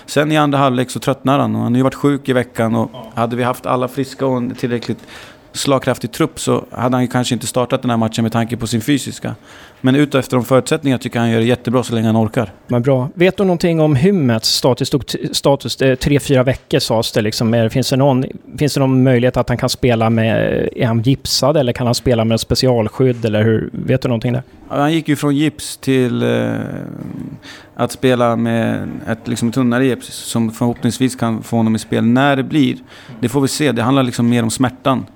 Sen 0.06 0.32
i 0.32 0.36
andra 0.36 0.58
halvlek 0.58 0.90
så 0.90 1.00
tröttnar 1.00 1.38
han 1.38 1.56
och 1.56 1.62
han 1.62 1.72
har 1.72 1.76
ju 1.76 1.82
varit 1.82 1.94
sjuk 1.94 2.28
i 2.28 2.32
veckan. 2.32 2.74
Och 2.74 2.90
hade 3.14 3.36
vi 3.36 3.42
haft 3.42 3.66
alla 3.66 3.88
friska 3.88 4.26
en 4.36 4.54
tillräckligt 4.54 5.06
slagkraftig 5.54 6.12
trupp 6.12 6.40
så 6.40 6.64
hade 6.70 6.96
han 6.96 7.08
kanske 7.08 7.34
inte 7.34 7.46
startat 7.46 7.82
den 7.82 7.90
här 7.90 7.96
matchen 7.96 8.22
med 8.22 8.32
tanke 8.32 8.56
på 8.56 8.66
sin 8.66 8.80
fysiska. 8.80 9.34
Men 9.80 9.96
utefter 9.96 10.36
de 10.36 10.44
förutsättningarna 10.44 10.98
tycker 10.98 11.16
jag 11.16 11.22
han 11.22 11.30
gör 11.30 11.40
det 11.40 11.46
jättebra 11.46 11.82
så 11.82 11.94
länge 11.94 12.06
han 12.06 12.16
orkar. 12.16 12.52
Men 12.66 12.82
bra. 12.82 13.08
Vet 13.14 13.36
du 13.36 13.44
någonting 13.44 13.80
om 13.80 13.96
Hymmets 13.96 14.48
status? 14.48 14.92
status 15.32 15.76
tre, 15.76 16.20
fyra 16.20 16.42
veckor 16.42 16.78
sades 16.78 17.12
det. 17.12 17.20
Liksom. 17.20 17.68
Finns, 17.72 17.90
det 17.90 17.96
någon, 17.96 18.24
finns 18.58 18.74
det 18.74 18.80
någon 18.80 19.02
möjlighet 19.02 19.36
att 19.36 19.48
han 19.48 19.58
kan 19.58 19.68
spela 19.68 20.10
med... 20.10 20.68
Är 20.76 20.86
han 20.86 21.02
gipsad 21.02 21.56
eller 21.56 21.72
kan 21.72 21.86
han 21.86 21.94
spela 21.94 22.24
med 22.24 22.40
specialskydd? 22.40 23.24
Eller 23.24 23.44
hur, 23.44 23.70
vet 23.72 24.02
du 24.02 24.08
någonting 24.08 24.32
där? 24.32 24.42
Han 24.68 24.92
gick 24.92 25.08
ju 25.08 25.16
från 25.16 25.36
gips 25.36 25.76
till 25.76 26.22
eh, 26.22 26.52
att 27.74 27.92
spela 27.92 28.36
med 28.36 28.88
ett 29.08 29.28
liksom, 29.28 29.52
tunnare 29.52 29.86
gips 29.86 30.06
som 30.14 30.50
förhoppningsvis 30.50 31.16
kan 31.16 31.42
få 31.42 31.56
honom 31.56 31.74
i 31.74 31.78
spel. 31.78 32.04
När 32.04 32.36
det 32.36 32.42
blir, 32.42 32.76
det 33.20 33.28
får 33.28 33.40
vi 33.40 33.48
se. 33.48 33.72
Det 33.72 33.82
handlar 33.82 34.02
liksom 34.02 34.28
mer 34.28 34.42
om 34.42 34.50
smärtan. 34.50 35.06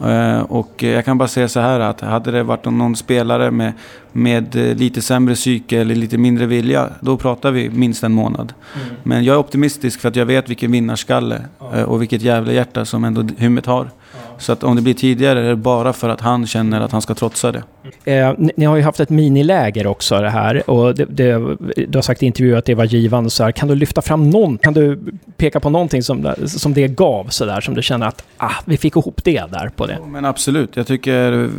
Mm. 0.00 0.44
och 0.44 0.82
jag 0.82 1.04
kan 1.04 1.18
bara 1.18 1.28
säga 1.28 1.48
så 1.48 1.60
här 1.60 1.80
att 1.80 2.00
hade 2.00 2.30
det 2.30 2.42
varit 2.42 2.64
någon 2.64 2.96
spelare 2.96 3.50
med, 3.50 3.72
med 4.12 4.56
eh, 4.56 4.76
lite 4.76 5.02
sämre 5.02 5.34
psyke 5.34 5.80
eller 5.80 5.94
lite 5.94 6.18
mindre 6.18 6.46
vilja, 6.46 6.88
då 7.00 7.16
pratar 7.16 7.50
vi 7.50 7.70
minst 7.70 8.04
en 8.04 8.12
månad. 8.12 8.52
Mm. 8.74 8.96
Men 9.02 9.24
jag 9.24 9.34
är 9.34 9.38
optimistisk 9.38 10.00
för 10.00 10.08
att 10.08 10.16
jag 10.16 10.26
vet 10.26 10.50
vilken 10.50 10.72
vinnarskalle 10.72 11.42
eh, 11.74 11.82
och 11.82 12.02
vilket 12.02 12.22
jävla 12.22 12.52
hjärta 12.52 12.84
som 12.84 13.04
ändå 13.04 13.28
Hymmet 13.36 13.66
har. 13.66 13.90
Så 14.38 14.52
att 14.52 14.64
om 14.64 14.76
det 14.76 14.82
blir 14.82 14.94
tidigare 14.94 15.40
är 15.40 15.48
det 15.48 15.56
bara 15.56 15.92
för 15.92 16.08
att 16.08 16.20
han 16.20 16.46
känner 16.46 16.80
att 16.80 16.92
han 16.92 17.02
ska 17.02 17.14
trotsa 17.14 17.52
det. 17.52 17.62
Eh, 18.04 18.34
ni, 18.38 18.52
ni, 18.56 18.64
har 18.64 18.76
ju 18.76 18.82
haft 18.82 19.00
ett 19.00 19.10
miniläger 19.10 19.86
också 19.86 20.20
det 20.20 20.30
här 20.30 20.70
och 20.70 20.94
det, 20.94 21.04
det, 21.04 21.56
du 21.88 21.98
har 21.98 22.02
sagt 22.02 22.22
i 22.22 22.26
intervjuer 22.26 22.58
att 22.58 22.64
det 22.64 22.74
var 22.74 22.84
givande 22.84 23.30
så 23.30 23.44
här. 23.44 23.52
Kan 23.52 23.68
du 23.68 23.74
lyfta 23.74 24.02
fram 24.02 24.30
någon, 24.30 24.58
kan 24.58 24.72
du 24.72 25.00
peka 25.36 25.60
på 25.60 25.70
någonting 25.70 26.02
som, 26.02 26.34
som 26.46 26.74
det 26.74 26.88
gav 26.88 27.28
så 27.28 27.44
där 27.44 27.60
som 27.60 27.74
du 27.74 27.82
känner 27.82 28.06
att 28.06 28.24
ah, 28.36 28.52
vi 28.64 28.76
fick 28.76 28.96
ihop 28.96 29.24
det 29.24 29.42
där 29.52 29.70
på 29.76 29.86
det? 29.86 29.98
Men 30.06 30.24
absolut, 30.24 30.76
jag 30.76 30.86
tycker 30.86 31.50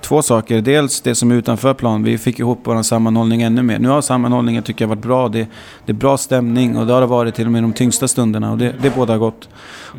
två 0.00 0.22
saker. 0.22 0.60
Dels 0.60 1.00
det 1.00 1.14
som 1.14 1.30
är 1.30 1.34
utanför 1.34 1.74
plan, 1.74 2.02
vi 2.02 2.18
fick 2.18 2.38
ihop 2.38 2.60
vår 2.64 2.82
sammanhållning 2.82 3.42
ännu 3.42 3.62
mer. 3.62 3.78
Nu 3.78 3.88
har 3.88 4.00
sammanhållningen 4.00 4.62
tycker 4.62 4.84
jag 4.84 4.88
varit 4.88 5.02
bra. 5.02 5.28
Det, 5.28 5.46
det 5.86 5.92
är 5.92 5.94
bra 5.94 6.16
stämning 6.16 6.76
och 6.76 6.86
det 6.86 6.92
har 6.92 7.00
det 7.00 7.06
varit 7.06 7.34
till 7.34 7.46
och 7.46 7.52
med 7.52 7.62
de 7.62 7.72
tyngsta 7.72 8.08
stunderna 8.08 8.52
och 8.52 8.58
det, 8.58 8.74
det 8.82 8.90
båda 8.96 9.18
gott. 9.18 9.48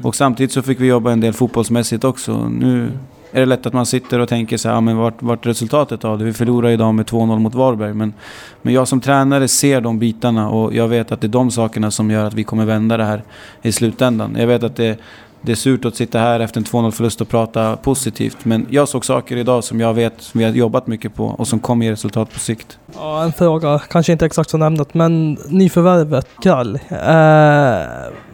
Och 0.02 0.16
samtidigt 0.16 0.52
så 0.52 0.62
fick 0.62 0.80
vi 0.80 0.88
jobba 0.88 1.12
en 1.12 1.20
del 1.20 1.34
fotbollsmässigt 1.34 2.01
också. 2.04 2.50
Nu 2.50 2.92
är 3.32 3.40
det 3.40 3.46
lätt 3.46 3.66
att 3.66 3.74
man 3.74 3.86
sitter 3.86 4.20
och 4.20 4.30
tänker 4.30 4.58
så 4.58 4.68
här, 4.68 4.76
ja, 4.76 4.82
men 4.82 4.98
vart, 4.98 5.22
vart 5.22 5.46
resultatet 5.46 6.06
av 6.06 6.20
det? 6.20 6.26
Vi 6.26 6.34
förlorade 6.34 6.74
idag 6.74 6.96
med 6.96 7.06
2-0 7.06 7.40
mot 7.40 7.56
Varberg. 7.56 7.94
Men, 7.94 8.14
men 8.62 8.74
jag 8.74 8.88
som 8.88 9.02
tränare 9.02 9.48
ser 9.48 9.82
de 9.82 10.00
bitarna 10.00 10.50
och 10.50 10.76
jag 10.76 10.88
vet 10.88 11.12
att 11.12 11.22
det 11.22 11.28
är 11.28 11.30
de 11.30 11.52
sakerna 11.52 11.92
som 11.92 12.12
gör 12.12 12.26
att 12.26 12.34
vi 12.34 12.44
kommer 12.44 12.66
vända 12.66 12.98
det 12.98 13.06
här 13.06 13.24
i 13.62 13.72
slutändan. 13.72 14.36
Jag 14.40 14.48
vet 14.48 14.64
att 14.64 14.76
det 14.76 15.00
det 15.44 15.52
är 15.52 15.56
surt 15.56 15.86
att 15.86 15.96
sitta 15.96 16.20
här 16.20 16.40
efter 16.40 16.60
en 16.60 16.66
2-0 16.66 16.92
förlust 16.92 17.22
och 17.22 17.30
prata 17.30 17.78
positivt. 17.78 18.46
Men 18.46 18.68
jag 18.70 18.90
såg 18.90 19.06
saker 19.06 19.38
idag 19.38 19.64
som 19.64 19.80
jag 19.80 19.94
vet, 19.94 20.14
som 20.22 20.40
vi 20.40 20.46
har 20.46 20.52
jobbat 20.52 20.88
mycket 20.88 21.16
på 21.16 21.26
och 21.26 21.48
som 21.48 21.60
kommer 21.60 21.86
ge 21.86 21.92
resultat 21.92 22.34
på 22.34 22.40
sikt. 22.40 22.78
Ja, 22.96 23.24
en 23.24 23.34
fråga, 23.34 23.80
kanske 23.80 24.12
inte 24.12 24.26
exakt 24.26 24.50
som 24.50 24.62
ämnet, 24.62 24.94
men 24.94 25.38
nyförvärvet 25.48 26.28
Krall. 26.44 26.80
Eh, 26.90 27.82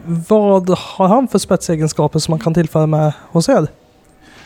vad 0.08 0.70
har 0.70 1.08
han 1.08 1.28
för 1.28 1.38
spetsegenskaper 1.38 2.18
som 2.18 2.32
man 2.32 2.38
kan 2.38 2.54
tillföra 2.54 2.86
med 2.86 3.12
hos 3.30 3.48
er? 3.48 3.66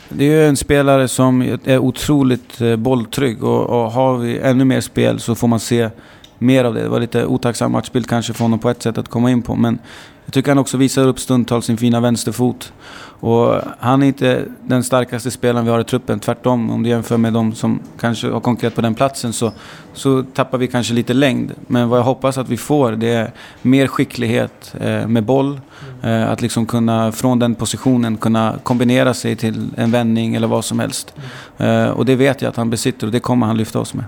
Det 0.09 0.23
är 0.23 0.29
ju 0.29 0.47
en 0.47 0.57
spelare 0.57 1.07
som 1.07 1.41
är 1.41 1.77
otroligt 1.77 2.61
eh, 2.61 2.75
bolltrygg 2.75 3.43
och, 3.43 3.65
och 3.65 3.91
har 3.91 4.17
vi 4.17 4.39
ännu 4.39 4.65
mer 4.65 4.81
spel 4.81 5.19
så 5.19 5.35
får 5.35 5.47
man 5.47 5.59
se 5.59 5.89
mer 6.37 6.63
av 6.63 6.73
det. 6.73 6.81
Det 6.81 6.89
var 6.89 6.99
lite 6.99 7.25
otacksam 7.25 7.71
matchbild 7.71 8.09
kanske 8.09 8.33
för 8.33 8.43
honom 8.43 8.59
på 8.59 8.69
ett 8.69 8.81
sätt 8.81 8.97
att 8.97 9.07
komma 9.07 9.31
in 9.31 9.41
på. 9.41 9.55
Men 9.55 9.79
jag 10.25 10.33
tycker 10.33 10.51
han 10.51 10.57
också 10.57 10.77
visar 10.77 11.07
upp 11.07 11.19
stundtals 11.19 11.65
sin 11.65 11.77
fina 11.77 11.99
vänsterfot. 11.99 12.73
Och 13.19 13.61
han 13.79 14.03
är 14.03 14.07
inte 14.07 14.45
den 14.65 14.83
starkaste 14.83 15.31
spelaren 15.31 15.65
vi 15.65 15.71
har 15.71 15.79
i 15.79 15.83
truppen. 15.83 16.19
Tvärtom, 16.19 16.69
om 16.69 16.83
du 16.83 16.89
jämför 16.89 17.17
med 17.17 17.33
de 17.33 17.55
som 17.55 17.79
kanske 17.99 18.29
har 18.29 18.39
konkurrerat 18.39 18.75
på 18.75 18.81
den 18.81 18.95
platsen 18.95 19.33
så, 19.33 19.51
så 19.93 20.23
tappar 20.23 20.57
vi 20.57 20.67
kanske 20.67 20.93
lite 20.93 21.13
längd. 21.13 21.51
Men 21.67 21.89
vad 21.89 21.99
jag 21.99 22.03
hoppas 22.03 22.37
att 22.37 22.49
vi 22.49 22.57
får 22.57 22.91
det 22.91 23.09
är 23.09 23.31
mer 23.61 23.87
skicklighet 23.87 24.75
eh, 24.79 25.07
med 25.07 25.23
boll. 25.23 25.61
Eh, 26.01 26.31
att 26.31 26.41
liksom 26.41 26.65
kunna 26.65 27.11
från 27.11 27.39
den 27.39 27.55
positionen 27.55 28.17
kunna 28.17 28.55
kombinera 28.63 29.13
sig 29.13 29.35
till 29.35 29.69
en 29.77 29.91
vändning 29.91 30.35
eller 30.35 30.47
vad 30.47 30.65
som 30.65 30.79
helst. 30.79 31.13
Eh, 31.57 31.89
och 31.89 32.05
det 32.05 32.15
vet 32.15 32.41
jag 32.41 32.49
att 32.49 32.57
han 32.57 32.69
besitter 32.69 33.07
och 33.07 33.13
det 33.13 33.19
kommer 33.19 33.47
han 33.47 33.57
lyfta 33.57 33.79
oss 33.79 33.93
med. 33.93 34.05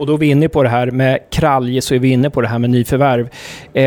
Och 0.00 0.06
då 0.06 0.14
är 0.14 0.18
vi 0.18 0.26
inne 0.26 0.48
på 0.48 0.62
det 0.62 0.68
här 0.68 0.90
med 0.90 1.18
kralj, 1.30 1.80
så 1.80 1.94
är 1.94 1.98
vi 1.98 2.08
inne 2.08 2.30
på 2.30 2.40
det 2.40 2.48
här 2.48 2.58
med 2.58 2.70
nyförvärv. 2.70 3.28
Eh, 3.72 3.84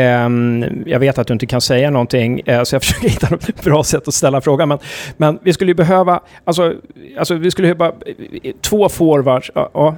jag 0.92 1.00
vet 1.00 1.18
att 1.18 1.28
du 1.28 1.34
inte 1.34 1.46
kan 1.46 1.62
säga 1.62 1.90
någonting, 1.90 2.42
eh, 2.46 2.64
så 2.64 2.76
jag 2.76 2.82
försöker 2.84 3.10
hitta 3.10 3.28
något 3.30 3.64
bra 3.64 3.84
sätt 3.84 4.08
att 4.08 4.14
ställa 4.14 4.42
frågan. 4.42 4.70
Men, 4.70 4.80
men 5.18 5.40
vi 5.42 5.54
skulle 5.54 5.72
ju 5.72 5.76
behöva, 5.76 6.20
alltså, 6.44 6.74
alltså 7.18 7.36
vi 7.36 7.52
skulle 7.52 7.76
behöva 7.76 7.96
eh, 8.44 8.54
två 8.62 8.90
forwards. 8.90 9.52
Ja, 9.56 9.96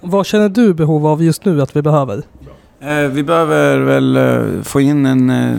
Vad 0.00 0.26
känner 0.26 0.48
du 0.48 0.74
behov 0.74 1.06
av 1.06 1.22
just 1.22 1.44
nu 1.44 1.62
att 1.62 1.76
vi 1.76 1.82
behöver? 1.82 2.22
Eh, 2.80 3.08
vi 3.08 3.22
behöver 3.22 3.78
väl 3.78 4.16
eh, 4.16 4.62
få 4.62 4.80
in 4.80 5.06
en, 5.06 5.30
eh, 5.30 5.56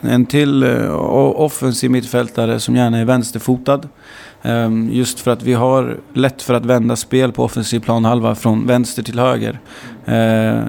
en 0.00 0.26
till 0.26 0.64
offensiv 1.34 1.90
mittfältare 1.90 2.60
som 2.60 2.76
gärna 2.76 2.98
är 2.98 3.04
vänsterfotad. 3.04 3.80
Ehm, 4.42 4.90
just 4.92 5.20
för 5.20 5.30
att 5.30 5.42
vi 5.42 5.52
har 5.52 5.96
lätt 6.14 6.42
för 6.42 6.54
att 6.54 6.64
vända 6.64 6.96
spel 6.96 7.32
på 7.32 7.44
offensiv 7.44 7.80
planhalva 7.80 8.34
från 8.34 8.66
vänster 8.66 9.02
till 9.02 9.18
höger. 9.18 9.60
Ehm, 10.06 10.64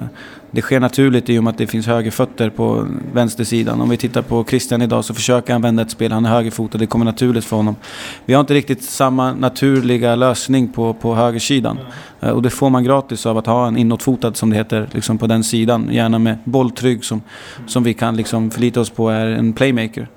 det 0.54 0.62
sker 0.62 0.80
naturligt 0.80 1.30
i 1.30 1.38
och 1.38 1.44
med 1.44 1.50
att 1.50 1.58
det 1.58 1.66
finns 1.66 1.86
högerfötter 1.86 2.50
på 2.50 2.86
vänstersidan. 3.14 3.80
Om 3.80 3.90
vi 3.90 3.96
tittar 3.96 4.22
på 4.22 4.44
Christian 4.44 4.82
idag 4.82 5.04
så 5.04 5.14
försöker 5.14 5.52
han 5.52 5.62
vända 5.62 5.82
ett 5.82 5.90
spel. 5.90 6.12
Han 6.12 6.24
är 6.24 6.30
högerfotad, 6.30 6.78
det 6.78 6.86
kommer 6.86 7.04
naturligt 7.04 7.44
för 7.44 7.56
honom. 7.56 7.76
Vi 8.24 8.34
har 8.34 8.40
inte 8.40 8.54
riktigt 8.54 8.84
samma 8.84 9.32
naturliga 9.32 10.14
lösning 10.14 10.72
på, 10.72 10.94
på 10.94 11.14
högersidan. 11.14 11.78
Eh, 12.22 12.30
och 12.30 12.42
det 12.42 12.50
får 12.50 12.70
man 12.70 12.84
gratis 12.84 13.26
av 13.26 13.38
att 13.38 13.46
ha 13.46 13.66
en 13.68 13.76
inåtfotad, 13.76 14.34
som 14.34 14.50
det 14.50 14.56
heter, 14.56 14.88
liksom 14.92 15.18
på 15.18 15.26
den 15.26 15.44
sidan. 15.44 15.88
Gärna 15.92 16.18
med 16.18 16.38
bolltrygg 16.44 17.04
som, 17.04 17.22
som 17.66 17.82
vi 17.82 17.94
kan 17.94 18.16
liksom 18.16 18.50
förlita 18.50 18.80
oss 18.80 18.90
på 18.90 19.08
är 19.08 19.26
en 19.26 19.52
playmaker. 19.52 20.08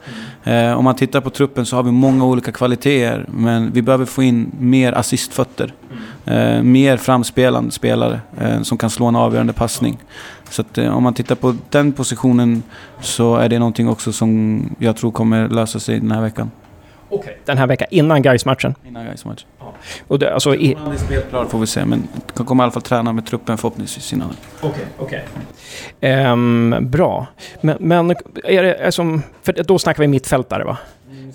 Eh, 0.43 0.73
om 0.73 0.83
man 0.83 0.95
tittar 0.95 1.21
på 1.21 1.29
truppen 1.29 1.65
så 1.65 1.75
har 1.75 1.83
vi 1.83 1.91
många 1.91 2.25
olika 2.25 2.51
kvaliteter. 2.51 3.25
Men 3.27 3.71
vi 3.71 3.81
behöver 3.81 4.05
få 4.05 4.23
in 4.23 4.51
mer 4.59 4.93
assistfötter. 4.93 5.73
Eh, 6.25 6.61
mer 6.61 6.97
framspelande 6.97 7.71
spelare 7.71 8.19
eh, 8.37 8.61
som 8.61 8.77
kan 8.77 8.89
slå 8.89 9.05
en 9.05 9.15
avgörande 9.15 9.53
passning. 9.53 9.97
Så 10.49 10.61
att, 10.61 10.77
eh, 10.77 10.97
om 10.97 11.03
man 11.03 11.13
tittar 11.13 11.35
på 11.35 11.55
den 11.69 11.91
positionen 11.91 12.63
så 13.01 13.35
är 13.35 13.49
det 13.49 13.59
någonting 13.59 13.89
också 13.89 14.11
som 14.11 14.61
jag 14.79 14.97
tror 14.97 15.11
kommer 15.11 15.49
lösa 15.49 15.79
sig 15.79 15.99
den 15.99 16.11
här 16.11 16.21
veckan. 16.21 16.51
Okay. 17.19 17.33
Den 17.45 17.57
här 17.57 17.67
veckan, 17.67 17.87
innan 17.91 18.21
Gais-matchen? 18.21 18.75
Innan 18.87 19.05
Gais-matchen. 19.05 19.47
Ja. 19.59 19.73
Och 20.07 20.19
det, 20.19 20.33
alltså, 20.33 20.55
i... 20.55 20.75
Han 20.79 20.91
är 20.91 20.97
spelklar 20.97 21.45
får 21.45 21.59
vi 21.59 21.67
se, 21.67 21.85
men 21.85 22.07
kan 22.33 22.45
kommer 22.45 22.63
i 22.63 22.65
alla 22.65 22.71
fall 22.71 22.81
träna 22.81 23.13
med 23.13 23.25
truppen 23.25 23.57
förhoppningsvis 23.57 24.13
innan. 24.13 24.29
Okej, 24.61 24.69
okay, 24.69 24.85
okej. 24.97 25.25
Okay. 25.99 26.31
Um, 26.31 26.73
ehm, 26.73 26.89
bra. 26.89 27.27
Men, 27.61 27.77
men 27.79 28.11
är 28.43 28.63
det, 28.63 28.85
alltså, 28.85 29.19
för 29.43 29.63
då 29.63 29.79
snackar 29.79 30.03
vi 30.03 30.07
mittfältare 30.07 30.63
va? 30.63 30.77
Mm, 31.11 31.31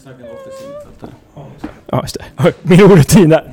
Ja, 1.92 2.02
just 2.02 2.16
det. 2.36 2.52
Min 2.62 2.82
orutin 2.82 3.28
där. 3.28 3.52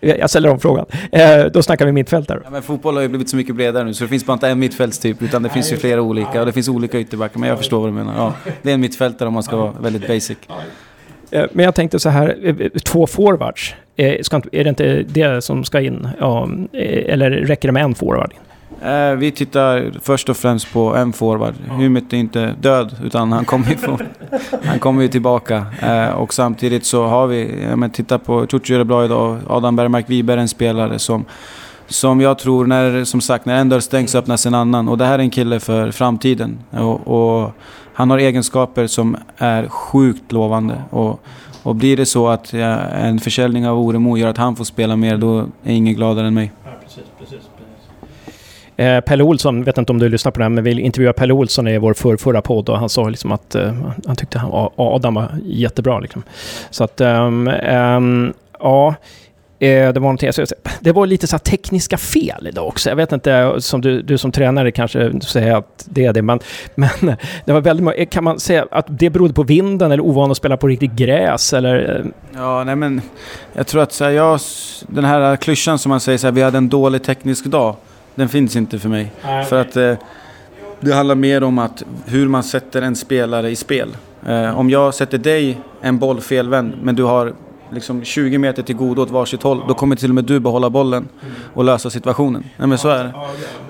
Jag 0.00 0.30
ställer 0.30 0.48
om 0.48 0.60
frågan. 0.60 0.86
Eh, 1.12 1.44
då 1.44 1.62
snackar 1.62 1.86
vi 1.86 1.92
mittfältare. 1.92 2.40
Ja, 2.44 2.50
men 2.50 2.62
fotboll 2.62 2.94
har 2.94 3.02
ju 3.02 3.08
blivit 3.08 3.28
så 3.30 3.36
mycket 3.36 3.56
bredare 3.56 3.84
nu 3.84 3.94
så 3.94 4.04
det 4.04 4.08
finns 4.08 4.26
bara 4.26 4.32
inte 4.32 4.48
en 4.48 4.58
mittfältstyp 4.58 5.22
utan 5.22 5.42
det 5.42 5.48
finns 5.48 5.72
ju 5.72 5.76
flera 5.76 6.02
olika 6.02 6.40
och 6.40 6.46
det 6.46 6.52
finns 6.52 6.68
olika 6.68 7.00
ytterbackar. 7.00 7.40
Men 7.40 7.48
jag 7.48 7.58
förstår 7.58 7.80
vad 7.80 7.88
du 7.88 7.92
menar. 7.92 8.14
Ja, 8.16 8.32
det 8.62 8.70
är 8.70 8.74
en 8.74 8.80
mittfältare 8.80 9.26
om 9.26 9.34
man 9.34 9.42
ska 9.42 9.56
vara 9.56 9.72
väldigt 9.80 10.08
basic. 10.08 10.38
Eh, 11.30 11.44
men 11.52 11.64
jag 11.64 11.74
tänkte 11.74 11.98
så 11.98 12.08
här, 12.08 12.36
eh, 12.42 12.68
två 12.68 13.06
forwards. 13.06 13.74
Är 13.96 14.64
det 14.64 14.68
inte 14.68 15.02
det 15.02 15.44
som 15.44 15.64
ska 15.64 15.80
in? 15.80 16.08
Ja, 16.20 16.48
eller 16.72 17.30
räcker 17.30 17.68
det 17.68 17.72
med 17.72 17.82
en 17.84 17.94
forward? 17.94 18.34
Eh, 18.82 19.12
vi 19.12 19.30
tittar 19.30 19.92
först 20.02 20.28
och 20.28 20.36
främst 20.36 20.72
på 20.72 20.96
en 20.96 21.12
forward. 21.12 21.54
Ja. 21.68 21.74
Humet 21.74 22.12
är 22.12 22.16
inte 22.16 22.54
död, 22.60 22.96
utan 23.04 23.32
han 23.32 23.44
kommer 23.44 23.70
ju, 23.70 23.76
få, 23.76 23.98
han 24.64 24.78
kommer 24.78 25.02
ju 25.02 25.08
tillbaka. 25.08 25.66
Eh, 25.82 26.08
och 26.08 26.34
samtidigt 26.34 26.84
så 26.84 27.06
har 27.06 27.26
vi, 27.26 27.66
men 27.76 27.90
titta 27.90 28.18
på 28.18 28.46
Ciuci 28.50 28.72
gör 28.72 28.78
det 28.78 28.84
bra 28.84 29.04
idag. 29.04 29.38
Adam 29.48 29.76
Bergmark 29.76 30.10
Wiberg 30.10 30.40
en 30.40 30.48
spelare 30.48 30.98
som, 30.98 31.24
som 31.86 32.20
jag 32.20 32.38
tror, 32.38 32.66
när, 32.66 33.04
som 33.04 33.20
sagt, 33.20 33.46
när 33.46 33.60
en 33.60 33.68
dörr 33.68 33.80
stängs 33.80 34.14
öppnas 34.14 34.46
en 34.46 34.54
annan. 34.54 34.88
Och 34.88 34.98
det 34.98 35.04
här 35.04 35.14
är 35.14 35.22
en 35.22 35.30
kille 35.30 35.60
för 35.60 35.90
framtiden. 35.90 36.58
Och, 36.70 37.08
och 37.08 37.52
han 37.98 38.10
har 38.10 38.18
egenskaper 38.18 38.86
som 38.86 39.16
är 39.36 39.68
sjukt 39.68 40.32
lovande. 40.32 40.82
Och, 40.90 41.20
och 41.62 41.74
blir 41.74 41.96
det 41.96 42.06
så 42.06 42.28
att 42.28 42.52
ja, 42.52 42.78
en 42.78 43.18
försäljning 43.18 43.68
av 43.68 43.78
Oremo 43.78 44.16
gör 44.16 44.28
att 44.28 44.36
han 44.36 44.56
får 44.56 44.64
spela 44.64 44.96
mer, 44.96 45.16
då 45.16 45.38
är 45.38 45.72
ingen 45.72 45.94
gladare 45.94 46.26
än 46.26 46.34
mig. 46.34 46.52
Ja, 46.64 46.70
precis, 46.84 47.04
precis. 47.18 47.48
Eh, 48.76 49.00
Pelle 49.00 49.22
Olsson, 49.22 49.64
vet 49.64 49.78
inte 49.78 49.92
om 49.92 49.98
du 49.98 50.08
lyssnar 50.08 50.32
på 50.32 50.38
det 50.38 50.44
här, 50.44 50.48
men 50.50 50.64
vi 50.64 50.80
intervjuade 50.80 51.18
Pelle 51.18 51.32
Olsson 51.32 51.68
i 51.68 51.78
vår 51.78 51.94
för, 51.94 52.16
förra 52.16 52.42
podd 52.42 52.68
och 52.68 52.78
han 52.78 52.88
sa 52.88 53.08
liksom 53.08 53.32
att 53.32 53.56
uh, 53.56 53.90
han 54.06 54.16
tyckte 54.16 54.38
han, 54.38 54.68
Adam 54.76 55.14
var 55.14 55.28
jättebra. 55.44 56.00
Liksom. 56.00 56.22
Så 56.70 56.84
att, 56.84 57.00
um, 57.00 57.50
ja. 58.60 58.94
Eh, 59.60 59.92
det 59.92 60.00
var, 60.00 60.46
det 60.80 60.92
var 60.92 61.06
lite 61.06 61.26
så 61.26 61.38
tekniska 61.38 61.98
fel 61.98 62.46
idag 62.46 62.66
också. 62.66 62.88
Jag 62.88 62.96
vet 62.96 63.12
inte, 63.12 63.54
som 63.58 63.80
du, 63.80 64.02
du 64.02 64.18
som 64.18 64.32
tränare 64.32 64.72
kanske 64.72 65.20
säger 65.20 65.56
att 65.56 65.86
det 65.90 66.04
är 66.04 66.12
det, 66.12 66.22
men, 66.22 66.40
men 66.74 66.90
det 67.44 67.52
var 67.52 67.60
väldigt 67.60 68.10
Kan 68.10 68.24
man 68.24 68.40
säga 68.40 68.66
att 68.70 68.86
det 68.88 69.10
berodde 69.10 69.34
på 69.34 69.42
vinden 69.42 69.92
eller 69.92 70.04
ovan 70.04 70.30
att 70.30 70.36
spela 70.36 70.56
på 70.56 70.68
riktigt 70.68 70.92
gräs 70.92 71.52
eller? 71.52 72.04
Ja, 72.34 72.64
nej 72.64 72.76
men 72.76 73.02
jag 73.52 73.66
tror 73.66 73.82
att 73.82 73.92
så 73.92 74.04
här, 74.04 74.10
jag, 74.10 74.40
den 74.86 75.04
här 75.04 75.36
klyschan 75.36 75.78
som 75.78 75.90
man 75.90 76.00
säger 76.00 76.18
så 76.18 76.26
här, 76.26 76.32
vi 76.32 76.42
hade 76.42 76.58
en 76.58 76.68
dålig 76.68 77.02
teknisk 77.02 77.44
dag 77.44 77.76
den 78.18 78.28
finns 78.28 78.56
inte 78.56 78.78
för 78.78 78.88
mig. 78.88 79.12
Nej. 79.24 79.44
För 79.44 79.60
att 79.60 79.76
eh, 79.76 79.94
det 80.80 80.92
handlar 80.92 81.14
mer 81.14 81.42
om 81.42 81.58
att 81.58 81.82
hur 82.06 82.28
man 82.28 82.42
sätter 82.42 82.82
en 82.82 82.96
spelare 82.96 83.50
i 83.50 83.56
spel. 83.56 83.96
Eh, 84.26 84.58
om 84.58 84.70
jag 84.70 84.94
sätter 84.94 85.18
dig 85.18 85.60
en 85.80 85.98
boll 85.98 86.20
felvänd, 86.20 86.74
men 86.82 86.94
du 86.94 87.02
har 87.02 87.32
liksom 87.72 88.04
20 88.04 88.38
meter 88.38 88.62
till 88.62 88.76
godo 88.76 89.02
åt 89.02 89.10
varsitt 89.10 89.42
håll, 89.42 89.62
då 89.68 89.74
kommer 89.74 89.96
till 89.96 90.10
och 90.10 90.14
med 90.14 90.24
du 90.24 90.40
behålla 90.40 90.70
bollen 90.70 91.08
och 91.54 91.64
lösa 91.64 91.90
situationen. 91.90 92.44
Nej, 92.56 92.68
men 92.68 92.78
så 92.78 92.88
är 92.88 93.04
det. 93.04 93.12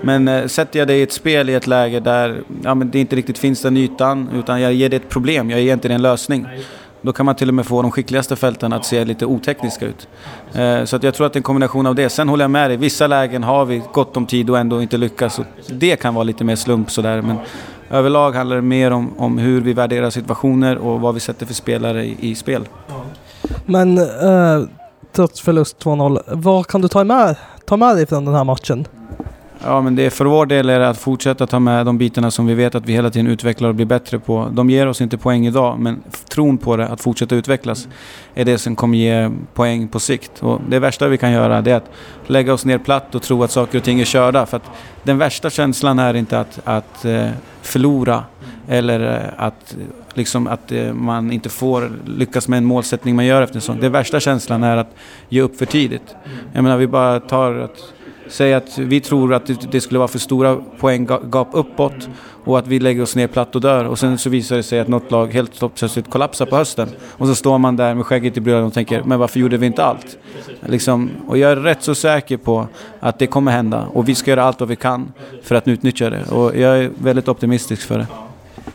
Men 0.01 0.27
eh, 0.27 0.45
sätter 0.47 0.79
jag 0.79 0.87
dig 0.87 0.99
i 0.99 1.01
ett 1.01 1.11
spel 1.11 1.49
i 1.49 1.53
ett 1.53 1.67
läge 1.67 1.99
där 1.99 2.41
ja, 2.63 2.75
men 2.75 2.91
det 2.91 2.99
inte 2.99 3.15
riktigt 3.15 3.37
finns 3.37 3.61
den 3.61 3.77
ytan, 3.77 4.29
utan 4.35 4.61
jag 4.61 4.73
ger 4.73 4.89
dig 4.89 4.97
ett 4.97 5.09
problem, 5.09 5.49
jag 5.49 5.61
ger 5.61 5.73
inte 5.73 5.87
dig 5.87 5.95
en 5.95 6.01
lösning. 6.01 6.47
Då 7.01 7.13
kan 7.13 7.25
man 7.25 7.35
till 7.35 7.47
och 7.47 7.53
med 7.53 7.65
få 7.65 7.81
de 7.81 7.91
skickligaste 7.91 8.35
fälten 8.35 8.73
att 8.73 8.85
se 8.85 9.05
lite 9.05 9.25
otekniska 9.25 9.85
ut. 9.85 10.07
Eh, 10.53 10.83
så 10.85 10.95
att 10.95 11.03
jag 11.03 11.13
tror 11.13 11.27
att 11.27 11.33
det 11.33 11.37
är 11.37 11.39
en 11.39 11.43
kombination 11.43 11.85
av 11.85 11.95
det. 11.95 12.09
Sen 12.09 12.29
håller 12.29 12.43
jag 12.43 12.51
med 12.51 12.69
dig, 12.69 12.77
vissa 12.77 13.07
lägen 13.07 13.43
har 13.43 13.65
vi 13.65 13.81
gott 13.93 14.17
om 14.17 14.25
tid 14.25 14.49
och 14.49 14.59
ändå 14.59 14.81
inte 14.81 14.97
lyckas. 14.97 15.39
det 15.67 15.95
kan 15.95 16.13
vara 16.13 16.23
lite 16.23 16.43
mer 16.43 16.55
slump 16.55 16.91
sådär. 16.91 17.21
Men 17.21 17.37
överlag 17.89 18.31
handlar 18.31 18.55
det 18.55 18.61
mer 18.61 18.91
om, 18.91 19.13
om 19.17 19.37
hur 19.37 19.61
vi 19.61 19.73
värderar 19.73 20.09
situationer 20.09 20.77
och 20.77 21.01
vad 21.01 21.13
vi 21.13 21.19
sätter 21.19 21.45
för 21.45 21.53
spelare 21.53 22.05
i, 22.05 22.17
i 22.19 22.35
spel. 22.35 22.67
Men 23.65 23.97
eh, 23.97 24.67
trots 25.11 25.41
förlust 25.41 25.83
2-0, 25.83 26.21
vad 26.27 26.67
kan 26.67 26.81
du 26.81 26.87
ta 26.87 27.03
med, 27.03 27.35
ta 27.65 27.77
med 27.77 27.95
dig 27.95 28.05
från 28.05 28.25
den 28.25 28.35
här 28.35 28.43
matchen? 28.43 28.87
Ja, 29.63 29.81
men 29.81 29.95
det 29.95 30.05
är 30.05 30.09
för 30.09 30.25
vår 30.25 30.45
del 30.45 30.69
är 30.69 30.79
det 30.79 30.89
att 30.89 30.97
fortsätta 30.97 31.47
ta 31.47 31.59
med 31.59 31.85
de 31.85 31.97
bitarna 31.97 32.31
som 32.31 32.47
vi 32.47 32.53
vet 32.53 32.75
att 32.75 32.85
vi 32.85 32.93
hela 32.93 33.09
tiden 33.09 33.27
utvecklar 33.27 33.69
och 33.69 33.75
blir 33.75 33.85
bättre 33.85 34.19
på. 34.19 34.49
De 34.51 34.69
ger 34.69 34.87
oss 34.87 35.01
inte 35.01 35.17
poäng 35.17 35.47
idag, 35.47 35.79
men 35.79 36.03
tron 36.29 36.57
på 36.57 36.77
det, 36.77 36.87
att 36.87 37.01
fortsätta 37.01 37.35
utvecklas, 37.35 37.87
är 38.33 38.45
det 38.45 38.57
som 38.57 38.75
kommer 38.75 38.97
ge 38.97 39.31
poäng 39.53 39.87
på 39.87 39.99
sikt. 39.99 40.31
Och 40.43 40.61
det 40.69 40.79
värsta 40.79 41.07
vi 41.07 41.17
kan 41.17 41.31
göra 41.31 41.61
det 41.61 41.71
är 41.71 41.75
att 41.75 41.91
lägga 42.27 42.53
oss 42.53 42.65
ner 42.65 42.77
platt 42.77 43.15
och 43.15 43.21
tro 43.21 43.43
att 43.43 43.51
saker 43.51 43.77
och 43.77 43.83
ting 43.83 43.99
är 43.99 44.05
körda. 44.05 44.45
För 44.45 44.57
att 44.57 44.71
den 45.03 45.17
värsta 45.17 45.49
känslan 45.49 45.99
är 45.99 46.13
inte 46.13 46.39
att, 46.39 46.59
att 46.63 47.05
eh, 47.05 47.29
förlora 47.61 48.23
eller 48.67 49.15
eh, 49.15 49.45
att, 49.45 49.75
liksom, 50.13 50.47
att 50.47 50.71
eh, 50.71 50.93
man 50.93 51.31
inte 51.31 51.49
får 51.49 51.91
lyckas 52.05 52.47
med 52.47 52.57
en 52.57 52.65
målsättning 52.65 53.15
man 53.15 53.25
gör 53.25 53.41
efter 53.41 53.55
en 53.55 53.61
sån. 53.61 53.79
Den 53.79 53.91
värsta 53.91 54.19
känslan 54.19 54.63
är 54.63 54.77
att 54.77 54.95
ge 55.29 55.41
upp 55.41 55.57
för 55.57 55.65
tidigt. 55.65 56.15
Jag 56.53 56.63
menar, 56.63 56.77
vi 56.77 56.87
bara 56.87 57.19
tar 57.19 57.55
att 57.55 57.93
säg 58.29 58.53
att 58.53 58.77
vi 58.77 59.01
tror 59.01 59.33
att 59.33 59.45
det, 59.45 59.71
det 59.71 59.81
skulle 59.81 59.97
vara 59.97 60.07
för 60.07 60.19
stora 60.19 60.55
poänggap 60.79 61.47
uppåt 61.51 62.09
och 62.43 62.59
att 62.59 62.67
vi 62.67 62.79
lägger 62.79 63.01
oss 63.01 63.15
ner 63.15 63.27
platt 63.27 63.55
och 63.55 63.61
dör. 63.61 63.85
Och 63.85 63.99
sen 63.99 64.17
så 64.17 64.29
visar 64.29 64.55
det 64.55 64.63
sig 64.63 64.79
att 64.79 64.87
något 64.87 65.11
lag 65.11 65.33
helt 65.33 65.59
plötsligt 65.59 66.09
kollapsar 66.09 66.45
på 66.45 66.55
hösten. 66.55 66.89
Och 67.07 67.27
så 67.27 67.35
står 67.35 67.57
man 67.57 67.75
där 67.75 67.95
med 67.95 68.05
skägget 68.05 68.37
i 68.37 68.41
brödet 68.41 68.67
och 68.67 68.73
tänker, 68.73 69.03
men 69.03 69.19
varför 69.19 69.39
gjorde 69.39 69.57
vi 69.57 69.65
inte 69.65 69.83
allt? 69.83 70.17
Liksom, 70.65 71.09
och 71.27 71.37
jag 71.37 71.51
är 71.51 71.55
rätt 71.55 71.83
så 71.83 71.95
säker 71.95 72.37
på 72.37 72.67
att 72.99 73.19
det 73.19 73.27
kommer 73.27 73.51
hända. 73.51 73.87
Och 73.93 74.09
vi 74.09 74.15
ska 74.15 74.31
göra 74.31 74.43
allt 74.43 74.59
vad 74.59 74.69
vi 74.69 74.75
kan 74.75 75.11
för 75.43 75.55
att 75.55 75.67
utnyttja 75.67 76.09
det. 76.09 76.23
Och 76.31 76.57
jag 76.57 76.79
är 76.79 76.91
väldigt 76.97 77.27
optimistisk 77.27 77.87
för 77.87 77.97
det. 77.97 78.07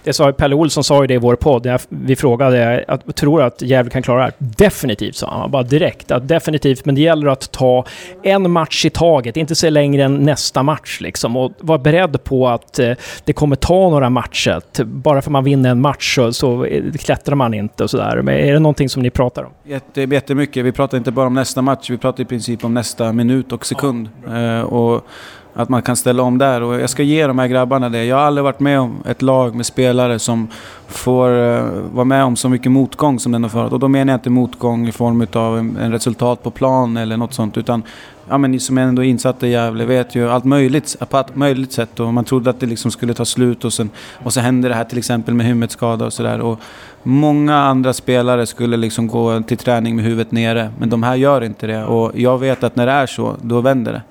Det 0.03 0.13
sa 0.13 0.33
Pelle 0.33 0.55
Olsson 0.55 0.85
sa 0.85 1.01
ju 1.01 1.07
det 1.07 1.15
i 1.15 1.19
vår 1.19 1.37
podd. 1.37 1.79
Vi 1.89 2.17
frågade, 2.17 2.85
att, 2.89 3.17
tror 3.17 3.43
att 3.43 3.63
Gävle 3.63 3.91
kan 3.91 4.03
klara 4.03 4.19
det 4.19 4.25
här? 4.25 4.33
Definitivt, 4.39 5.17
sa 5.17 5.31
han. 5.31 5.51
Bara 5.51 5.63
direkt. 5.63 6.11
Att 6.11 6.29
definitivt, 6.29 6.85
men 6.85 6.95
det 6.95 7.01
gäller 7.01 7.27
att 7.27 7.53
ta 7.53 7.85
en 8.23 8.51
match 8.51 8.85
i 8.85 8.91
taget. 8.91 9.37
Inte 9.37 9.55
se 9.55 9.71
längre 9.71 10.03
än 10.05 10.23
nästa 10.23 10.63
match 10.63 11.01
liksom. 11.01 11.37
Och 11.37 11.53
vara 11.61 11.79
beredd 11.79 12.25
på 12.25 12.49
att 12.49 12.79
eh, 12.79 12.93
det 13.25 13.33
kommer 13.33 13.57
ta 13.57 13.91
några 13.91 14.11
matcher. 14.11 14.85
Bara 14.85 15.23
för 15.23 15.29
att 15.29 15.33
man 15.33 15.45
vinner 15.45 15.71
en 15.71 15.81
match 15.81 16.15
så, 16.15 16.33
så 16.33 16.67
klättrar 16.99 17.35
man 17.35 17.55
inte 17.55 17.85
och 17.85 17.91
sådär. 17.91 18.23
Men 18.23 18.35
är 18.35 18.53
det 18.53 18.59
någonting 18.59 18.89
som 18.89 19.03
ni 19.03 19.11
pratar 19.11 19.45
om? 19.45 19.53
Jätte, 19.65 20.01
jättemycket. 20.01 20.65
Vi 20.65 20.73
pratar 20.73 20.99
inte 20.99 21.11
bara 21.11 21.27
om 21.27 21.35
nästa 21.35 21.63
match. 21.63 21.91
Vi 21.91 21.99
pratar 21.99 22.23
i 22.23 22.27
princip 22.27 22.65
om 22.65 22.75
nästa 22.75 23.13
minut 23.13 23.53
och 23.53 23.67
sekund. 23.67 24.09
Ja. 24.27 24.65
Och 24.65 25.07
att 25.55 25.69
man 25.69 25.83
kan 25.83 25.97
ställa 25.97 26.23
om 26.23 26.39
där. 26.39 26.63
Och 26.63 26.81
jag 26.81 26.91
ska 26.91 27.03
ge 27.03 27.27
de 27.27 27.39
här 27.39 27.47
grabbarna 27.47 27.89
det. 27.89 28.05
Jag 28.05 28.17
har 28.17 28.23
aldrig 28.23 28.45
varit 28.45 28.61
med 28.61 28.81
om 28.81 29.03
ett 29.07 29.23
lag 29.23 29.55
med 29.55 29.67
spelare 29.67 30.19
som 30.19 30.49
får 30.87 31.31
uh, 31.31 31.65
vara 31.93 32.05
med 32.05 32.25
om 32.25 32.37
så 32.37 32.49
mycket 32.49 32.73
motgång 32.73 33.19
som 33.19 33.33
den 33.33 33.43
har 33.43 33.51
förut. 33.51 33.73
Och 33.73 33.79
då 33.79 33.89
menar 33.89 34.13
jag 34.13 34.19
inte 34.19 34.31
motgång 34.31 34.89
i 34.89 34.93
form 34.93 35.27
av 35.33 35.59
en, 35.59 35.77
en, 35.77 35.93
resultat 35.93 36.43
på 36.43 36.51
plan 36.51 36.97
eller 36.97 37.17
något 37.17 37.35
sånt. 37.35 37.57
Utan 37.57 37.83
ja, 38.29 38.39
men 38.39 38.51
ni 38.51 38.59
som 38.61 38.79
är 38.79 38.83
ändå 38.83 39.03
insatta 39.03 39.47
i 39.47 39.51
Gävle 39.51 39.85
vet 39.85 40.15
ju 40.15 40.31
allt 40.31 40.45
möjligt, 40.45 40.97
på 41.11 41.17
allt 41.17 41.37
möjligt 41.37 41.73
sätt. 41.73 42.01
Och 42.01 42.15
man 42.15 42.25
trodde 42.25 42.51
att 42.51 42.61
det 42.61 42.67
liksom 42.67 42.91
skulle 42.91 43.15
ta 43.15 43.25
slut 43.25 43.65
och, 43.65 43.73
sen, 43.73 43.91
och 44.23 44.33
så 44.33 44.41
hände 44.41 44.69
det 44.69 44.75
här 44.75 44.85
till 44.85 44.99
exempel 44.99 45.35
med 45.35 45.47
huvudskada 45.47 46.07
och 46.07 46.13
sådär. 46.13 46.57
Många 47.03 47.57
andra 47.57 47.93
spelare 47.93 48.47
skulle 48.47 48.77
liksom 48.77 49.07
gå 49.07 49.41
till 49.41 49.57
träning 49.57 49.97
med 49.97 50.05
huvudet 50.05 50.33
nere, 50.33 50.71
men 50.79 50.91
de 50.91 51.03
här 51.03 51.15
gör 51.15 51.45
inte 51.45 51.67
det. 51.67 51.85
Och 51.85 52.13
jag 52.15 52.39
vet 52.39 52.65
att 52.65 52.77
när 52.77 52.87
det 52.87 52.93
är 52.93 53.07
så, 53.07 53.37
då 53.43 53.61
vänder 53.61 53.93
det. 53.93 54.03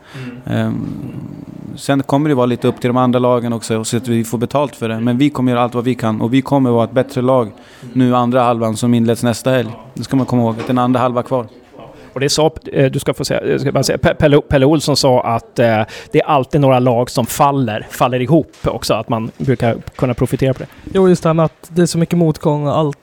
Mm. 0.45 0.67
Um, 0.67 0.87
sen 1.75 2.03
kommer 2.03 2.29
det 2.29 2.35
vara 2.35 2.45
lite 2.45 2.67
upp 2.67 2.81
till 2.81 2.87
de 2.87 2.97
andra 2.97 3.19
lagen 3.19 3.53
också, 3.53 3.83
så 3.83 3.97
att 3.97 4.07
vi 4.07 4.23
får 4.23 4.37
betalt 4.37 4.75
för 4.75 4.89
det. 4.89 4.99
Men 4.99 5.17
vi 5.17 5.29
kommer 5.29 5.51
göra 5.51 5.61
allt 5.61 5.75
vad 5.75 5.83
vi 5.83 5.95
kan 5.95 6.21
och 6.21 6.33
vi 6.33 6.41
kommer 6.41 6.69
vara 6.69 6.83
ett 6.83 6.91
bättre 6.91 7.21
lag 7.21 7.51
nu 7.93 8.15
andra 8.15 8.43
halvan 8.43 8.77
som 8.77 8.93
inleds 8.93 9.23
nästa 9.23 9.51
helg. 9.51 9.71
Det 9.93 10.03
ska 10.03 10.15
man 10.15 10.25
komma 10.25 10.41
ihåg, 10.41 10.55
att 10.59 10.67
den 10.67 10.77
andra 10.77 10.99
halva 10.99 11.23
kvar. 11.23 11.47
Och 12.13 12.19
det 12.19 12.29
sa, 12.29 12.51
eh, 12.71 12.91
du 12.91 12.99
ska 12.99 13.13
få 13.13 13.25
säga, 13.25 13.59
ska 13.59 13.71
bara 13.71 13.83
säga 13.83 13.97
Pelle, 13.97 14.41
Pelle 14.41 14.65
Olsson 14.65 14.97
sa 14.97 15.21
att 15.21 15.59
eh, 15.59 15.81
det 16.11 16.21
är 16.21 16.25
alltid 16.25 16.61
några 16.61 16.79
lag 16.79 17.09
som 17.09 17.25
faller, 17.25 17.87
faller 17.89 18.19
ihop 18.19 18.51
också, 18.63 18.93
att 18.93 19.09
man 19.09 19.31
brukar 19.37 19.77
kunna 19.95 20.13
profitera 20.13 20.53
på 20.53 20.59
det. 20.59 20.67
Jo, 20.93 21.09
just 21.09 21.23
det 21.23 21.29
här 21.29 21.33
med 21.33 21.45
att 21.45 21.69
det 21.69 21.81
är 21.81 21.85
så 21.85 21.97
mycket 21.97 22.17
motgång 22.17 22.67
och 22.67 22.77
allt. 22.77 22.97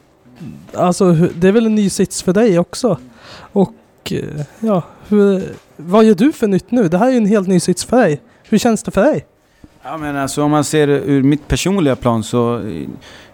Alltså, 0.74 1.12
det 1.12 1.48
är 1.48 1.52
väl 1.52 1.66
en 1.66 1.74
ny 1.74 1.90
sits 1.90 2.22
för 2.22 2.32
dig 2.32 2.58
också? 2.58 2.98
Och 3.52 3.74
eh, 4.10 4.44
ja, 4.60 4.82
hur, 5.08 5.42
vad 5.76 6.04
gör 6.04 6.14
du 6.14 6.32
för 6.32 6.46
nytt 6.46 6.70
nu? 6.70 6.88
Det 6.88 6.98
här 6.98 7.06
är 7.06 7.10
ju 7.10 7.16
en 7.16 7.26
helt 7.26 7.48
ny 7.48 7.60
sits 7.60 7.84
för 7.84 7.96
dig. 7.96 8.20
Hur 8.48 8.58
känns 8.58 8.82
det 8.82 8.90
för 8.90 9.02
dig? 9.02 9.26
Ja, 9.82 9.96
men 9.96 10.16
alltså, 10.16 10.42
om 10.42 10.50
man 10.50 10.64
ser 10.64 10.86
det 10.86 11.00
ur 11.00 11.22
mitt 11.22 11.48
personliga 11.48 11.96
plan 11.96 12.22
så... 12.22 12.60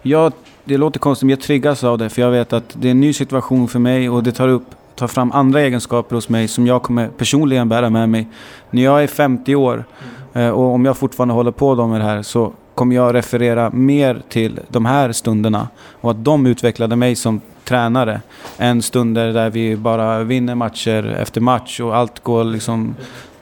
Jag, 0.01 0.33
det 0.65 0.77
låter 0.77 0.99
konstigt, 0.99 1.25
men 1.25 1.29
jag 1.29 1.41
triggas 1.41 1.83
av 1.83 1.97
det. 1.97 2.09
För 2.09 2.21
jag 2.21 2.31
vet 2.31 2.53
att 2.53 2.63
det 2.73 2.87
är 2.87 2.91
en 2.91 2.99
ny 2.99 3.13
situation 3.13 3.67
för 3.67 3.79
mig 3.79 4.09
och 4.09 4.23
det 4.23 4.31
tar 4.31 4.47
upp 4.47 4.65
ta 4.97 5.07
fram 5.07 5.31
andra 5.31 5.61
egenskaper 5.61 6.15
hos 6.15 6.29
mig 6.29 6.47
som 6.47 6.67
jag 6.67 6.83
kommer 6.83 7.07
personligen 7.07 7.69
bära 7.69 7.89
med 7.89 8.09
mig. 8.09 8.27
När 8.69 8.83
jag 8.83 9.03
är 9.03 9.07
50 9.07 9.55
år 9.55 9.85
eh, 10.33 10.49
och 10.49 10.73
om 10.73 10.85
jag 10.85 10.97
fortfarande 10.97 11.33
håller 11.33 11.51
på 11.51 11.87
med 11.87 12.01
det 12.01 12.05
här 12.05 12.21
så 12.21 12.53
kommer 12.75 12.95
jag 12.95 13.15
referera 13.15 13.69
mer 13.69 14.21
till 14.29 14.59
de 14.67 14.85
här 14.85 15.11
stunderna 15.11 15.67
och 16.01 16.11
att 16.11 16.25
de 16.25 16.45
utvecklade 16.45 16.95
mig 16.95 17.15
som 17.15 17.41
tränare 17.63 18.21
än 18.57 18.81
stunder 18.81 19.33
där 19.33 19.49
vi 19.49 19.75
bara 19.75 20.23
vinner 20.23 20.55
matcher 20.55 21.17
efter 21.19 21.41
match 21.41 21.79
och 21.79 21.95
allt 21.95 22.23
går 22.23 22.43
liksom 22.43 22.95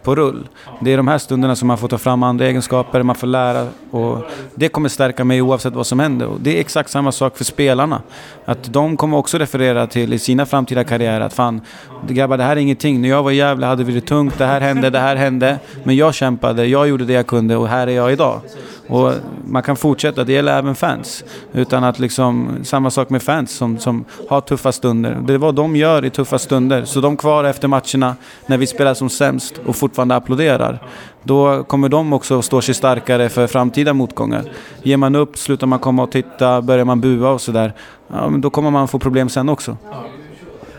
på 0.05 0.15
rull. 0.15 0.47
Det 0.81 0.93
är 0.93 0.97
de 0.97 1.07
här 1.07 1.17
stunderna 1.17 1.55
som 1.55 1.67
man 1.67 1.77
får 1.77 1.87
ta 1.87 1.97
fram 1.97 2.23
andra 2.23 2.45
egenskaper, 2.45 3.03
man 3.03 3.15
får 3.15 3.27
lära 3.27 3.67
och 3.91 4.21
det 4.55 4.69
kommer 4.69 4.89
stärka 4.89 5.23
mig 5.23 5.41
oavsett 5.41 5.73
vad 5.73 5.87
som 5.87 5.99
händer. 5.99 6.27
Och 6.27 6.41
det 6.41 6.57
är 6.57 6.59
exakt 6.59 6.89
samma 6.89 7.11
sak 7.11 7.37
för 7.37 7.43
spelarna. 7.43 8.01
Att 8.45 8.73
de 8.73 8.97
kommer 8.97 9.17
också 9.17 9.37
referera 9.37 9.87
till 9.87 10.13
i 10.13 10.19
sina 10.19 10.45
framtida 10.45 10.83
karriärer 10.83 11.21
att 11.21 11.33
fan, 11.33 11.61
grabbar 12.09 12.37
det 12.37 12.43
här 12.43 12.55
är 12.55 12.59
ingenting. 12.59 13.01
När 13.01 13.09
jag 13.09 13.23
var 13.23 13.31
i 13.31 13.35
Gävle 13.35 13.65
hade 13.65 13.83
vi 13.83 13.93
det 13.93 14.01
tungt, 14.01 14.37
det 14.37 14.45
här 14.45 14.61
hände, 14.61 14.89
det 14.89 14.99
här 14.99 15.15
hände. 15.15 15.59
Men 15.83 15.95
jag 15.95 16.13
kämpade, 16.13 16.65
jag 16.65 16.87
gjorde 16.87 17.05
det 17.05 17.13
jag 17.13 17.27
kunde 17.27 17.55
och 17.55 17.67
här 17.67 17.87
är 17.87 17.91
jag 17.91 18.13
idag. 18.13 18.41
Och 18.87 19.11
man 19.47 19.63
kan 19.63 19.75
fortsätta, 19.75 20.23
det 20.23 20.33
gäller 20.33 20.57
även 20.57 20.75
fans. 20.75 21.23
Utan 21.53 21.83
att 21.83 21.99
liksom, 21.99 22.59
samma 22.63 22.89
sak 22.89 23.09
med 23.09 23.23
fans 23.23 23.51
som, 23.51 23.77
som 23.77 24.05
har 24.29 24.41
tuffa 24.41 24.71
stunder. 24.71 25.17
Det 25.27 25.33
är 25.33 25.37
vad 25.37 25.55
de 25.55 25.75
gör 25.75 26.05
i 26.05 26.09
tuffa 26.09 26.39
stunder. 26.39 26.85
Så 26.85 27.01
de 27.01 27.17
kvar 27.17 27.43
efter 27.43 27.67
matcherna 27.67 28.15
när 28.45 28.57
vi 28.57 28.67
spelar 28.67 28.93
som 28.93 29.09
sämst 29.09 29.61
och 29.65 29.75
fortfarande 29.75 30.15
applåderar. 30.15 30.83
Då 31.23 31.63
kommer 31.63 31.89
de 31.89 32.13
också 32.13 32.41
stå 32.41 32.61
sig 32.61 32.75
starkare 32.75 33.29
för 33.29 33.47
framtida 33.47 33.93
motgångar. 33.93 34.51
Ger 34.83 34.97
man 34.97 35.15
upp, 35.15 35.37
slutar 35.37 35.67
man 35.67 35.79
komma 35.79 36.03
och 36.03 36.11
titta, 36.11 36.61
börjar 36.61 36.85
man 36.85 37.01
bua 37.01 37.29
och 37.29 37.41
sådär. 37.41 37.73
Ja, 38.07 38.31
då 38.37 38.49
kommer 38.49 38.71
man 38.71 38.87
få 38.87 38.99
problem 38.99 39.29
sen 39.29 39.49
också. 39.49 39.77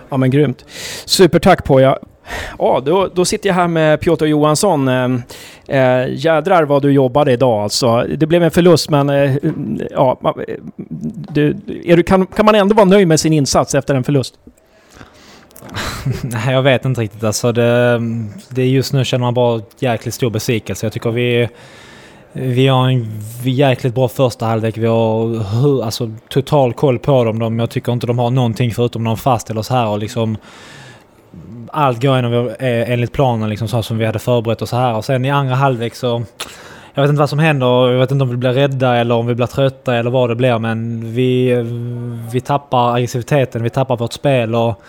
Ja 0.08 0.16
men 0.16 0.30
grymt. 0.30 0.64
Supertack 1.04 1.64
Poya. 1.64 1.98
Ja, 2.58 2.82
då, 2.84 3.08
då 3.14 3.24
sitter 3.24 3.48
jag 3.48 3.54
här 3.54 3.68
med 3.68 4.00
Piotr 4.00 4.24
Johansson. 4.24 4.88
Ehm, 4.88 5.22
eh, 5.68 6.08
jädrar 6.08 6.62
vad 6.62 6.82
du 6.82 6.92
jobbade 6.92 7.32
idag 7.32 7.62
alltså. 7.62 8.06
Det 8.16 8.26
blev 8.26 8.42
en 8.42 8.50
förlust 8.50 8.90
men 8.90 9.10
eh, 9.10 9.36
ja, 9.90 10.18
eh, 10.48 10.54
du, 11.32 11.52
du, 11.84 12.02
kan, 12.02 12.26
kan 12.26 12.46
man 12.46 12.54
ändå 12.54 12.74
vara 12.74 12.84
nöjd 12.84 13.08
med 13.08 13.20
sin 13.20 13.32
insats 13.32 13.74
efter 13.74 13.94
en 13.94 14.04
förlust? 14.04 14.34
Nej, 16.22 16.52
jag 16.54 16.62
vet 16.62 16.84
inte 16.84 17.00
riktigt. 17.00 17.24
Alltså 17.24 17.52
det, 17.52 18.00
det 18.48 18.66
just 18.66 18.92
nu 18.92 19.04
känner 19.04 19.24
man 19.24 19.34
bara 19.34 19.60
jäkligt 19.78 20.14
stor 20.14 20.30
besvikelse. 20.30 20.86
Jag 20.86 20.92
tycker 20.92 21.10
vi... 21.10 21.48
Vi 22.38 22.66
har 22.66 22.88
en 22.88 23.06
jäkligt 23.42 23.94
bra 23.94 24.08
första 24.08 24.46
halvlek. 24.46 24.78
Vi 24.78 24.86
har 24.86 25.84
alltså, 25.84 26.10
total 26.28 26.72
koll 26.72 26.98
på 26.98 27.24
dem. 27.24 27.58
Jag 27.58 27.70
tycker 27.70 27.92
inte 27.92 28.06
de 28.06 28.18
har 28.18 28.30
någonting 28.30 28.74
förutom 28.74 29.04
någon 29.04 29.16
fast 29.16 29.50
eller 29.50 29.62
så 29.62 29.74
här 29.74 29.88
och 29.88 29.98
liksom 29.98 30.36
allt 31.76 32.02
går 32.02 32.56
enligt 32.60 33.12
planen 33.12 33.48
liksom 33.48 33.68
så 33.68 33.82
som 33.82 33.98
vi 33.98 34.06
hade 34.06 34.18
förberett 34.18 34.62
oss 34.62 34.70
så 34.70 34.76
här. 34.76 34.94
Och 34.94 35.04
sen 35.04 35.24
i 35.24 35.30
andra 35.30 35.54
halvlek 35.54 35.94
så... 35.94 36.22
Jag 36.94 37.02
vet 37.02 37.08
inte 37.08 37.20
vad 37.20 37.30
som 37.30 37.38
händer. 37.38 37.90
Jag 37.92 37.98
vet 37.98 38.10
inte 38.10 38.22
om 38.22 38.30
vi 38.30 38.36
blir 38.36 38.52
rädda 38.52 38.96
eller 38.96 39.14
om 39.14 39.26
vi 39.26 39.34
blir 39.34 39.46
trötta 39.46 39.96
eller 39.96 40.10
vad 40.10 40.28
det 40.30 40.34
blir. 40.34 40.58
Men 40.58 41.00
vi, 41.14 41.54
vi 42.32 42.40
tappar 42.40 42.94
aggressiviteten, 42.94 43.62
vi 43.62 43.70
tappar 43.70 43.96
vårt 43.96 44.12
spel 44.12 44.54
och 44.54 44.82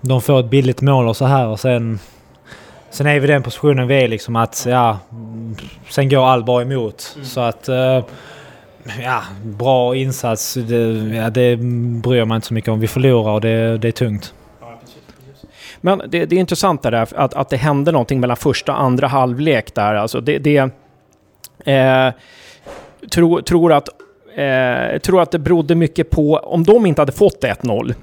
de 0.00 0.22
får 0.22 0.40
ett 0.40 0.50
billigt 0.50 0.80
mål 0.80 1.08
och 1.08 1.16
så 1.16 1.24
här 1.24 1.46
och 1.46 1.60
sen... 1.60 1.98
Sen 2.90 3.06
är 3.06 3.20
vi 3.20 3.28
i 3.28 3.30
den 3.30 3.42
positionen 3.42 3.86
vi 3.86 4.04
är 4.04 4.08
liksom 4.08 4.36
att, 4.36 4.66
ja... 4.68 4.98
Sen 5.90 6.08
går 6.08 6.26
allt 6.26 6.46
bara 6.46 6.62
emot. 6.62 7.12
Mm. 7.14 7.26
Så 7.26 7.40
att... 7.40 7.68
Uh, 7.68 8.04
ja, 9.02 9.22
bra 9.42 9.96
insats. 9.96 10.54
Det, 10.54 10.76
ja, 11.16 11.30
det 11.30 11.56
bryr 12.02 12.24
man 12.24 12.36
inte 12.36 12.46
så 12.46 12.54
mycket 12.54 12.70
om. 12.70 12.80
Vi 12.80 12.88
förlorar 12.88 13.32
och 13.32 13.40
det, 13.40 13.78
det 13.78 13.88
är 13.88 13.92
tungt. 13.92 14.34
Men 15.80 15.98
det, 16.08 16.26
det 16.26 16.36
är 16.36 16.40
intressant 16.40 16.82
där 16.82 16.92
att, 16.92 17.34
att 17.34 17.48
det 17.48 17.56
hände 17.56 17.92
någonting 17.92 18.20
mellan 18.20 18.36
första 18.36 18.72
och 18.72 18.80
andra 18.80 19.06
halvlek 19.06 19.74
där. 19.74 19.94
Alltså 19.94 20.20
det... 20.20 20.38
det 20.38 20.70
eh, 21.64 22.12
tror, 23.10 23.40
tror 23.40 23.72
att 23.72 23.88
eh, 24.38 24.98
tror 24.98 25.22
att 25.22 25.30
det 25.30 25.38
berodde 25.38 25.74
mycket 25.74 26.10
på, 26.10 26.36
om 26.36 26.64
de 26.64 26.86
inte 26.86 27.00
hade 27.00 27.12
fått 27.12 27.44
1-0, 27.44 27.94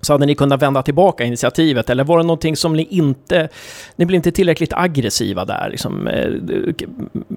så 0.00 0.12
hade 0.12 0.26
ni 0.26 0.34
kunnat 0.34 0.62
vända 0.62 0.82
tillbaka 0.82 1.24
initiativet? 1.24 1.90
Eller 1.90 2.04
var 2.04 2.18
det 2.18 2.24
någonting 2.24 2.56
som 2.56 2.76
ni 2.76 2.86
inte... 2.90 3.48
Ni 3.96 4.06
blev 4.06 4.16
inte 4.16 4.32
tillräckligt 4.32 4.72
aggressiva 4.72 5.44
där? 5.44 5.68
Liksom, 5.70 6.08
eh, 6.08 6.30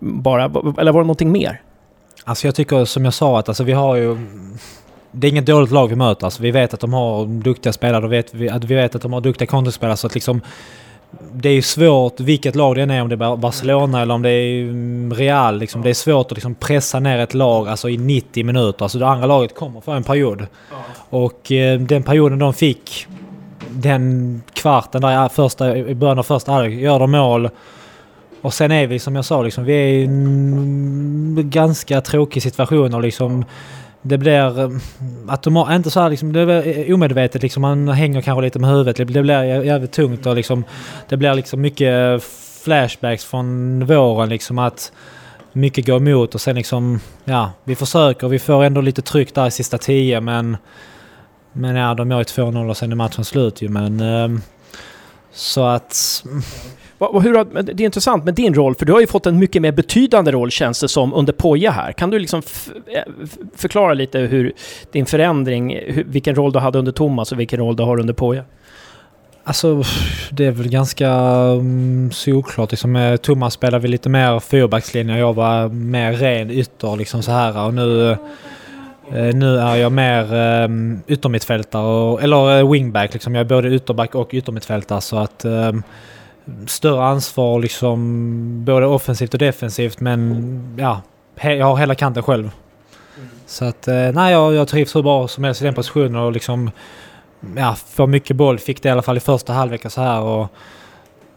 bara, 0.02 0.44
eller 0.80 0.92
var 0.92 1.02
det 1.02 1.08
någonting 1.08 1.32
mer? 1.32 1.62
Alltså 2.24 2.48
jag 2.48 2.56
tycker 2.56 2.86
som 2.86 3.06
jag 3.06 3.14
sa 3.14 3.40
att 3.40 3.50
alltså 3.50 3.64
vi 3.64 3.74
har 3.74 3.96
ju... 3.96 4.18
Det 5.20 5.28
är 5.28 5.32
inget 5.32 5.46
dåligt 5.46 5.72
lag 5.72 5.88
vi 5.88 5.96
möter. 5.96 6.26
Alltså 6.26 6.44
vi 6.44 6.52
vet 6.52 6.74
att 6.74 6.80
de 6.80 6.94
har 6.94 7.26
duktiga 7.26 7.74
spelare. 7.74 8.06
Och 8.06 8.14
vet, 8.14 8.34
vi, 8.34 8.52
vi 8.62 8.76
vet 8.76 8.96
att 8.96 9.02
de 9.02 9.14
har 9.14 9.22
duktiga 9.22 9.48
kontringsspelare. 9.48 9.98
Så 9.98 10.08
att 10.08 10.14
liksom... 10.14 10.42
Det 11.34 11.50
är 11.50 11.54
ju 11.54 11.62
svårt, 11.62 12.20
vilket 12.20 12.56
lag 12.56 12.76
det 12.76 12.82
än 12.82 12.92
är, 12.92 13.02
om 13.02 13.10
det 13.10 13.16
är 13.16 13.36
Barcelona 13.36 14.02
eller 14.02 14.14
om 14.14 14.22
det 14.22 14.30
är 14.30 15.16
Real. 15.16 15.58
Liksom, 15.58 15.82
det 15.82 15.90
är 15.90 15.94
svårt 15.94 16.32
att 16.32 16.38
liksom 16.38 16.56
pressa 16.56 17.00
ner 17.00 17.20
ett 17.20 17.34
lag 17.34 17.68
alltså, 17.68 17.90
i 17.90 17.98
90 17.98 18.46
minuter. 18.46 18.86
Alltså 18.86 19.00
det 19.00 19.08
andra 19.08 19.28
laget 19.28 19.56
kommer 19.56 19.82
för 19.82 19.96
en 19.96 20.04
period. 20.04 20.48
Och 21.10 21.52
eh, 21.52 21.80
den 21.80 22.04
perioden 22.04 22.40
de 22.40 22.54
fick, 22.54 23.08
den 23.70 24.42
kvarten 24.54 25.02
där 25.02 25.30
första, 25.30 25.78
i 25.78 25.96
början 25.96 26.20
av 26.20 26.24
första 26.24 26.52
halvlek, 26.52 26.80
gör 26.80 27.00
de 27.00 27.12
mål. 27.12 27.50
Och 28.42 28.54
sen 28.54 28.72
är 28.72 28.88
vi 28.88 29.00
som 29.00 29.16
jag 29.16 29.26
sa, 29.26 29.42
liksom, 29.42 29.64
vi 29.64 29.74
är 29.74 29.88
i 29.88 30.04
en 30.04 31.50
ganska 31.50 32.02
tråkig 32.02 32.44
situation. 32.44 32.94
Och 32.94 33.02
liksom, 33.02 33.46
det 34.08 34.18
blir 34.18 34.60
eh, 34.60 35.76
inte 35.76 35.90
så 35.90 36.00
här 36.00 36.10
liksom, 36.10 36.34
det 36.34 36.40
är 36.42 36.90
eh, 36.90 36.94
omedvetet 36.94 37.42
liksom, 37.42 37.62
man 37.62 37.88
hänger 37.88 38.22
kanske 38.22 38.42
lite 38.42 38.60
med 38.60 38.70
huvudet. 38.70 38.98
Det 38.98 39.06
blir 39.06 39.44
jävligt 39.64 39.92
tungt 39.92 40.26
och 40.26 40.36
liksom, 40.36 40.64
det 41.10 41.18
blir 41.18 41.34
liksom 41.34 41.62
mycket 41.62 42.24
flashbacks 42.64 43.26
från 43.26 43.86
våren 43.86 44.30
liksom 44.30 44.60
att 44.60 44.92
mycket 45.54 45.86
går 45.86 45.98
emot 45.98 46.36
och 46.36 46.42
sen 46.42 46.56
liksom, 46.56 47.00
ja, 47.26 47.52
vi 47.64 47.76
försöker. 47.76 48.28
Vi 48.28 48.40
får 48.40 48.64
ändå 48.64 48.82
lite 48.82 49.02
tryck 49.02 49.36
där 49.36 49.48
i 49.48 49.52
sista 49.52 49.78
tio 49.78 50.22
men... 50.22 50.58
Men 51.52 51.76
ja, 51.76 51.94
de 51.94 52.12
gör 52.12 52.18
ju 52.18 52.24
2-0 52.24 52.70
och 52.70 52.78
sen 52.78 52.92
är 52.92 52.96
matchen 52.96 53.26
slut 53.26 53.62
ju 53.62 53.70
men... 53.70 54.00
Ehm, 54.00 54.42
så 55.32 55.66
att... 55.66 56.24
Mm. 56.26 56.42
Hur, 57.00 57.64
det 57.64 57.84
är 57.84 57.86
intressant 57.86 58.26
med 58.26 58.34
din 58.34 58.54
roll, 58.54 58.76
för 58.76 58.86
du 58.86 58.94
har 58.94 59.00
ju 59.00 59.08
fått 59.08 59.26
en 59.26 59.40
mycket 59.40 59.62
mer 59.62 59.72
betydande 59.72 60.32
roll 60.32 60.52
känns 60.52 60.80
det 60.80 60.88
som 60.88 61.14
under 61.14 61.34
Poja 61.34 61.72
här. 61.72 61.92
Kan 61.92 62.10
du 62.10 62.20
liksom 62.20 62.42
eh, 62.94 63.14
förklara 63.56 63.94
lite 63.94 64.20
hur 64.20 64.54
din 64.92 65.06
förändring, 65.06 65.80
hur, 65.88 66.04
vilken 66.04 66.36
roll 66.36 66.52
du 66.52 66.60
hade 66.60 66.80
under 66.80 66.92
Thomas 66.92 67.32
och 67.32 67.40
vilken 67.40 67.60
roll 67.60 67.76
du 67.76 67.84
har 67.84 68.00
under 68.00 68.14
Poja? 68.14 68.44
Alltså, 69.48 69.84
det 70.32 70.46
är 70.46 70.52
väl 70.52 70.70
ganska 70.70 71.10
um, 71.10 72.12
solklart. 72.12 72.72
Liksom, 72.72 73.18
Thomas 73.22 73.54
spelade 73.54 73.82
vi 73.82 73.88
lite 73.88 74.10
mer 74.10 74.40
fyrbackslinje 74.40 75.14
och 75.14 75.20
jag 75.20 75.34
var 75.34 75.70
mer 75.70 76.14
ren 76.14 76.52
ytter 76.52 76.96
liksom 76.96 77.24
så 77.24 77.32
här. 77.32 77.66
Och 77.66 77.74
nu, 77.74 78.12
eh, 79.12 79.36
nu 79.36 79.58
är 79.58 79.76
jag 79.76 79.92
mer 79.92 80.34
um, 80.64 81.02
yttermittfältare, 81.08 82.24
eller 82.24 82.60
eh, 82.60 82.72
wingback 82.72 83.14
liksom. 83.14 83.36
Jag 83.36 83.42
är 83.42 83.50
både 83.50 83.70
ytterback 83.70 84.16
och 84.16 84.34
yttermittfältare 84.34 85.02
så 85.02 85.18
att 85.18 85.46
um, 85.46 85.84
större 86.68 87.04
ansvar 87.04 87.60
liksom 87.60 88.66
både 88.66 88.86
offensivt 88.86 89.34
och 89.34 89.40
defensivt 89.40 90.00
men 90.00 90.78
ja, 90.80 91.02
jag 91.42 91.66
har 91.66 91.78
hela 91.78 91.96
kanten 91.96 92.24
själv. 92.24 92.52
Så 93.46 93.66
att 93.66 93.88
eh, 93.88 94.12
nej, 94.14 94.32
jag, 94.34 94.54
jag 94.54 94.68
trivs 94.68 94.96
hur 94.96 95.04
bra 95.04 95.28
som 95.28 95.44
helst 95.44 95.62
i 95.62 95.66
den 95.66 95.74
positionen 95.74 96.16
och 96.16 96.32
liksom 96.32 96.72
ja, 97.56 97.76
får 97.76 98.08
mycket 98.08 98.36
boll. 98.36 98.60
Fick 98.60 98.84
det 98.84 98.90
i 98.90 98.92
alla 98.92 99.02
fall 99.02 99.18
i 99.18 99.20
första 99.20 99.54
halvlek 99.54 99.92
så 99.92 100.02
här 100.02 100.22
och 100.22 100.48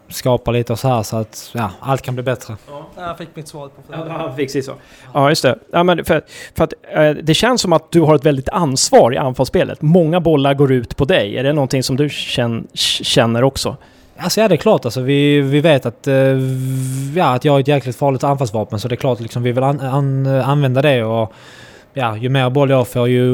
skapar 0.08 0.52
lite 0.52 0.72
och 0.72 0.78
så 0.78 0.88
här 0.88 1.02
så 1.02 1.16
att 1.16 1.50
ja, 1.54 1.70
allt 1.80 2.02
kan 2.02 2.14
bli 2.14 2.22
bättre. 2.22 2.56
Ja, 2.68 2.86
jag 2.96 3.18
fick 3.18 3.36
mitt 3.36 3.48
svar 3.48 3.68
på 3.68 3.82
frågan. 3.86 4.08
Ja, 4.08 4.18
han 4.18 4.36
fick 4.36 4.50
sitt 4.50 4.64
svar. 4.64 4.76
Ja, 5.14 5.28
just 5.28 5.42
det. 5.42 5.58
Ja, 5.72 5.82
men 5.82 6.04
för, 6.04 6.22
för 6.54 6.64
att, 6.64 6.72
eh, 6.94 7.10
det 7.10 7.34
känns 7.34 7.60
som 7.60 7.72
att 7.72 7.92
du 7.92 8.00
har 8.00 8.14
ett 8.14 8.24
väldigt 8.24 8.48
ansvar 8.48 9.14
i 9.14 9.16
anfallsspelet. 9.16 9.82
Många 9.82 10.20
bollar 10.20 10.54
går 10.54 10.72
ut 10.72 10.96
på 10.96 11.04
dig. 11.04 11.38
Är 11.38 11.42
det 11.42 11.52
någonting 11.52 11.82
som 11.82 11.96
du 11.96 12.08
känner 12.74 13.44
också? 13.44 13.76
Alltså 14.22 14.40
ja, 14.40 14.48
det 14.48 14.54
är 14.54 14.56
klart. 14.56 14.84
Alltså, 14.84 15.00
vi, 15.00 15.40
vi 15.40 15.60
vet 15.60 15.86
att, 15.86 16.06
eh, 16.06 16.14
ja, 17.16 17.34
att 17.34 17.44
jag 17.44 17.56
är 17.56 17.60
ett 17.60 17.68
jäkligt 17.68 17.96
farligt 17.96 18.24
anfallsvapen 18.24 18.80
så 18.80 18.88
det 18.88 18.94
är 18.94 18.96
klart 18.96 19.20
liksom, 19.20 19.42
vi 19.42 19.52
vill 19.52 19.64
an, 19.64 19.80
an, 19.80 20.26
använda 20.26 20.82
det. 20.82 21.04
Och, 21.04 21.32
ja, 21.94 22.16
ju 22.16 22.28
mer 22.28 22.50
boll 22.50 22.70
jag 22.70 22.88
får 22.88 23.08
ju, 23.08 23.32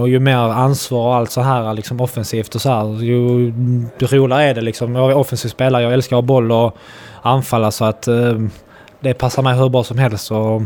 och 0.00 0.08
ju 0.08 0.20
mer 0.20 0.36
ansvar 0.36 1.08
och 1.08 1.14
allt 1.14 1.30
så 1.30 1.40
här 1.40 1.74
liksom 1.74 2.00
offensivt 2.00 2.54
och 2.54 2.60
så 2.60 2.68
här, 2.68 3.02
ju 3.02 3.52
roligare 3.98 4.44
är 4.44 4.54
det 4.54 4.60
liksom. 4.60 4.94
Jag 4.94 5.10
är 5.10 5.16
offensiv 5.16 5.48
spelare, 5.48 5.82
jag 5.82 5.92
älskar 5.92 6.16
att 6.16 6.22
ha 6.22 6.26
boll 6.26 6.52
och 6.52 6.76
anfalla 7.22 7.70
så 7.70 7.84
att 7.84 8.08
eh, 8.08 8.38
det 9.00 9.14
passar 9.14 9.42
mig 9.42 9.58
hur 9.58 9.68
bra 9.68 9.84
som 9.84 9.98
helst. 9.98 10.30
Och, 10.30 10.62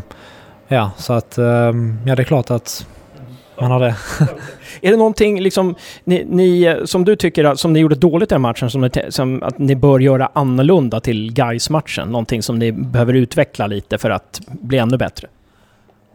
ja, 0.69 0.91
så 0.97 1.13
att 1.13 1.39
eh, 1.39 1.73
ja, 2.07 2.15
det 2.17 2.23
är 2.23 2.25
klart 2.25 2.51
att 2.51 2.87
man 3.61 3.71
har 3.71 3.81
det. 3.81 3.97
är 4.81 4.91
det 4.91 4.97
någonting 4.97 5.41
liksom, 5.41 5.75
ni, 6.05 6.25
ni, 6.29 6.77
som 6.85 7.05
du 7.05 7.17
tycker 7.17 7.55
som 7.55 7.73
ni 7.73 7.79
gjorde 7.79 7.95
dåligt 7.95 8.33
i 8.33 8.35
den 8.35 8.43
matchen, 8.43 8.71
som, 8.71 8.91
som 9.09 9.43
att 9.43 9.59
ni 9.59 9.77
bör 9.77 10.01
göra 10.01 10.31
annorlunda 10.33 11.01
till 11.01 11.33
guys 11.33 11.71
matchen 11.71 12.09
Någonting 12.09 12.43
som 12.43 12.59
ni 12.59 12.73
behöver 12.73 13.15
utveckla 13.15 13.67
lite 13.67 13.99
för 13.99 14.11
att 14.11 14.41
bli 14.47 14.79
ännu 14.79 14.97
bättre? 14.97 15.29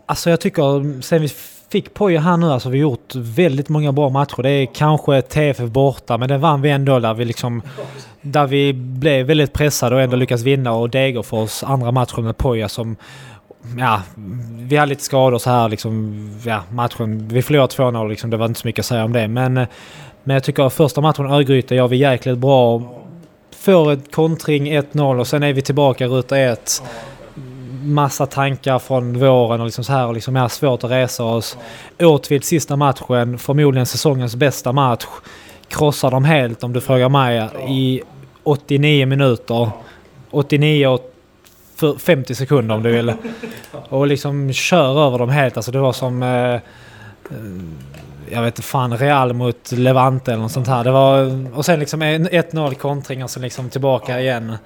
Alltså 0.06 0.30
jag 0.30 0.42
tycker, 0.42 1.02
sen 1.02 1.22
vi 1.22 1.30
fick 1.72 1.94
Poja 1.94 2.20
här 2.20 2.38
nu, 2.38 2.52
alltså 2.52 2.70
vi 2.70 2.78
har 2.78 2.82
gjort 2.82 3.16
väldigt 3.16 3.70
många 3.70 3.92
bra 3.92 4.10
matcher. 4.10 4.44
Det 4.44 4.50
är 4.50 4.66
kanske 4.66 5.22
TFF 5.22 5.70
borta, 5.70 6.18
men 6.18 6.30
den 6.30 6.42
vann 6.42 6.62
vi 6.62 6.70
ändå 6.70 7.00
där 7.00 7.14
vi 7.14 7.26
liksom... 7.26 7.62
Där 8.22 8.48
vi 8.48 8.74
blev 8.74 9.26
väldigt 9.26 9.54
pressade 9.54 9.96
och 9.96 10.02
ändå 10.02 10.16
lyckas 10.16 10.42
vinna 10.42 10.74
och 10.74 10.90
Degerfors 10.90 11.64
andra 11.64 11.92
matchen 11.92 12.24
med 12.24 12.38
Poja 12.38 12.70
som... 12.70 12.96
Ja, 13.78 14.02
vi 14.50 14.76
hade 14.76 14.90
lite 14.90 15.04
skador 15.04 15.38
så 15.38 15.50
här 15.50 15.70
liksom. 15.70 16.16
Ja, 16.46 16.64
matchen... 16.72 17.28
Vi 17.28 17.42
förlorade 17.42 17.74
2-0 17.74 18.10
liksom. 18.10 18.30
Det 18.30 18.38
var 18.38 18.46
inte 18.46 18.60
så 18.60 18.68
mycket 18.68 18.80
att 18.80 18.86
säga 18.86 19.04
om 19.04 19.14
det. 19.14 19.28
Men, 19.28 19.58
eh, 19.58 19.68
men 20.24 20.34
jag 20.34 20.44
tycker 20.44 20.64
att 20.64 20.74
första 20.74 21.02
matchen 21.02 21.26
Örgryte 21.26 21.76
gör 21.76 21.88
vi 21.88 21.98
jäkligt 21.98 22.38
bra. 22.38 22.82
Får 23.56 23.92
ett 23.92 24.16
kontring 24.16 24.68
1-0 24.68 25.20
och 25.20 25.28
sen 25.28 25.44
är 25.44 25.54
vi 25.54 25.62
tillbaka 25.62 26.08
ruta 26.08 26.38
1 26.38 26.84
massa 27.84 28.26
tankar 28.26 28.80
från 28.80 29.20
våren 29.20 29.60
och 29.60 29.66
liksom 29.66 29.84
så 29.84 29.94
här 29.94 30.08
och 30.08 30.14
liksom 30.14 30.36
är 30.36 30.48
svårt 30.48 30.84
att 30.84 30.92
resa 30.92 31.24
oss. 31.24 31.58
Åtvid 32.00 32.44
sista 32.44 32.76
matchen, 32.76 33.38
förmodligen 33.38 33.86
säsongens 33.86 34.36
bästa 34.36 34.72
match. 34.72 35.06
Krossar 35.68 36.12
dem 36.12 36.26
helt 36.26 36.64
om 36.64 36.74
du 36.74 36.82
frågar 36.82 37.10
mig 37.10 37.50
i 37.68 38.02
89 38.44 39.06
minuter. 39.06 39.70
89 40.32 41.00
för 41.80 41.98
50 41.98 42.36
sekunder 42.36 42.76
om 42.76 42.84
du 42.84 42.92
vill. 42.92 43.14
Och 43.90 44.08
liksom 44.08 44.54
kör 44.54 45.08
över 45.08 45.18
dem 45.18 45.30
helt. 45.30 45.58
Alltså 45.58 45.72
det 45.72 45.80
var 45.80 45.94
som... 45.94 46.24
Eh, 46.24 46.54
eh, 46.54 46.60
jag 48.32 48.42
vet 48.42 48.54
inte 48.54 48.68
fan, 48.68 48.98
Real 48.98 49.34
mot 49.34 49.72
Levante 49.72 50.32
eller 50.32 50.42
något 50.42 50.52
sånt 50.52 50.68
här. 50.68 50.84
Det 50.84 50.92
var, 50.92 51.48
och 51.58 51.66
sen 51.66 51.80
liksom 51.80 52.04
1-0 52.04 52.74
kontring 52.74 53.24
och 53.24 53.30
sen 53.30 53.44
liksom 53.44 53.70
tillbaka 53.70 54.20
igen. 54.20 54.58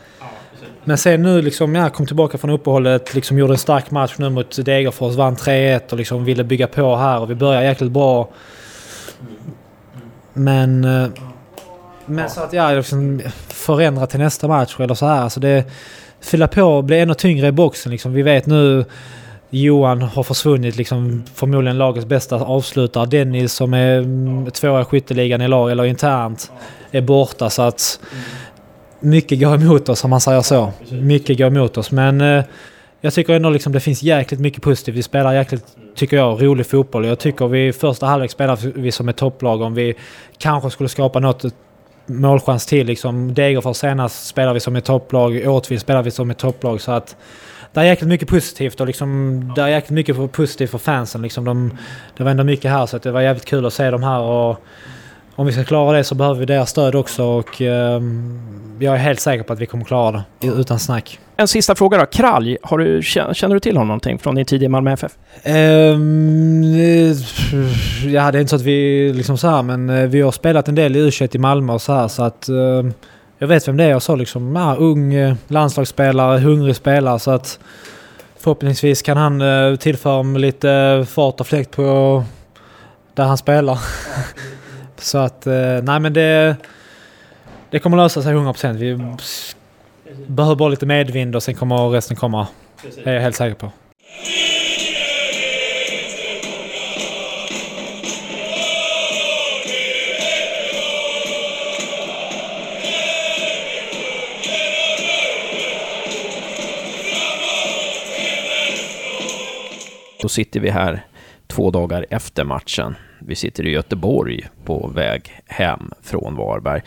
Men 0.84 0.98
sen 0.98 1.22
nu 1.22 1.42
liksom, 1.42 1.76
ja, 1.76 1.90
kom 1.90 2.06
tillbaka 2.06 2.38
från 2.38 2.52
uppehållet, 2.52 3.14
liksom 3.14 3.38
gjorde 3.38 3.54
en 3.54 3.58
stark 3.58 3.92
match 3.92 4.14
nu 4.18 4.30
mot 4.30 4.66
Degerfors, 4.66 5.16
vann 5.16 5.36
3-1 5.36 5.92
och 5.92 5.98
liksom 5.98 6.26
ville 6.26 6.44
bygga 6.44 6.68
på 6.68 6.96
här 6.96 7.20
och 7.20 7.32
vi 7.32 7.36
började 7.36 7.66
jäkligt 7.66 7.92
bra. 7.92 8.30
Men... 10.34 10.84
Eh, 10.84 11.08
men 12.06 12.30
så 12.30 12.42
att 12.42 12.54
ja, 12.54 12.72
liksom 12.72 13.22
förändra 13.48 14.08
till 14.08 14.20
nästa 14.20 14.48
match 14.48 14.76
eller 14.80 14.94
så 14.94 15.06
här. 15.06 15.22
Alltså 15.22 15.40
det... 15.40 15.66
Fylla 16.24 16.48
på, 16.48 16.64
och 16.64 16.84
bli 16.84 17.00
ännu 17.00 17.14
tyngre 17.14 17.48
i 17.48 17.52
boxen 17.52 17.92
liksom. 17.92 18.14
Vi 18.14 18.22
vet 18.22 18.46
nu... 18.46 18.86
Johan 19.56 20.02
har 20.02 20.24
försvunnit, 20.24 20.76
liksom 20.76 21.24
förmodligen 21.36 21.78
lagets 21.78 22.06
bästa 22.06 22.36
avslutare. 22.36 23.06
Dennis 23.06 23.54
som 23.54 23.74
är 23.74 23.98
mm, 23.98 24.52
tvåa 24.52 24.82
i 24.82 24.86
skytteligan 24.86 25.42
i 25.42 25.48
lag, 25.48 25.72
eller 25.72 25.86
internt, 25.86 26.52
är 26.92 27.02
borta 27.02 27.50
så 27.50 27.62
att 27.62 28.00
mycket 29.00 29.40
går 29.40 29.56
emot 29.56 29.90
oss 29.90 30.04
om 30.04 30.10
man 30.10 30.22
säger 30.22 30.42
så. 30.42 30.72
Mycket 30.90 31.38
går 31.38 31.48
emot 31.48 31.78
oss 31.78 31.92
men 31.92 32.22
eh, 32.22 32.44
jag 33.02 33.14
tycker 33.14 33.34
ändå 33.34 33.50
liksom 33.50 33.74
det 33.74 33.80
finns 33.80 34.04
jäkligt 34.04 34.40
mycket 34.40 34.62
positivt. 34.62 34.96
Vi 34.96 35.04
spelar 35.04 35.34
jäkligt, 35.34 35.66
tycker 35.96 36.18
jag, 36.18 36.44
rolig 36.44 36.66
fotboll. 36.66 37.06
Jag 37.06 37.20
tycker 37.20 37.48
vi 37.48 37.68
i 37.68 37.74
första 37.74 38.06
halvlek 38.06 38.32
spelar 38.32 38.60
vi 38.80 38.92
som 38.92 39.10
ett 39.10 39.18
topplag. 39.18 39.62
Om 39.62 39.74
vi 39.74 39.94
kanske 40.38 40.70
skulle 40.70 40.90
skapa 40.90 41.20
något 41.20 41.46
målchans 42.06 42.66
till 42.66 42.88
liksom. 42.88 43.34
Degerfors 43.34 43.78
senast 43.78 44.28
spelar 44.28 44.54
vi 44.54 44.60
som 44.60 44.76
ett 44.76 44.86
topplag. 44.86 45.48
Åtvid 45.48 45.82
spelar 45.82 46.04
vi 46.04 46.12
som 46.12 46.32
ett 46.32 46.38
topplag. 46.38 46.82
Så 46.82 46.92
att 46.92 47.16
det 47.74 47.80
är 47.80 47.84
jäkligt 47.84 48.10
mycket 48.10 48.30
positivt 48.30 48.82
och 48.82 48.88
liksom, 48.88 49.52
det 49.56 49.62
är 49.62 49.68
jäkligt 49.68 49.96
mycket 49.96 50.32
positivt 50.32 50.72
för 50.72 50.78
fansen. 50.78 51.22
Liksom 51.22 51.46
de, 51.46 51.78
det 52.18 52.24
var 52.24 52.32
ändå 52.32 52.44
mycket 52.44 52.72
här 52.72 52.86
så 52.86 52.98
att 52.98 53.04
det 53.04 53.12
var 53.12 53.22
jävligt 53.22 53.46
kul 53.46 53.66
att 53.66 53.74
se 53.74 53.92
dem 53.92 54.04
här. 54.04 54.20
Och, 54.20 54.58
om 55.36 55.46
vi 55.46 55.52
ska 55.52 55.64
klara 55.64 55.98
det 55.98 56.04
så 56.04 56.16
behöver 56.16 56.40
vi 56.40 56.46
deras 56.46 56.70
stöd 56.70 56.96
också 56.96 57.24
och 57.24 57.62
eh, 57.62 58.02
jag 58.80 58.94
är 58.94 58.98
helt 58.98 59.20
säker 59.20 59.44
på 59.44 59.54
att 59.54 59.60
vi 59.60 59.66
kommer 59.66 59.86
klara 59.86 60.24
det 60.40 60.48
utan 60.48 60.80
snack. 60.80 61.20
En 61.38 61.48
sista 61.48 61.76
fråga 61.76 61.98
då. 61.98 62.06
Kralj, 62.06 62.58
har 62.62 62.78
du, 62.78 63.02
känner 63.04 63.54
du 63.54 63.60
till 63.60 63.76
honom 63.76 63.88
någonting 63.88 64.20
från 64.20 64.36
din 64.36 64.46
tid 64.46 64.64
i 64.64 64.68
Malmö 64.68 64.92
FF? 64.92 65.12
Um, 65.46 66.64
ja, 68.14 68.32
det 68.32 68.38
är 68.38 68.40
inte 68.40 68.50
så 68.50 68.56
att 68.56 68.62
vi 68.62 69.14
liksom 69.14 69.38
så 69.38 69.48
här, 69.48 69.64
men 69.64 69.90
eh, 69.90 70.08
vi 70.08 70.22
har 70.22 70.32
spelat 70.32 70.68
en 70.68 70.76
del 70.76 70.96
i 70.96 71.00
u 71.00 71.28
i 71.32 71.38
Malmö 71.38 71.74
och 71.74 71.82
så 71.82 71.94
här 71.94 72.08
så 72.08 72.24
att 72.24 72.50
uh, 72.50 72.92
jag 73.38 73.48
vet 73.48 73.68
vem 73.68 73.78
det 73.78 73.84
är. 73.84 73.90
Jag 73.90 74.02
sa 74.02 74.16
liksom, 74.16 74.56
ja, 74.56 74.76
ung 74.76 75.16
uh, 75.16 75.36
landslagsspelare, 75.48 76.40
hungrig 76.40 76.76
spelare 76.76 77.20
så 77.20 77.32
att 77.32 77.60
förhoppningsvis 78.40 79.02
kan 79.02 79.18
han 79.18 79.42
uh, 79.42 79.76
tillföra 79.76 80.24
lite 80.24 81.06
fart 81.10 81.40
och 81.40 81.48
fläkt 81.48 81.72
på 81.72 82.24
där 83.14 83.24
han 83.24 83.38
spelar. 83.38 83.80
Så 84.98 85.18
att, 85.18 85.48
eh, 85.48 85.82
nej 85.84 86.00
men 86.00 86.14
det... 86.14 86.56
Det 87.70 87.80
kommer 87.80 87.98
lösa 87.98 88.22
sig 88.22 88.34
100%. 88.34 88.74
Vi 88.74 89.16
behöver 90.28 90.56
bara 90.56 90.70
lite 90.70 90.86
medvind 90.86 91.36
och 91.36 91.44
sen 91.44 91.56
kommer 91.56 91.90
resten 91.90 92.18
komma. 92.18 92.48
Det 93.04 93.10
är 93.10 93.14
jag 93.14 93.22
helt 93.22 93.36
säker 93.36 93.56
på. 93.56 93.72
Då 110.22 110.30
sitter 110.30 110.60
vi 110.60 110.70
här 110.70 111.06
två 111.48 111.72
dagar 111.72 112.06
efter 112.10 112.44
matchen. 112.44 112.96
Vi 113.28 113.36
sitter 113.36 113.68
i 113.68 113.72
Göteborg 113.72 114.48
på 114.66 114.88
väg 114.96 115.32
hem 115.46 115.92
från 116.02 116.36
Varberg 116.36 116.82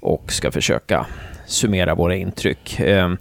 och 0.00 0.32
ska 0.32 0.50
försöka 0.50 1.06
summera 1.46 1.94
våra 1.94 2.16
intryck. 2.16 2.80
Ehm, 2.80 3.16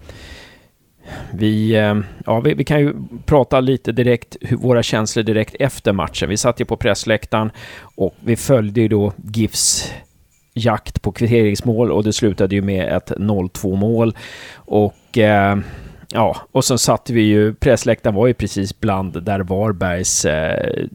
vi, 1.34 1.76
ehm, 1.76 2.06
ja, 2.26 2.40
vi, 2.40 2.54
vi, 2.54 2.64
kan 2.64 2.80
ju 2.80 2.94
prata 3.26 3.60
lite 3.60 3.92
direkt, 3.92 4.38
hur 4.42 4.58
våra 4.58 4.84
känslor 4.84 5.24
direkt 5.24 5.56
efter 5.60 5.94
matchen. 5.94 6.30
Vi 6.30 6.38
satt 6.38 6.62
ju 6.62 6.66
på 6.66 6.78
pressläktaren 6.78 7.52
och 7.96 8.16
vi 8.20 8.36
följde 8.36 8.82
ju 8.82 8.88
då 8.88 9.14
GIFs 9.34 9.94
jakt 10.54 11.02
på 11.02 11.12
kvitteringsmål 11.12 11.92
och 11.92 12.04
det 12.04 12.14
slutade 12.14 12.56
ju 12.56 12.62
med 12.62 12.98
ett 12.98 13.12
0-2 13.12 13.76
mål. 13.76 14.16
Och 14.56 15.18
eh, 15.18 15.58
ja, 16.14 16.36
och 16.52 16.66
sen 16.66 16.78
satt 16.78 17.10
vi 17.10 17.22
ju, 17.22 17.54
pressläktaren 17.54 18.16
var 18.16 18.28
ju 18.28 18.34
precis 18.34 18.80
bland 18.80 19.24
där 19.24 19.40
Varbergs 19.40 20.26
eh, 20.26 20.86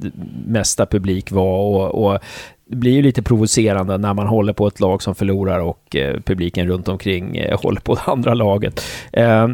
mesta 0.47 0.87
publik 0.87 1.33
var 1.33 1.59
och, 1.59 2.05
och 2.05 2.19
det 2.67 2.77
blir 2.77 2.93
ju 2.93 3.03
lite 3.03 3.23
provocerande 3.23 3.99
när 3.99 4.15
man 4.15 4.27
håller 4.27 4.53
på 4.53 4.67
ett 4.67 4.81
lag 4.81 5.03
som 5.03 5.15
förlorar 5.15 5.61
och 5.61 5.97
eh, 5.97 6.21
publiken 6.21 6.67
runt 6.69 6.89
omkring 6.89 7.37
eh, 7.37 7.61
håller 7.61 7.81
på 7.81 7.95
det 7.95 8.01
andra 8.05 8.35
laget. 8.35 8.81
Eh, 9.13 9.49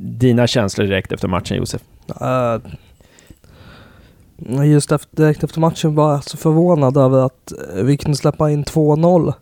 dina 0.00 0.46
känslor 0.46 0.86
direkt 0.86 1.12
efter 1.12 1.28
matchen, 1.28 1.56
Josef? 1.56 1.82
Uh, 2.20 2.58
just 4.64 4.92
efter, 4.92 5.16
direkt 5.16 5.44
efter 5.44 5.60
matchen 5.60 5.94
var 5.94 6.12
jag 6.12 6.24
så 6.24 6.36
förvånad 6.36 6.96
över 6.96 7.18
att 7.18 7.52
eh, 7.52 7.84
vi 7.84 7.96
kunde 7.96 8.16
släppa 8.16 8.50
in 8.50 8.64
2-0 8.64 9.32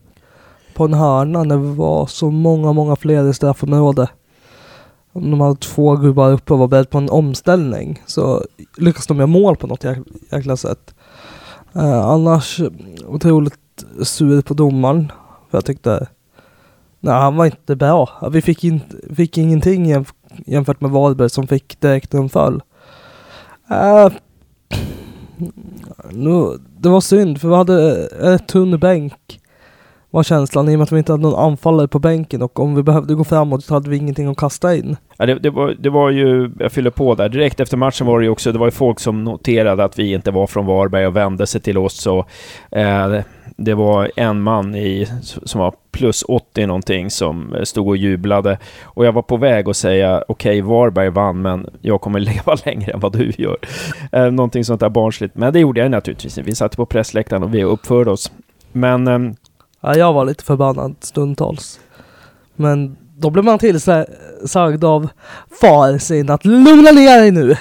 på 0.75 0.85
en 0.85 0.95
hörna 0.95 1.43
när 1.43 1.57
det 1.57 1.75
var 1.75 2.07
så 2.07 2.31
många, 2.31 2.73
många 2.73 2.97
fler 2.97 3.31
i 3.31 3.35
straffområdet. 3.35 4.11
Om 5.17 5.31
De 5.31 5.41
hade 5.41 5.57
två 5.57 5.97
gubbar 5.97 6.33
uppe 6.33 6.53
och 6.53 6.59
var 6.59 6.69
beredda 6.69 6.89
på 6.89 6.99
en 6.99 7.11
omställning. 7.11 8.03
Så 8.07 8.45
lyckas 8.77 9.07
de 9.07 9.17
göra 9.17 9.27
mål 9.27 9.57
på 9.57 9.67
något 9.67 9.85
jäkla 10.33 10.57
sätt. 10.57 10.95
Uh, 11.77 12.07
annars 12.07 12.61
otroligt 13.07 13.85
sur 14.03 14.43
på 14.43 14.55
domaren. 14.55 15.13
För 15.51 15.59
jag 15.59 15.65
tyckte, 15.65 16.07
nej 17.01 17.15
han 17.15 17.37
var 17.37 17.47
inte 17.47 17.77
bra. 17.77 18.29
Vi 18.33 18.43
fick, 18.43 18.65
in, 18.65 18.81
fick 19.17 19.39
ingenting 19.39 19.87
jämf 19.87 20.13
jämfört 20.47 20.81
med 20.81 20.91
Varberg 20.91 21.31
som 21.31 21.47
fick 21.47 21.81
direkt 21.81 22.15
en 22.15 22.29
föll. 22.29 22.63
Uh, 23.71 23.77
eh, 23.79 24.13
nu, 26.11 26.59
det 26.79 26.89
var 26.89 27.01
synd 27.01 27.41
för 27.41 27.49
vi 27.49 27.55
hade 27.55 28.09
eh, 28.21 28.33
en 28.33 28.39
tunn 28.39 28.79
bänk 28.79 29.41
var 30.11 30.23
känslan 30.23 30.69
i 30.69 30.75
och 30.75 30.79
med 30.79 30.83
att 30.85 30.93
vi 30.93 30.99
inte 30.99 31.13
hade 31.13 31.23
någon 31.23 31.51
anfallare 31.51 31.89
på 31.89 31.99
bänken 31.99 32.43
och 32.43 32.61
om 32.61 32.75
vi 32.75 32.83
behövde 32.83 33.15
gå 33.15 33.25
framåt 33.25 33.65
så 33.65 33.75
hade 33.75 33.91
vi 33.91 33.97
ingenting 33.97 34.27
att 34.27 34.37
kasta 34.37 34.77
in. 34.77 34.97
Ja, 35.17 35.27
det, 35.27 35.35
det, 35.35 35.51
var, 35.51 35.75
det 35.79 35.91
var 35.91 36.11
ju, 36.11 36.51
jag 36.59 36.73
fyller 36.73 36.91
på 36.91 37.15
där, 37.15 37.29
direkt 37.29 37.61
efter 37.61 37.77
matchen 37.77 38.07
var 38.07 38.19
det 38.19 38.25
ju 38.25 38.31
också, 38.31 38.53
det 38.53 38.59
var 38.59 38.67
ju 38.67 38.71
folk 38.71 39.01
som 39.01 39.25
noterade 39.25 39.85
att 39.85 39.99
vi 39.99 40.13
inte 40.13 40.31
var 40.31 40.47
från 40.47 40.67
Varberg 40.67 41.07
och 41.07 41.17
vände 41.17 41.47
sig 41.47 41.61
till 41.61 41.79
oss 41.79 41.95
så. 41.95 42.27
eh, 42.71 43.21
det 43.57 43.75
var 43.75 44.11
en 44.17 44.43
man 44.43 44.75
i, 44.75 45.07
som 45.23 45.61
var 45.61 45.75
plus 45.91 46.25
80 46.29 46.67
någonting 46.67 47.11
som 47.11 47.57
stod 47.65 47.89
och 47.89 47.97
jublade. 47.97 48.59
Och 48.83 49.07
jag 49.07 49.13
var 49.13 49.23
på 49.23 49.37
väg 49.37 49.69
att 49.69 49.77
säga 49.77 50.25
okej, 50.29 50.63
okay, 50.63 50.71
Varberg 50.71 51.11
vann, 51.11 51.43
men 51.43 51.67
jag 51.81 52.01
kommer 52.01 52.21
leva 52.33 52.57
längre 52.65 52.93
än 52.93 53.01
vad 53.01 53.13
du 53.13 53.33
gör. 53.39 53.57
Eh, 54.13 54.31
någonting 54.31 54.65
sånt 54.65 54.81
där 54.81 54.89
barnsligt. 54.89 55.37
Men 55.37 55.53
det 55.53 55.61
gjorde 55.61 55.81
jag 55.81 55.91
naturligtvis. 55.91 56.39
Vi 56.39 56.55
satt 56.55 56.77
på 56.77 56.87
pressläktaren 56.87 57.43
och 57.43 57.55
vi 57.55 57.65
uppförde 57.65 58.11
oss. 58.11 58.33
Men 58.73 59.09
eh, 59.09 59.33
Ja, 59.81 59.97
jag 59.97 60.13
var 60.13 60.25
lite 60.25 60.45
förbannad 60.45 60.97
stundtals. 61.01 61.81
Men 62.57 62.97
då 63.17 63.31
blev 63.31 63.45
man 63.45 63.59
tillsagd 63.59 64.85
av 64.85 65.09
far 65.61 65.99
sin 65.99 66.31
att 66.31 66.45
lugna 66.45 66.91
ner 66.91 67.19
dig 67.21 67.31
nu. 67.31 67.57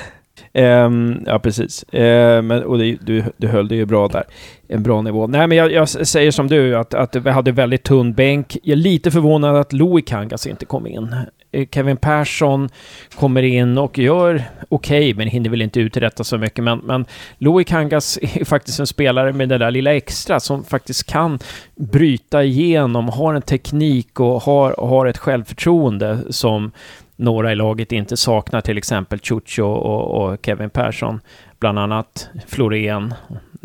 Um, 0.54 1.24
ja, 1.26 1.40
precis. 1.40 1.86
Uh, 1.94 2.00
men, 2.42 2.64
och 2.64 2.78
det, 2.78 2.98
du, 3.02 3.24
du 3.38 3.48
höll 3.48 3.68
det 3.68 3.76
ju 3.76 3.86
bra 3.86 4.08
där. 4.08 4.24
En 4.68 4.84
bra 4.84 5.02
nivå. 5.02 5.28
Nej, 5.28 5.48
men 5.48 5.58
jag, 5.58 5.72
jag 5.72 5.90
säger 5.90 6.32
som 6.32 6.48
du, 6.48 6.78
att, 6.78 6.94
att 6.94 7.16
vi 7.16 7.30
hade 7.30 7.52
väldigt 7.52 7.84
tunn 7.84 8.14
bänk. 8.14 8.58
Jag 8.64 8.72
är 8.72 8.76
lite 8.82 9.12
förvånad 9.12 9.56
att 9.56 9.74
Louis 9.74 10.06
Kangas 10.08 10.48
inte 10.48 10.66
kom 10.66 10.88
in. 10.88 11.16
Eh, 11.56 11.68
Kevin 11.72 11.98
Persson 11.98 12.70
kommer 13.16 13.44
in 13.44 13.78
och 13.78 13.98
gör 13.98 14.44
okej, 14.70 15.00
okay, 15.00 15.14
men 15.14 15.28
hinner 15.28 15.50
väl 15.50 15.62
inte 15.62 15.80
uträtta 15.80 16.24
så 16.24 16.38
mycket. 16.38 16.64
Men, 16.64 16.80
men 16.80 17.06
Louis 17.38 17.68
Kangas 17.68 18.18
är 18.22 18.46
faktiskt 18.46 18.80
en 18.80 18.88
spelare 18.88 19.34
med 19.34 19.50
det 19.50 19.58
där 19.58 19.72
lilla 19.72 19.96
extra 19.96 20.40
som 20.40 20.64
faktiskt 20.64 21.04
kan 21.04 21.40
bryta 21.76 22.44
igenom, 22.44 23.10
har 23.10 23.34
en 23.34 23.42
teknik 23.42 24.20
och 24.20 24.42
har, 24.42 24.76
har 24.78 25.06
ett 25.06 25.18
självförtroende 25.18 26.20
som 26.30 26.72
några 27.16 27.52
i 27.52 27.56
laget 27.56 27.92
inte 27.92 28.18
saknar, 28.18 28.62
till 28.62 28.78
exempel 28.78 29.20
Chucho 29.20 29.64
och, 29.64 30.24
och 30.24 30.40
Kevin 30.46 30.70
Persson, 30.70 31.20
bland 31.60 31.80
annat 31.80 32.30
Florén 32.48 33.14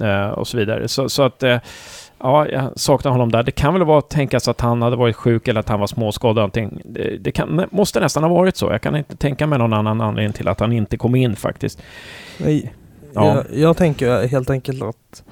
eh, 0.02 0.28
och 0.28 0.48
så 0.48 0.56
vidare. 0.56 0.88
Så, 0.88 1.08
så 1.08 1.22
att 1.22 1.42
eh, 1.42 1.58
Ja, 2.22 2.48
jag 2.48 2.80
saknar 2.80 3.12
honom 3.12 3.32
där. 3.32 3.42
Det 3.42 3.50
kan 3.50 3.74
väl 3.74 3.84
vara 3.84 4.00
tänkas 4.00 4.48
att 4.48 4.60
han 4.60 4.82
hade 4.82 4.96
varit 4.96 5.16
sjuk 5.16 5.48
eller 5.48 5.60
att 5.60 5.68
han 5.68 5.80
var 5.80 5.86
småskadad. 5.86 6.50
Det, 6.84 7.16
det 7.16 7.32
kan, 7.32 7.64
måste 7.70 8.00
nästan 8.00 8.22
ha 8.22 8.30
varit 8.30 8.56
så. 8.56 8.70
Jag 8.70 8.82
kan 8.82 8.96
inte 8.96 9.16
tänka 9.16 9.46
mig 9.46 9.58
någon 9.58 9.72
annan 9.72 10.00
anledning 10.00 10.32
till 10.32 10.48
att 10.48 10.60
han 10.60 10.72
inte 10.72 10.96
kom 10.96 11.14
in 11.14 11.36
faktiskt. 11.36 11.82
Nej. 12.38 12.74
Ja. 13.12 13.26
Jag, 13.26 13.44
jag 13.58 13.76
tänker 13.76 14.28
helt 14.28 14.50
enkelt 14.50 14.82
att 14.82 15.22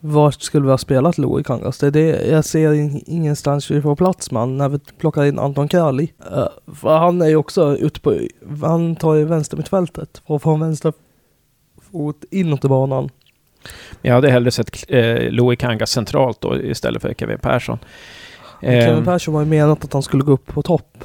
vart 0.00 0.42
skulle 0.42 0.64
vi 0.64 0.70
ha 0.70 0.78
spelat 0.78 1.18
Louis 1.18 1.46
Kangas? 1.46 1.78
Det 1.78 1.86
är 1.86 1.90
det 1.90 2.26
jag 2.26 2.44
ser 2.44 2.72
ingenstans 3.10 3.70
vi 3.70 3.82
får 3.82 3.96
plats 3.96 4.30
med 4.30 4.48
när 4.48 4.68
vi 4.68 4.78
plockar 4.78 5.24
in 5.24 5.38
Anton 5.38 5.68
Kralj. 5.68 6.14
Uh, 6.32 6.74
för 6.74 6.96
han 6.96 7.22
är 7.22 7.28
ju 7.28 7.36
också 7.36 7.76
ute 7.76 8.00
på, 8.00 8.18
han 8.62 8.96
tar 8.96 9.14
ju 9.14 9.24
vänster 9.24 9.56
mittfältet 9.56 10.22
för 10.26 10.36
att 10.36 10.42
få 10.42 10.50
en 10.50 10.60
vänster 10.60 10.92
fot 11.92 12.24
inåt 12.30 12.64
i 12.64 12.68
banan. 12.68 13.10
Jag 14.02 14.14
hade 14.14 14.30
hellre 14.30 14.50
sett 14.50 14.84
eh, 14.88 15.30
Louis 15.30 15.58
Kanga 15.58 15.86
centralt 15.86 16.40
då 16.40 16.56
istället 16.56 17.02
för 17.02 17.14
Kevin 17.14 17.38
Persson. 17.38 17.78
Eh, 18.62 18.84
Kevin 18.84 19.04
Persson 19.04 19.34
var 19.34 19.40
ju 19.40 19.46
menat 19.46 19.84
att 19.84 19.92
han 19.92 20.02
skulle 20.02 20.22
gå 20.22 20.32
upp 20.32 20.46
på 20.46 20.62
topp 20.62 21.04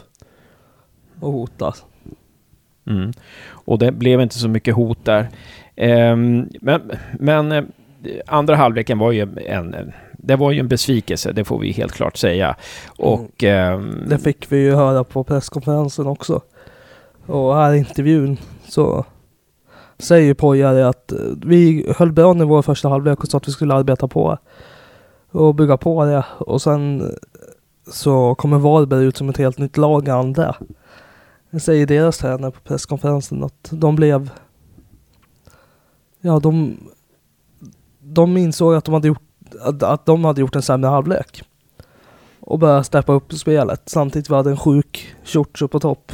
och 1.19 1.31
hota. 1.31 1.73
Mm. 2.87 3.11
Och 3.47 3.79
det 3.79 3.91
blev 3.91 4.21
inte 4.21 4.39
så 4.39 4.47
mycket 4.47 4.75
hot 4.75 5.05
där. 5.05 5.29
Eh, 5.75 6.15
men 6.61 6.91
men 7.19 7.51
eh, 7.51 7.63
andra 8.27 8.55
halvleken 8.55 8.99
var 8.99 9.11
ju 9.11 9.27
en, 9.47 9.93
det 10.11 10.35
var 10.35 10.51
ju 10.51 10.59
en 10.59 10.67
besvikelse, 10.67 11.31
det 11.31 11.43
får 11.43 11.59
vi 11.59 11.71
helt 11.71 11.91
klart 11.91 12.17
säga. 12.17 12.55
Och, 12.97 13.43
mm. 13.43 14.03
det 14.07 14.17
fick 14.17 14.51
vi 14.51 14.57
ju 14.57 14.75
höra 14.75 15.03
på 15.03 15.23
presskonferensen 15.23 16.07
också. 16.07 16.41
Och 17.25 17.55
här 17.55 17.73
i 17.73 17.77
intervjun 17.77 18.37
så 18.67 19.05
säger 19.97 20.33
Pojare 20.33 20.87
att 20.87 21.11
eh, 21.11 21.17
vi 21.45 21.93
höll 21.97 22.11
bra 22.11 22.33
nivå 22.33 22.59
i 22.59 22.63
första 22.63 22.89
halvlek 22.89 23.19
och 23.19 23.27
sa 23.27 23.37
att 23.37 23.47
vi 23.47 23.51
skulle 23.51 23.73
arbeta 23.73 24.07
på 24.07 24.37
och 25.31 25.55
bygga 25.55 25.77
på 25.77 26.05
det. 26.05 26.25
Och 26.37 26.61
sen 26.61 27.01
eh, 27.01 27.07
så 27.91 28.35
kommer 28.35 28.57
Varberg 28.57 29.05
ut 29.05 29.17
som 29.17 29.29
ett 29.29 29.37
helt 29.37 29.57
nytt 29.57 29.77
lag 29.77 30.09
andra. 30.09 30.55
Det 31.51 31.59
säger 31.59 31.85
deras 31.85 32.17
tränare 32.17 32.51
på 32.51 32.59
presskonferensen 32.59 33.43
att 33.43 33.69
de 33.71 33.95
blev... 33.95 34.29
Ja, 36.21 36.39
de... 36.39 36.77
De 37.99 38.37
insåg 38.37 38.75
att 38.75 38.85
de 38.85 38.93
hade 38.93 39.07
gjort, 39.07 39.21
att, 39.61 39.83
att 39.83 40.05
de 40.05 40.25
hade 40.25 40.41
gjort 40.41 40.55
en 40.55 40.61
sämre 40.61 40.89
halvlek. 40.89 41.43
Och 42.39 42.59
började 42.59 42.83
steppa 42.83 43.13
upp 43.13 43.33
spelet. 43.33 43.81
Samtidigt 43.85 44.29
var 44.29 44.43
det 44.43 44.49
en 44.49 44.57
sjuk 44.57 45.15
Ciuccio 45.23 45.67
på 45.67 45.79
topp. 45.79 46.11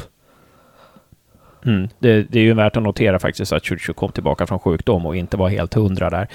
Mm. 1.66 1.90
Det, 2.00 2.24
det, 2.24 2.40
är 2.40 2.44
ju 2.44 2.54
värt 2.54 2.78
att 2.78 2.84
notera 2.84 3.20
faktiskt 3.20 3.54
att 3.54 3.66
Churchill 3.66 3.96
kom 3.96 4.12
tillbaka 4.12 4.48
från 4.48 4.60
sjukdom 4.60 5.06
och 5.06 5.16
inte 5.16 5.38
var 5.38 5.50
helt 5.50 5.74
hundra 5.74 6.10
där. 6.10 6.28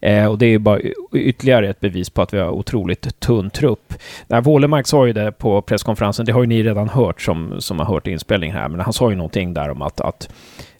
Eh, 0.00 0.26
och 0.26 0.38
det 0.38 0.46
är 0.46 0.50
ju 0.50 0.58
bara 0.58 0.80
ytterligare 1.12 1.68
ett 1.68 1.80
bevis 1.80 2.10
på 2.10 2.22
att 2.22 2.34
vi 2.34 2.38
har 2.38 2.50
otroligt 2.50 3.20
tunn 3.20 3.50
trupp. 3.50 3.94
När 4.26 4.40
Wålemark 4.40 4.86
sa 4.86 5.06
ju 5.06 5.12
det 5.12 5.32
på 5.32 5.62
presskonferensen, 5.62 6.26
det 6.26 6.32
har 6.32 6.40
ju 6.40 6.46
ni 6.46 6.62
redan 6.62 6.88
hört 6.88 7.22
som, 7.22 7.60
som 7.60 7.78
har 7.78 7.86
hört 7.86 8.06
inspelningen 8.06 8.56
här, 8.56 8.68
men 8.68 8.80
han 8.80 8.92
sa 8.92 9.10
ju 9.10 9.16
någonting 9.16 9.54
där 9.54 9.70
om 9.70 9.82
att, 9.82 10.00
att 10.00 10.28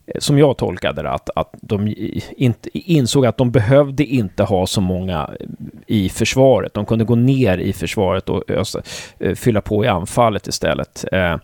eh, 0.06 0.18
som 0.18 0.38
jag 0.38 0.56
tolkade 0.56 1.02
det, 1.02 1.10
att, 1.10 1.30
att 1.36 1.54
de 1.60 1.94
inte, 2.36 2.68
insåg 2.72 3.26
att 3.26 3.36
de 3.36 3.50
behövde 3.50 4.04
inte 4.04 4.42
ha 4.42 4.66
så 4.66 4.80
många 4.80 5.30
eh, 5.40 5.46
i 5.86 6.08
försvaret. 6.08 6.74
De 6.74 6.86
kunde 6.86 7.04
gå 7.04 7.14
ner 7.14 7.58
i 7.58 7.72
försvaret 7.72 8.28
och 8.28 8.50
ösa, 8.50 8.82
eh, 9.18 9.34
fylla 9.34 9.60
på 9.60 9.84
i 9.84 9.88
anfallet 9.88 10.46
istället. 10.46 11.04
Eh, 11.12 11.36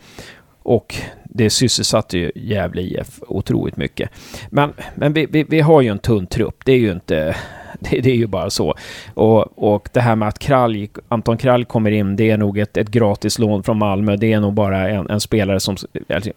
och 0.63 0.95
det 1.25 1.51
sysselsatte 1.51 2.19
ju 2.19 2.33
Gävle 2.35 2.83
IF 2.83 3.21
otroligt 3.29 3.77
mycket. 3.77 4.11
Men, 4.51 4.73
men 4.95 5.13
vi, 5.13 5.27
vi, 5.27 5.43
vi, 5.43 5.61
har 5.61 5.81
ju 5.81 5.89
en 5.89 5.99
tunn 5.99 6.27
trupp, 6.27 6.65
det 6.65 6.73
är 6.73 6.79
ju 6.79 6.93
inte... 6.93 7.37
Det, 7.91 8.01
det 8.01 8.11
är 8.11 8.17
ju 8.17 8.27
bara 8.27 8.51
så. 8.51 8.75
Och, 9.15 9.73
och 9.75 9.89
det 9.93 10.01
här 10.01 10.17
med 10.17 10.29
att 10.29 10.39
Kralj, 10.39 10.91
Anton 11.09 11.37
Kralj 11.37 11.65
kommer 11.65 11.91
in, 11.91 12.17
det 12.17 12.31
är 12.31 12.37
nog 12.37 12.59
ett, 12.59 12.77
ett 12.77 12.89
gratis 12.89 13.39
lån 13.39 13.63
från 13.63 13.79
Malmö. 13.79 14.17
Det 14.17 14.33
är 14.33 14.41
nog 14.41 14.53
bara 14.53 14.89
en, 14.89 15.11
en 15.11 15.21
spelare 15.21 15.61
som... 15.61 15.77
Alltså, 16.09 16.31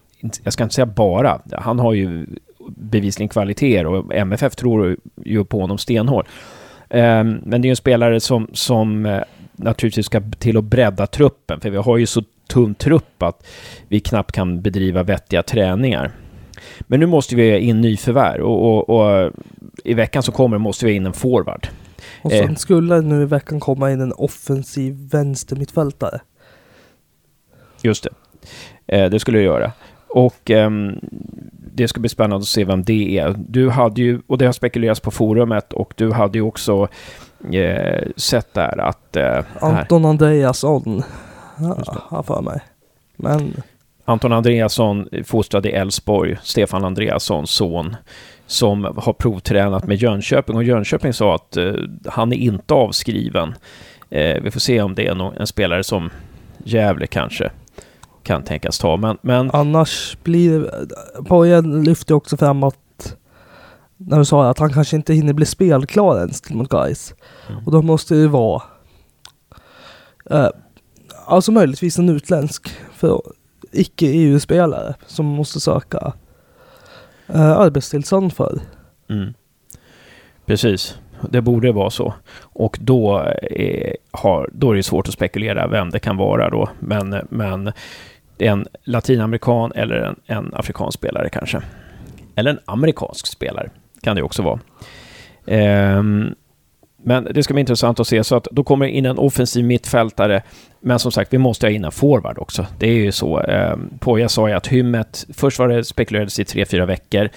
jag 0.43 0.53
ska 0.53 0.63
inte 0.63 0.75
säga 0.75 0.85
bara, 0.85 1.41
han 1.51 1.79
har 1.79 1.93
ju 1.93 2.25
bevisligen 2.67 3.29
kvaliteter 3.29 3.85
och 3.85 4.15
MFF 4.15 4.55
tror 4.55 4.97
ju 5.23 5.45
på 5.45 5.61
honom 5.61 5.77
stenhårt. 5.77 6.27
Ehm, 6.89 7.41
men 7.45 7.61
det 7.61 7.65
är 7.65 7.69
ju 7.69 7.71
en 7.71 7.75
spelare 7.75 8.19
som, 8.19 8.47
som 8.53 9.05
eh, 9.05 9.21
naturligtvis 9.51 10.05
ska 10.05 10.21
till 10.39 10.57
att 10.57 10.63
bredda 10.63 11.07
truppen, 11.07 11.59
för 11.59 11.69
vi 11.69 11.77
har 11.77 11.97
ju 11.97 12.05
så 12.05 12.23
tunn 12.47 12.75
trupp 12.75 13.23
att 13.23 13.47
vi 13.87 13.99
knappt 13.99 14.31
kan 14.31 14.61
bedriva 14.61 15.03
vettiga 15.03 15.43
träningar. 15.43 16.11
Men 16.79 16.99
nu 16.99 17.05
måste 17.05 17.35
vi 17.35 17.59
in 17.59 17.81
nyförvärv 17.81 18.43
och, 18.43 18.89
och, 18.89 18.89
och 18.89 19.31
i 19.83 19.93
veckan 19.93 20.23
som 20.23 20.33
kommer 20.33 20.57
måste 20.57 20.85
vi 20.85 20.91
in 20.91 21.05
en 21.05 21.13
forward. 21.13 21.67
Och 22.21 22.31
sen 22.31 22.49
eh. 22.49 22.55
skulle 22.55 23.01
nu 23.01 23.21
i 23.21 23.25
veckan 23.25 23.59
komma 23.59 23.91
in 23.91 24.01
en 24.01 24.13
offensiv 24.13 25.09
vänstermittfältare. 25.11 26.19
Just 27.81 28.03
det. 28.03 28.09
Eh, 28.87 29.09
det 29.09 29.19
skulle 29.19 29.37
det 29.37 29.43
göra. 29.43 29.71
Och 30.07 30.51
eh, 30.51 30.69
det 31.75 31.87
ska 31.87 31.99
bli 31.99 32.09
spännande 32.09 32.37
att 32.37 32.47
se 32.47 32.65
vem 32.65 32.83
det 32.83 33.17
är. 33.17 33.35
Du 33.37 33.69
hade 33.69 34.01
ju, 34.01 34.21
och 34.27 34.37
det 34.37 34.45
har 34.45 34.53
spekulerats 34.53 34.99
på 34.99 35.11
forumet, 35.11 35.73
och 35.73 35.93
du 35.97 36.11
hade 36.11 36.37
ju 36.37 36.41
också 36.41 36.87
eh, 37.53 38.07
sett 38.15 38.53
där 38.53 38.79
att... 38.79 39.15
Eh, 39.15 39.39
Anton 39.59 40.05
Andreasson. 40.05 41.03
Ja, 41.59 41.77
har 42.09 42.23
för 42.23 42.41
mig. 42.41 42.59
Men 43.15 43.53
Anton 44.05 44.33
Andreasson 44.33 45.09
fostrad 45.25 45.65
i 45.65 45.69
Elfsborg, 45.69 46.37
Stefan 46.43 46.85
Andreassons 46.85 47.51
son, 47.51 47.95
som 48.47 48.83
har 48.97 49.13
provtränat 49.13 49.87
med 49.87 49.97
Jönköping 49.97 50.55
och 50.55 50.63
Jönköping 50.63 51.13
sa 51.13 51.35
att 51.35 51.57
eh, 51.57 51.73
han 52.05 52.33
är 52.33 52.37
inte 52.37 52.73
avskriven. 52.73 53.55
Eh, 54.09 54.41
vi 54.41 54.51
får 54.51 54.59
se 54.59 54.81
om 54.81 54.95
det 54.95 55.07
är 55.07 55.15
no- 55.15 55.39
en 55.39 55.47
spelare 55.47 55.83
som 55.83 56.09
Gävle 56.63 57.07
kanske 57.07 57.51
kan 58.23 58.43
tänkas 58.43 58.79
ta. 58.79 58.97
Men, 58.97 59.17
men 59.21 59.51
annars 59.51 60.17
blir... 60.23 60.71
Pojen 61.27 61.83
lyfte 61.83 62.13
också 62.13 62.37
fram 62.37 62.63
att 62.63 63.15
när 63.97 64.17
du 64.17 64.25
sa 64.25 64.49
att 64.49 64.59
han 64.59 64.73
kanske 64.73 64.95
inte 64.95 65.13
hinner 65.13 65.33
bli 65.33 65.45
spelklar 65.45 66.19
ens 66.19 66.49
mot 66.49 66.69
guys. 66.69 67.13
Mm. 67.49 67.65
Och 67.65 67.71
då 67.71 67.81
måste 67.81 68.15
det 68.15 68.27
vara 68.27 68.63
eh, 70.29 70.49
alltså 71.25 71.51
möjligtvis 71.51 71.99
en 71.99 72.09
utländsk 72.09 72.69
för 72.93 73.21
icke-EU-spelare 73.71 74.95
som 75.05 75.25
måste 75.25 75.59
söka 75.59 76.13
eh, 77.27 77.51
arbetstillstånd 77.51 78.33
för. 78.33 78.59
Mm. 79.09 79.33
Precis, 80.45 80.97
det 81.29 81.41
borde 81.41 81.71
vara 81.71 81.89
så. 81.89 82.13
Och 82.41 82.77
då, 82.81 83.17
är, 83.41 83.97
har, 84.11 84.49
då 84.53 84.71
är 84.71 84.75
det 84.75 84.83
svårt 84.83 85.07
att 85.07 85.13
spekulera 85.13 85.67
vem 85.67 85.89
det 85.89 85.99
kan 85.99 86.17
vara 86.17 86.49
då. 86.49 86.69
Men, 86.79 87.15
men 87.29 87.71
en 88.37 88.67
latinamerikan 88.83 89.71
eller 89.75 89.95
en, 89.95 90.15
en 90.25 90.53
afrikansk 90.53 90.99
spelare 90.99 91.29
kanske. 91.29 91.61
Eller 92.35 92.51
en 92.51 92.59
amerikansk 92.65 93.27
spelare 93.27 93.69
kan 94.01 94.15
det 94.15 94.23
också 94.23 94.41
vara. 94.41 94.59
Ehm, 95.45 96.35
men 97.05 97.23
det 97.33 97.43
ska 97.43 97.53
bli 97.53 97.59
intressant 97.61 97.99
att 97.99 98.07
se. 98.07 98.23
Så 98.23 98.35
att 98.35 98.47
då 98.51 98.63
kommer 98.63 98.85
in 98.85 99.05
en 99.05 99.17
offensiv 99.17 99.65
mittfältare. 99.65 100.41
Men 100.79 100.99
som 100.99 101.11
sagt, 101.11 101.33
vi 101.33 101.37
måste 101.37 101.65
ha 101.65 101.71
in 101.71 101.85
en 101.85 101.91
forward 101.91 102.37
också. 102.37 102.65
Det 102.79 102.87
är 102.87 102.93
ju 102.93 103.11
så. 103.11 103.41
Eh, 103.41 103.75
Poja 103.99 104.29
sa 104.29 104.49
ju 104.49 104.55
att 104.55 104.67
hymmet, 104.67 105.25
först 105.33 105.59
var 105.59 105.67
det 105.67 105.83
spekulerades 105.83 106.39
i 106.39 106.45
tre, 106.45 106.65
fyra 106.65 106.85
veckor. 106.85 107.29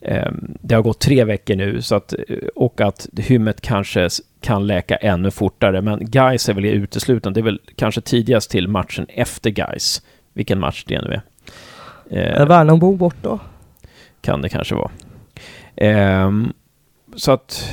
Ehm, 0.00 0.56
Det 0.60 0.74
har 0.74 0.82
gått 0.82 0.98
tre 1.00 1.24
veckor 1.24 1.56
nu 1.56 1.82
så 1.82 1.94
att, 1.94 2.14
och 2.54 2.80
att 2.80 3.08
hymmet 3.16 3.60
kanske 3.60 4.08
kan 4.40 4.66
läka 4.66 4.96
ännu 4.96 5.30
fortare. 5.30 5.80
Men 5.82 5.98
Guys 6.10 6.48
är 6.48 6.54
väl 6.54 6.64
utesluten. 6.64 7.32
Det 7.32 7.40
är 7.40 7.44
väl 7.44 7.60
kanske 7.76 8.00
tidigast 8.00 8.50
till 8.50 8.68
matchen 8.68 9.06
efter 9.08 9.50
Guys. 9.50 10.02
Vilken 10.32 10.60
match 10.60 10.84
det 10.86 11.02
nu 11.02 11.08
är. 11.12 11.22
Är 12.10 12.40
Eh, 12.40 12.46
Värnamo 12.46 12.96
borta? 12.96 13.38
kan 14.22 14.42
det 14.42 14.48
kanske 14.48 14.74
vara. 14.74 14.90
Ehm, 15.76 16.52
så 17.16 17.32
att 17.32 17.70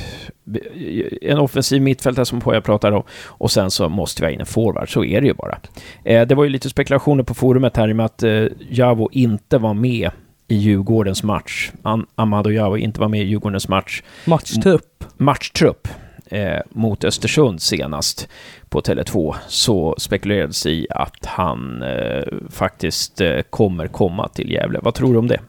en 1.22 1.38
offensiv 1.38 1.82
mittfältare 1.82 2.24
som 2.24 2.40
Poja 2.40 2.60
pratar 2.60 2.92
om 2.92 3.02
och 3.24 3.50
sen 3.50 3.70
så 3.70 3.88
måste 3.88 4.22
vi 4.22 4.26
ha 4.26 4.32
in 4.32 4.40
en 4.40 4.46
forward, 4.46 4.92
så 4.92 5.04
är 5.04 5.20
det 5.20 5.26
ju 5.26 5.34
bara. 5.34 5.58
Eh, 6.04 6.26
det 6.26 6.34
var 6.34 6.44
ju 6.44 6.50
lite 6.50 6.70
spekulationer 6.70 7.22
på 7.22 7.34
forumet 7.34 7.76
här 7.76 7.88
i 7.88 7.92
och 7.92 7.96
med 7.96 8.06
att 8.06 8.22
eh, 8.22 8.44
Javo 8.70 9.08
inte 9.12 9.58
var 9.58 9.74
med 9.74 10.10
i 10.48 10.54
Djurgårdens 10.54 11.22
match. 11.22 11.72
Amado 12.14 12.50
Javo 12.50 12.76
inte 12.76 13.00
var 13.00 13.08
med 13.08 13.20
i 13.20 13.24
Djurgårdens 13.24 13.68
match. 13.68 14.02
Matchtrupp. 14.24 15.04
Matchtrupp 15.16 15.88
eh, 16.26 16.60
mot 16.70 17.04
Östersund 17.04 17.62
senast 17.62 18.28
på 18.68 18.80
Tele2 18.80 19.34
så 19.48 19.94
spekulerades 19.98 20.66
i 20.66 20.86
att 20.90 21.26
han 21.26 21.82
eh, 21.82 22.22
faktiskt 22.50 23.20
eh, 23.20 23.40
kommer 23.50 23.86
komma 23.86 24.28
till 24.28 24.50
Gävle. 24.50 24.78
Vad 24.82 24.94
tror 24.94 25.12
du 25.12 25.18
om 25.18 25.28
det? 25.28 25.40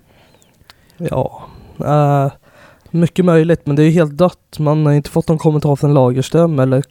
Ja. 0.98 1.48
eh, 1.80 2.32
mycket 2.92 3.26
möjligt, 3.26 3.62
men 3.66 3.76
det 3.76 3.84
är 3.84 3.86
ju 3.86 3.92
helt 3.92 4.18
dött. 4.18 4.60
Man 4.60 4.86
har 4.86 4.94
inte 4.94 5.10
fått 5.10 5.28
någon 5.28 5.38
kommentar 5.38 5.76
från 5.76 5.94
Lagerström 5.94 6.60
eller, 6.60 6.84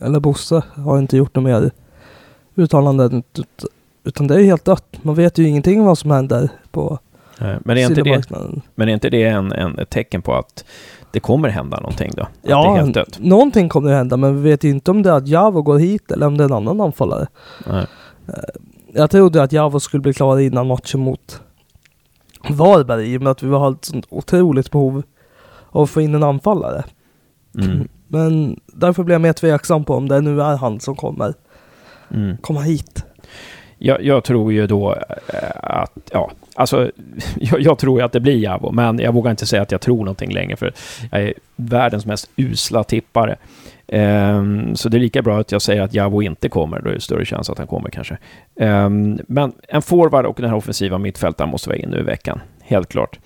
eller 0.00 0.20
Bosse 0.20 0.62
har 0.74 0.98
inte 0.98 1.16
gjort 1.16 1.34
något 1.34 1.44
mer 1.44 1.70
uttalanden. 2.56 3.22
ut- 3.38 3.64
Utan 4.06 4.26
det 4.26 4.34
är 4.34 4.44
helt 4.44 4.64
dött. 4.64 4.84
Man 5.02 5.14
vet 5.14 5.38
ju 5.38 5.48
ingenting 5.48 5.80
om 5.80 5.86
vad 5.86 5.98
som 5.98 6.10
händer 6.10 6.48
på 6.70 6.98
Eh, 7.40 7.54
Men 7.64 7.76
är 7.78 7.82
inte 7.82 8.02
det, 8.02 8.30
men 8.74 8.88
är 8.88 8.92
inte 8.92 9.10
det 9.10 9.22
en, 9.24 9.52
en, 9.52 9.78
ett 9.78 9.90
tecken 9.90 10.22
på 10.22 10.34
att 10.34 10.64
det 11.10 11.20
kommer 11.20 11.48
hända 11.48 11.80
någonting 11.80 12.12
då? 12.16 12.22
Att 12.22 12.28
Ja, 12.42 12.74
helt 12.74 12.94
dött? 12.94 13.18
någonting 13.20 13.68
kommer 13.68 13.90
att 13.90 13.96
hända, 13.96 14.16
men 14.16 14.42
vi 14.42 14.50
vet 14.50 14.64
ju 14.64 14.70
inte 14.70 14.90
om 14.90 15.02
det 15.02 15.10
är 15.10 15.14
att 15.14 15.28
Javo 15.28 15.62
går 15.62 15.78
hit 15.78 16.10
eller 16.10 16.26
om 16.26 16.36
det 16.36 16.44
är 16.44 16.48
en 16.48 16.52
annan 16.54 16.80
anfallare. 16.80 17.26
Nej. 17.70 17.86
Jag 18.92 19.10
trodde 19.10 19.42
att 19.42 19.52
Javo 19.52 19.80
skulle 19.80 20.00
bli 20.00 20.12
klar 20.12 20.38
innan 20.38 20.66
matchen 20.66 21.00
mot 21.00 21.40
Varberg 22.50 23.12
i 23.14 23.18
och 23.18 23.22
med 23.22 23.30
att 23.30 23.42
vi 23.42 23.48
har 23.48 23.70
ett 23.72 23.84
sånt 23.84 24.06
otroligt 24.10 24.70
behov 24.70 25.02
att 25.74 25.90
få 25.90 26.00
in 26.00 26.14
en 26.14 26.22
anfallare. 26.22 26.84
Mm. 27.58 27.88
Men 28.08 28.60
därför 28.66 29.02
blir 29.02 29.14
jag 29.14 29.22
mer 29.22 29.32
tveksam 29.32 29.84
på 29.84 29.94
om 29.94 30.08
det 30.08 30.20
nu 30.20 30.42
är 30.42 30.56
han 30.56 30.80
som 30.80 30.96
kommer 30.96 31.34
Mm. 32.14 32.36
komma 32.36 32.60
hit. 32.60 33.04
Jag, 33.78 34.02
jag 34.04 34.24
tror 34.24 34.52
ju 34.52 34.66
då 34.66 34.92
eh, 34.92 35.50
att, 35.62 35.92
ja, 36.12 36.30
alltså, 36.54 36.90
jag, 37.36 37.60
jag 37.60 37.78
tror 37.78 37.98
ju 37.98 38.04
att 38.04 38.12
det 38.12 38.20
blir 38.20 38.36
Javo, 38.36 38.72
men 38.72 38.98
jag 38.98 39.12
vågar 39.12 39.30
inte 39.30 39.46
säga 39.46 39.62
att 39.62 39.72
jag 39.72 39.80
tror 39.80 39.96
någonting 39.98 40.32
längre, 40.32 40.56
för 40.56 40.72
jag 41.10 41.22
är 41.22 41.34
världens 41.56 42.06
mest 42.06 42.30
usla 42.36 42.84
tippare. 42.84 43.36
Ehm, 43.88 44.76
så 44.76 44.88
det 44.88 44.96
är 44.96 45.00
lika 45.00 45.22
bra 45.22 45.40
att 45.40 45.52
jag 45.52 45.62
säger 45.62 45.82
att 45.82 45.94
Javo 45.94 46.22
inte 46.22 46.48
kommer, 46.48 46.80
då 46.80 46.90
är 46.90 46.94
det 46.94 47.00
större 47.00 47.24
chans 47.24 47.50
att 47.50 47.58
han 47.58 47.66
kommer 47.66 47.90
kanske. 47.90 48.18
Ehm, 48.60 49.18
men 49.28 49.52
en 49.68 49.82
forward 49.82 50.26
och 50.26 50.36
den 50.40 50.50
här 50.50 50.56
offensiva 50.56 50.98
mittfältaren 50.98 51.50
måste 51.50 51.68
vara 51.68 51.78
in 51.78 51.88
nu 51.90 51.98
i 51.98 52.02
veckan, 52.02 52.40
helt 52.66 52.88
klart. 52.88 53.18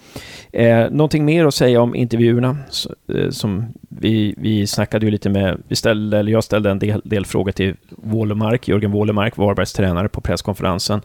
Eh, 0.52 0.90
någonting 0.90 1.24
mer 1.24 1.46
att 1.46 1.54
säga 1.54 1.80
om 1.80 1.94
intervjuerna? 1.94 2.56
Så, 2.70 2.94
eh, 3.14 3.30
som 3.30 3.66
vi, 3.88 4.34
vi 4.36 4.66
snackade 4.66 5.06
ju 5.06 5.12
lite 5.12 5.30
med, 5.30 5.62
vi 5.68 5.76
ställde, 5.76 6.18
eller 6.18 6.32
jag 6.32 6.44
ställde 6.44 6.70
en 6.70 6.78
del, 6.78 7.02
del 7.04 7.26
frågor 7.26 7.52
till 7.52 7.76
Wålemark, 7.90 8.68
Jörgen 8.68 8.90
Wålemark, 8.90 9.36
Varbergs 9.36 9.72
tränare 9.72 10.08
på 10.08 10.20
presskonferensen. 10.20 11.00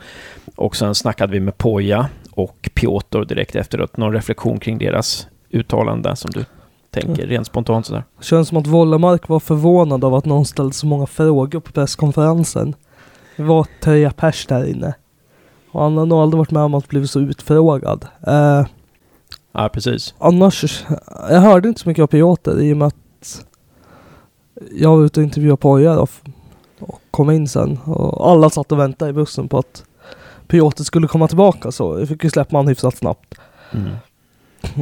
Och 0.56 0.76
sen 0.76 0.96
snackade 0.96 1.34
vi 1.34 1.40
med 1.40 1.58
Poja 1.58 2.10
och 2.32 2.70
Piotr 2.74 3.26
direkt 3.26 3.56
efteråt. 3.56 3.98
Någon 3.98 4.14
reflektion 4.14 4.60
kring 4.60 4.78
deras 4.78 5.28
uttalande 5.50 6.16
som 6.16 6.32
du 6.32 6.46
tänker 6.90 7.28
rent 7.28 7.48
spontant 7.48 7.86
sådär? 7.86 8.04
Känns 8.22 8.48
som 8.48 8.58
att 8.58 8.68
Wålemark 8.68 9.28
var 9.28 9.40
förvånad 9.40 10.04
av 10.04 10.16
att 10.16 10.26
någon 10.26 10.46
ställde 10.46 10.74
så 10.74 10.86
många 10.86 11.06
frågor 11.06 11.60
på 11.60 11.72
presskonferensen. 11.72 12.76
Det 13.38 13.44
var 13.44 13.68
tre 13.82 14.12
pers 14.12 14.46
där 14.46 14.70
inne. 14.70 14.94
Och 15.74 15.82
han 15.84 15.98
har 15.98 16.06
nog 16.06 16.20
aldrig 16.20 16.38
varit 16.38 16.52
med 16.52 16.64
om 16.64 16.74
att 16.74 16.88
bli 16.88 17.08
så 17.08 17.20
utfrågad. 17.20 18.08
Eh, 18.28 18.66
Ja, 19.52 19.70
precis. 19.70 20.16
annars, 20.18 20.86
jag 21.30 21.40
hörde 21.40 21.68
inte 21.68 21.82
så 21.82 21.90
mycket 21.90 22.04
av 22.04 22.08
Piotr 22.08 22.62
i 22.62 22.74
och 22.74 22.78
med 22.78 22.88
att 22.88 23.46
jag 24.72 24.98
var 24.98 25.06
ute 25.06 25.20
och 25.20 25.24
intervjuade 25.24 25.58
Poja 25.58 25.96
då, 25.96 26.08
och 26.80 27.02
kom 27.12 27.32
in 27.32 27.48
sen. 27.48 27.78
Och 27.86 28.32
alla 28.32 28.50
satt 28.50 28.72
och 28.72 28.80
väntade 28.80 29.10
i 29.10 29.14
bussen 29.14 29.48
på 29.48 29.58
att 29.58 29.84
Piotr 30.48 30.84
skulle 30.84 31.08
komma 31.08 31.28
tillbaka 31.28 31.72
så 31.72 32.00
jag 32.00 32.08
fick 32.08 32.24
ju 32.24 32.30
släppa 32.30 32.58
han 32.58 32.68
hyfsat 32.68 32.98
snabbt. 32.98 33.36
Mm. 33.72 33.96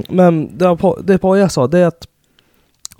Men 0.09 0.57
det, 0.57 0.77
det 1.03 1.17
Poja 1.17 1.49
sa 1.49 1.67
det 1.67 1.79
är 1.79 1.87
att 1.87 2.07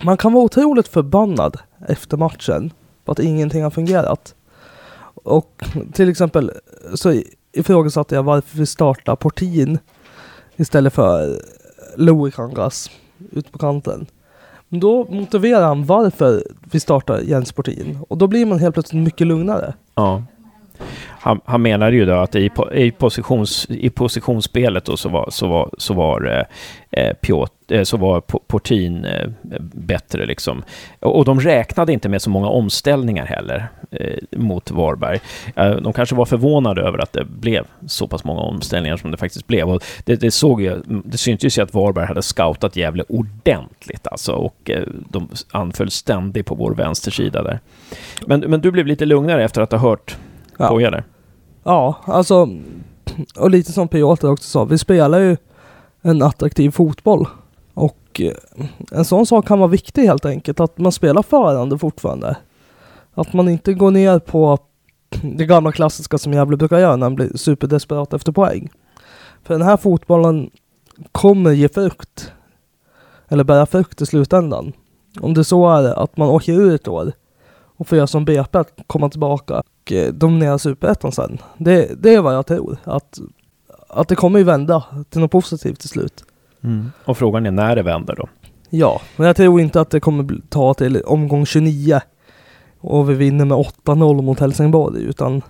man 0.04 0.16
kan 0.16 0.32
vara 0.32 0.44
otroligt 0.44 0.88
förbannad 0.88 1.56
efter 1.88 2.16
matchen 2.16 2.72
på 3.04 3.12
att 3.12 3.18
ingenting 3.18 3.62
har 3.62 3.70
fungerat. 3.70 4.34
Och 5.14 5.64
till 5.92 6.08
exempel 6.08 6.50
så 6.94 7.22
ifrågasatte 7.52 8.14
jag 8.14 8.22
varför 8.22 8.58
vi 8.58 8.66
startar 8.66 9.16
Portin 9.16 9.78
istället 10.56 10.92
för 10.92 11.42
Louis 11.96 12.34
ut 13.30 13.52
på 13.52 13.58
kanten. 13.58 14.06
Men 14.68 14.80
då 14.80 15.06
motiverar 15.10 15.66
han 15.66 15.84
varför 15.84 16.44
vi 16.72 16.80
startar 16.80 17.20
Jens 17.20 17.52
Portin 17.52 17.98
och 18.08 18.18
då 18.18 18.26
blir 18.26 18.46
man 18.46 18.58
helt 18.58 18.74
plötsligt 18.74 19.02
mycket 19.02 19.26
lugnare. 19.26 19.74
Ja. 19.94 20.22
Han, 21.22 21.40
han 21.44 21.62
menade 21.62 21.96
ju 21.96 22.04
då 22.04 22.14
att 22.14 22.34
i, 22.34 22.50
i, 22.74 22.90
positions, 22.90 23.66
i 23.70 23.90
positionsspelet 23.90 24.84
då 24.84 24.96
så 24.96 25.08
var, 25.08 25.28
så 25.30 25.48
var, 25.48 25.70
så 25.78 25.94
var, 25.94 26.46
eh, 26.90 27.02
eh 27.02 27.12
Piot, 27.14 27.52
eh, 27.70 27.82
så 27.82 27.96
var 27.96 28.20
Portin 28.20 29.04
eh, 29.04 29.28
bättre 29.60 30.26
liksom. 30.26 30.62
Och, 31.00 31.18
och 31.18 31.24
de 31.24 31.40
räknade 31.40 31.92
inte 31.92 32.08
med 32.08 32.22
så 32.22 32.30
många 32.30 32.48
omställningar 32.48 33.26
heller 33.26 33.68
eh, 33.90 34.38
mot 34.38 34.70
Varberg. 34.70 35.20
Eh, 35.56 35.70
de 35.70 35.92
kanske 35.92 36.14
var 36.14 36.24
förvånade 36.24 36.82
över 36.82 36.98
att 36.98 37.12
det 37.12 37.24
blev 37.24 37.64
så 37.86 38.06
pass 38.06 38.24
många 38.24 38.40
omställningar 38.40 38.96
som 38.96 39.10
det 39.10 39.16
faktiskt 39.16 39.46
blev. 39.46 39.68
Och 39.68 39.84
det, 40.04 40.16
det 40.16 40.30
såg 40.30 40.62
ju, 40.62 40.82
det 40.86 41.18
syntes 41.18 41.58
ju 41.58 41.62
att 41.62 41.74
Varberg 41.74 42.06
hade 42.06 42.22
scoutat 42.22 42.76
Gävle 42.76 43.04
ordentligt 43.08 44.06
alltså 44.06 44.32
och 44.32 44.70
eh, 44.70 44.82
de 45.08 45.28
anföll 45.50 45.90
ständigt 45.90 46.46
på 46.46 46.54
vår 46.54 46.74
vänstersida 46.74 47.42
där. 47.42 47.60
Men, 48.26 48.40
men 48.40 48.60
du 48.60 48.70
blev 48.70 48.86
lite 48.86 49.04
lugnare 49.04 49.44
efter 49.44 49.62
att 49.62 49.72
ha 49.72 49.78
hört 49.78 50.16
Ja. 50.58 50.68
Poja 50.68 50.90
där? 50.90 51.04
Ja, 51.64 51.96
alltså 52.04 52.48
och 53.36 53.50
lite 53.50 53.72
som 53.72 53.88
Piotr 53.88 54.26
också 54.26 54.48
sa, 54.48 54.64
vi 54.64 54.78
spelar 54.78 55.18
ju 55.18 55.36
en 56.02 56.22
attraktiv 56.22 56.70
fotboll. 56.70 57.26
Och 57.74 58.20
eh, 58.20 58.66
en 58.92 59.04
sån 59.04 59.26
sak 59.26 59.46
kan 59.46 59.58
vara 59.58 59.68
viktig 59.68 60.02
helt 60.02 60.24
enkelt, 60.24 60.60
att 60.60 60.78
man 60.78 60.92
spelar 60.92 61.22
förande 61.22 61.78
fortfarande. 61.78 62.36
Att 63.14 63.32
man 63.32 63.48
inte 63.48 63.74
går 63.74 63.90
ner 63.90 64.18
på 64.18 64.58
det 65.22 65.46
gamla 65.46 65.72
klassiska 65.72 66.18
som 66.18 66.32
Gävle 66.32 66.56
brukar 66.56 66.78
göra 66.78 66.96
när 66.96 67.06
man 67.06 67.14
blir 67.14 67.36
superdesperat 67.36 68.12
efter 68.12 68.32
poäng. 68.32 68.68
För 69.42 69.54
den 69.54 69.62
här 69.62 69.76
fotbollen 69.76 70.50
kommer 71.12 71.50
ge 71.50 71.68
frukt. 71.68 72.32
Eller 73.28 73.44
bära 73.44 73.66
frukt 73.66 74.00
i 74.00 74.06
slutändan. 74.06 74.72
om 75.20 75.34
det 75.34 75.44
så 75.44 75.70
är 75.70 76.02
att 76.02 76.16
man 76.16 76.28
åker 76.28 76.52
ur 76.52 76.74
ett 76.74 76.88
år 76.88 77.12
och 77.76 77.88
får 77.88 77.96
göra 77.96 78.06
som 78.06 78.24
BP, 78.24 78.58
att 78.58 78.78
komma 78.86 79.08
tillbaka 79.08 79.62
och 79.82 79.92
eh, 79.92 80.12
dominera 80.12 80.58
superettan 80.58 81.12
sen. 81.12 81.38
Det, 81.58 82.02
det 82.02 82.14
är 82.14 82.20
vad 82.20 82.34
jag 82.34 82.46
tror. 82.46 82.76
Att, 82.84 83.18
att 83.88 84.08
det 84.08 84.16
kommer 84.16 84.38
ju 84.38 84.44
vända 84.44 84.84
till 85.10 85.20
något 85.20 85.30
positivt 85.30 85.80
till 85.80 85.88
slut. 85.88 86.24
Mm. 86.64 86.92
Och 87.04 87.18
frågan 87.18 87.46
är 87.46 87.50
när 87.50 87.76
det 87.76 87.82
vänder 87.82 88.16
då? 88.16 88.28
Ja, 88.70 89.00
men 89.16 89.26
jag 89.26 89.36
tror 89.36 89.60
inte 89.60 89.80
att 89.80 89.90
det 89.90 90.00
kommer 90.00 90.40
ta 90.48 90.74
till 90.74 91.02
omgång 91.02 91.46
29 91.46 92.00
och 92.80 93.10
vi 93.10 93.14
vinner 93.14 93.44
med 93.44 93.58
8-0 93.58 94.22
mot 94.22 94.40
Helsingborg 94.40 95.02
utan 95.02 95.42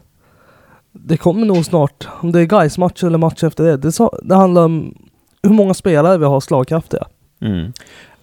det 0.93 1.17
kommer 1.17 1.47
nog 1.47 1.65
snart, 1.65 2.09
om 2.21 2.33
det 2.33 2.41
är 2.41 2.45
guys 2.45 2.79
match 2.79 3.05
eller 3.05 3.19
match 3.19 3.45
efter 3.45 3.65
det, 3.65 3.77
det, 3.77 4.09
det 4.23 4.35
handlar 4.35 4.65
om 4.65 4.95
hur 5.43 5.51
många 5.51 5.75
spelare 5.75 6.19
vi 6.19 6.25
har 6.25 6.41
slagkraftiga. 6.41 7.07
Mm. 7.41 7.73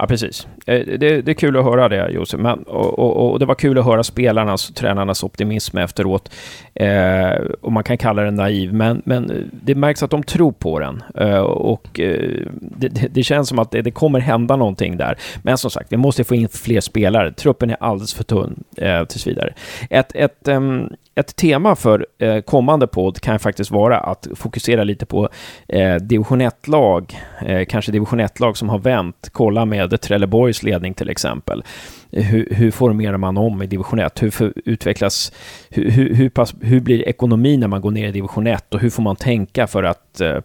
Ja, 0.01 0.07
precis. 0.07 0.47
Eh, 0.65 0.85
det, 0.85 1.21
det 1.21 1.31
är 1.31 1.33
kul 1.33 1.57
att 1.57 1.63
höra 1.63 1.89
det, 1.89 2.11
Josef. 2.11 2.39
Men, 2.39 2.63
och, 2.63 2.99
och, 2.99 3.31
och 3.31 3.39
det 3.39 3.45
var 3.45 3.55
kul 3.55 3.77
att 3.77 3.85
höra 3.85 4.03
spelarnas 4.03 4.69
och 4.69 4.75
tränarnas 4.75 5.23
optimism 5.23 5.77
efteråt. 5.77 6.31
Eh, 6.73 7.31
och 7.61 7.71
man 7.71 7.83
kan 7.83 7.97
kalla 7.97 8.21
den 8.21 8.35
naiv, 8.35 8.73
men, 8.73 9.01
men 9.05 9.49
det 9.63 9.75
märks 9.75 10.03
att 10.03 10.11
de 10.11 10.23
tror 10.23 10.51
på 10.51 10.79
den. 10.79 11.03
Eh, 11.15 11.39
och 11.39 11.99
eh, 11.99 12.47
det, 12.59 12.87
det, 13.13 13.23
känns 13.23 13.49
som 13.49 13.59
att 13.59 13.71
det, 13.71 13.81
det 13.81 13.91
kommer 13.91 14.19
hända 14.19 14.55
någonting 14.55 14.97
där. 14.97 15.17
Men 15.43 15.57
som 15.57 15.71
sagt, 15.71 15.91
vi 15.91 15.97
måste 15.97 16.23
få 16.23 16.35
in 16.35 16.49
fler 16.49 16.81
spelare. 16.81 17.31
Truppen 17.31 17.69
är 17.69 17.77
alldeles 17.79 18.13
för 18.13 18.23
tunn 18.23 18.63
eh, 18.77 19.03
tills 19.03 19.27
vidare. 19.27 19.53
Ett, 19.89 20.15
ett, 20.15 20.47
um, 20.47 20.89
ett 21.19 21.35
tema 21.35 21.75
för 21.75 22.07
eh, 22.17 22.41
kommande 22.41 22.87
podd 22.87 23.19
kan 23.19 23.39
faktiskt 23.39 23.71
vara 23.71 23.99
att 23.99 24.27
fokusera 24.35 24.83
lite 24.83 25.05
på 25.05 25.29
eh, 25.67 25.95
division 25.95 26.41
1-lag, 26.41 27.19
eh, 27.45 27.65
kanske 27.65 27.91
division 27.91 28.21
1-lag 28.21 28.57
som 28.57 28.69
har 28.69 28.79
vänt. 28.79 29.29
Kolla 29.31 29.65
med 29.65 29.88
Trelleborgs 29.97 30.63
ledning 30.63 30.93
till 30.93 31.09
exempel. 31.09 31.63
Hur, 32.11 32.47
hur 32.51 32.71
formerar 32.71 33.17
man 33.17 33.37
om 33.37 33.61
i 33.61 33.67
division 33.67 33.99
1? 33.99 34.23
Hur 34.23 34.29
för, 34.29 34.53
utvecklas, 34.65 35.31
hur, 35.69 35.89
hur, 35.89 36.13
hur, 36.15 36.29
pass, 36.29 36.55
hur 36.61 36.79
blir 36.79 37.07
ekonomin 37.07 37.59
när 37.59 37.67
man 37.67 37.81
går 37.81 37.91
ner 37.91 38.07
i 38.07 38.11
division 38.11 38.47
1 38.47 38.73
och 38.73 38.79
hur 38.79 38.89
får 38.89 39.03
man 39.03 39.15
tänka 39.15 39.67
för 39.67 39.83
att 39.83 40.21
eh, 40.21 40.37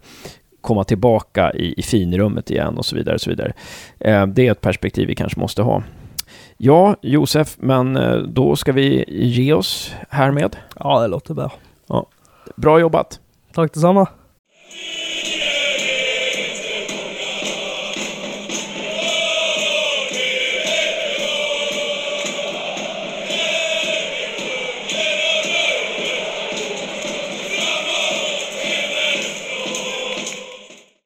komma 0.61 0.83
tillbaka 0.83 1.51
i, 1.53 1.79
i 1.79 1.81
finrummet 1.81 2.51
igen 2.51 2.77
och 2.77 2.85
så 2.85 2.95
vidare. 2.95 3.15
Och 3.15 3.21
så 3.21 3.29
vidare. 3.29 3.53
Eh, 3.99 4.27
det 4.27 4.47
är 4.47 4.51
ett 4.51 4.61
perspektiv 4.61 5.07
vi 5.07 5.15
kanske 5.15 5.39
måste 5.39 5.61
ha. 5.61 5.83
Ja, 6.57 6.95
Josef, 7.01 7.55
men 7.59 7.97
eh, 7.97 8.17
då 8.17 8.55
ska 8.55 8.71
vi 8.71 9.05
ge 9.07 9.53
oss 9.53 9.93
härmed. 10.09 10.55
Ja, 10.79 11.01
det 11.01 11.07
låter 11.07 11.33
bra. 11.33 11.51
Bra 12.55 12.79
jobbat! 12.79 13.19
Tack 13.53 13.73
detsamma. 13.73 14.07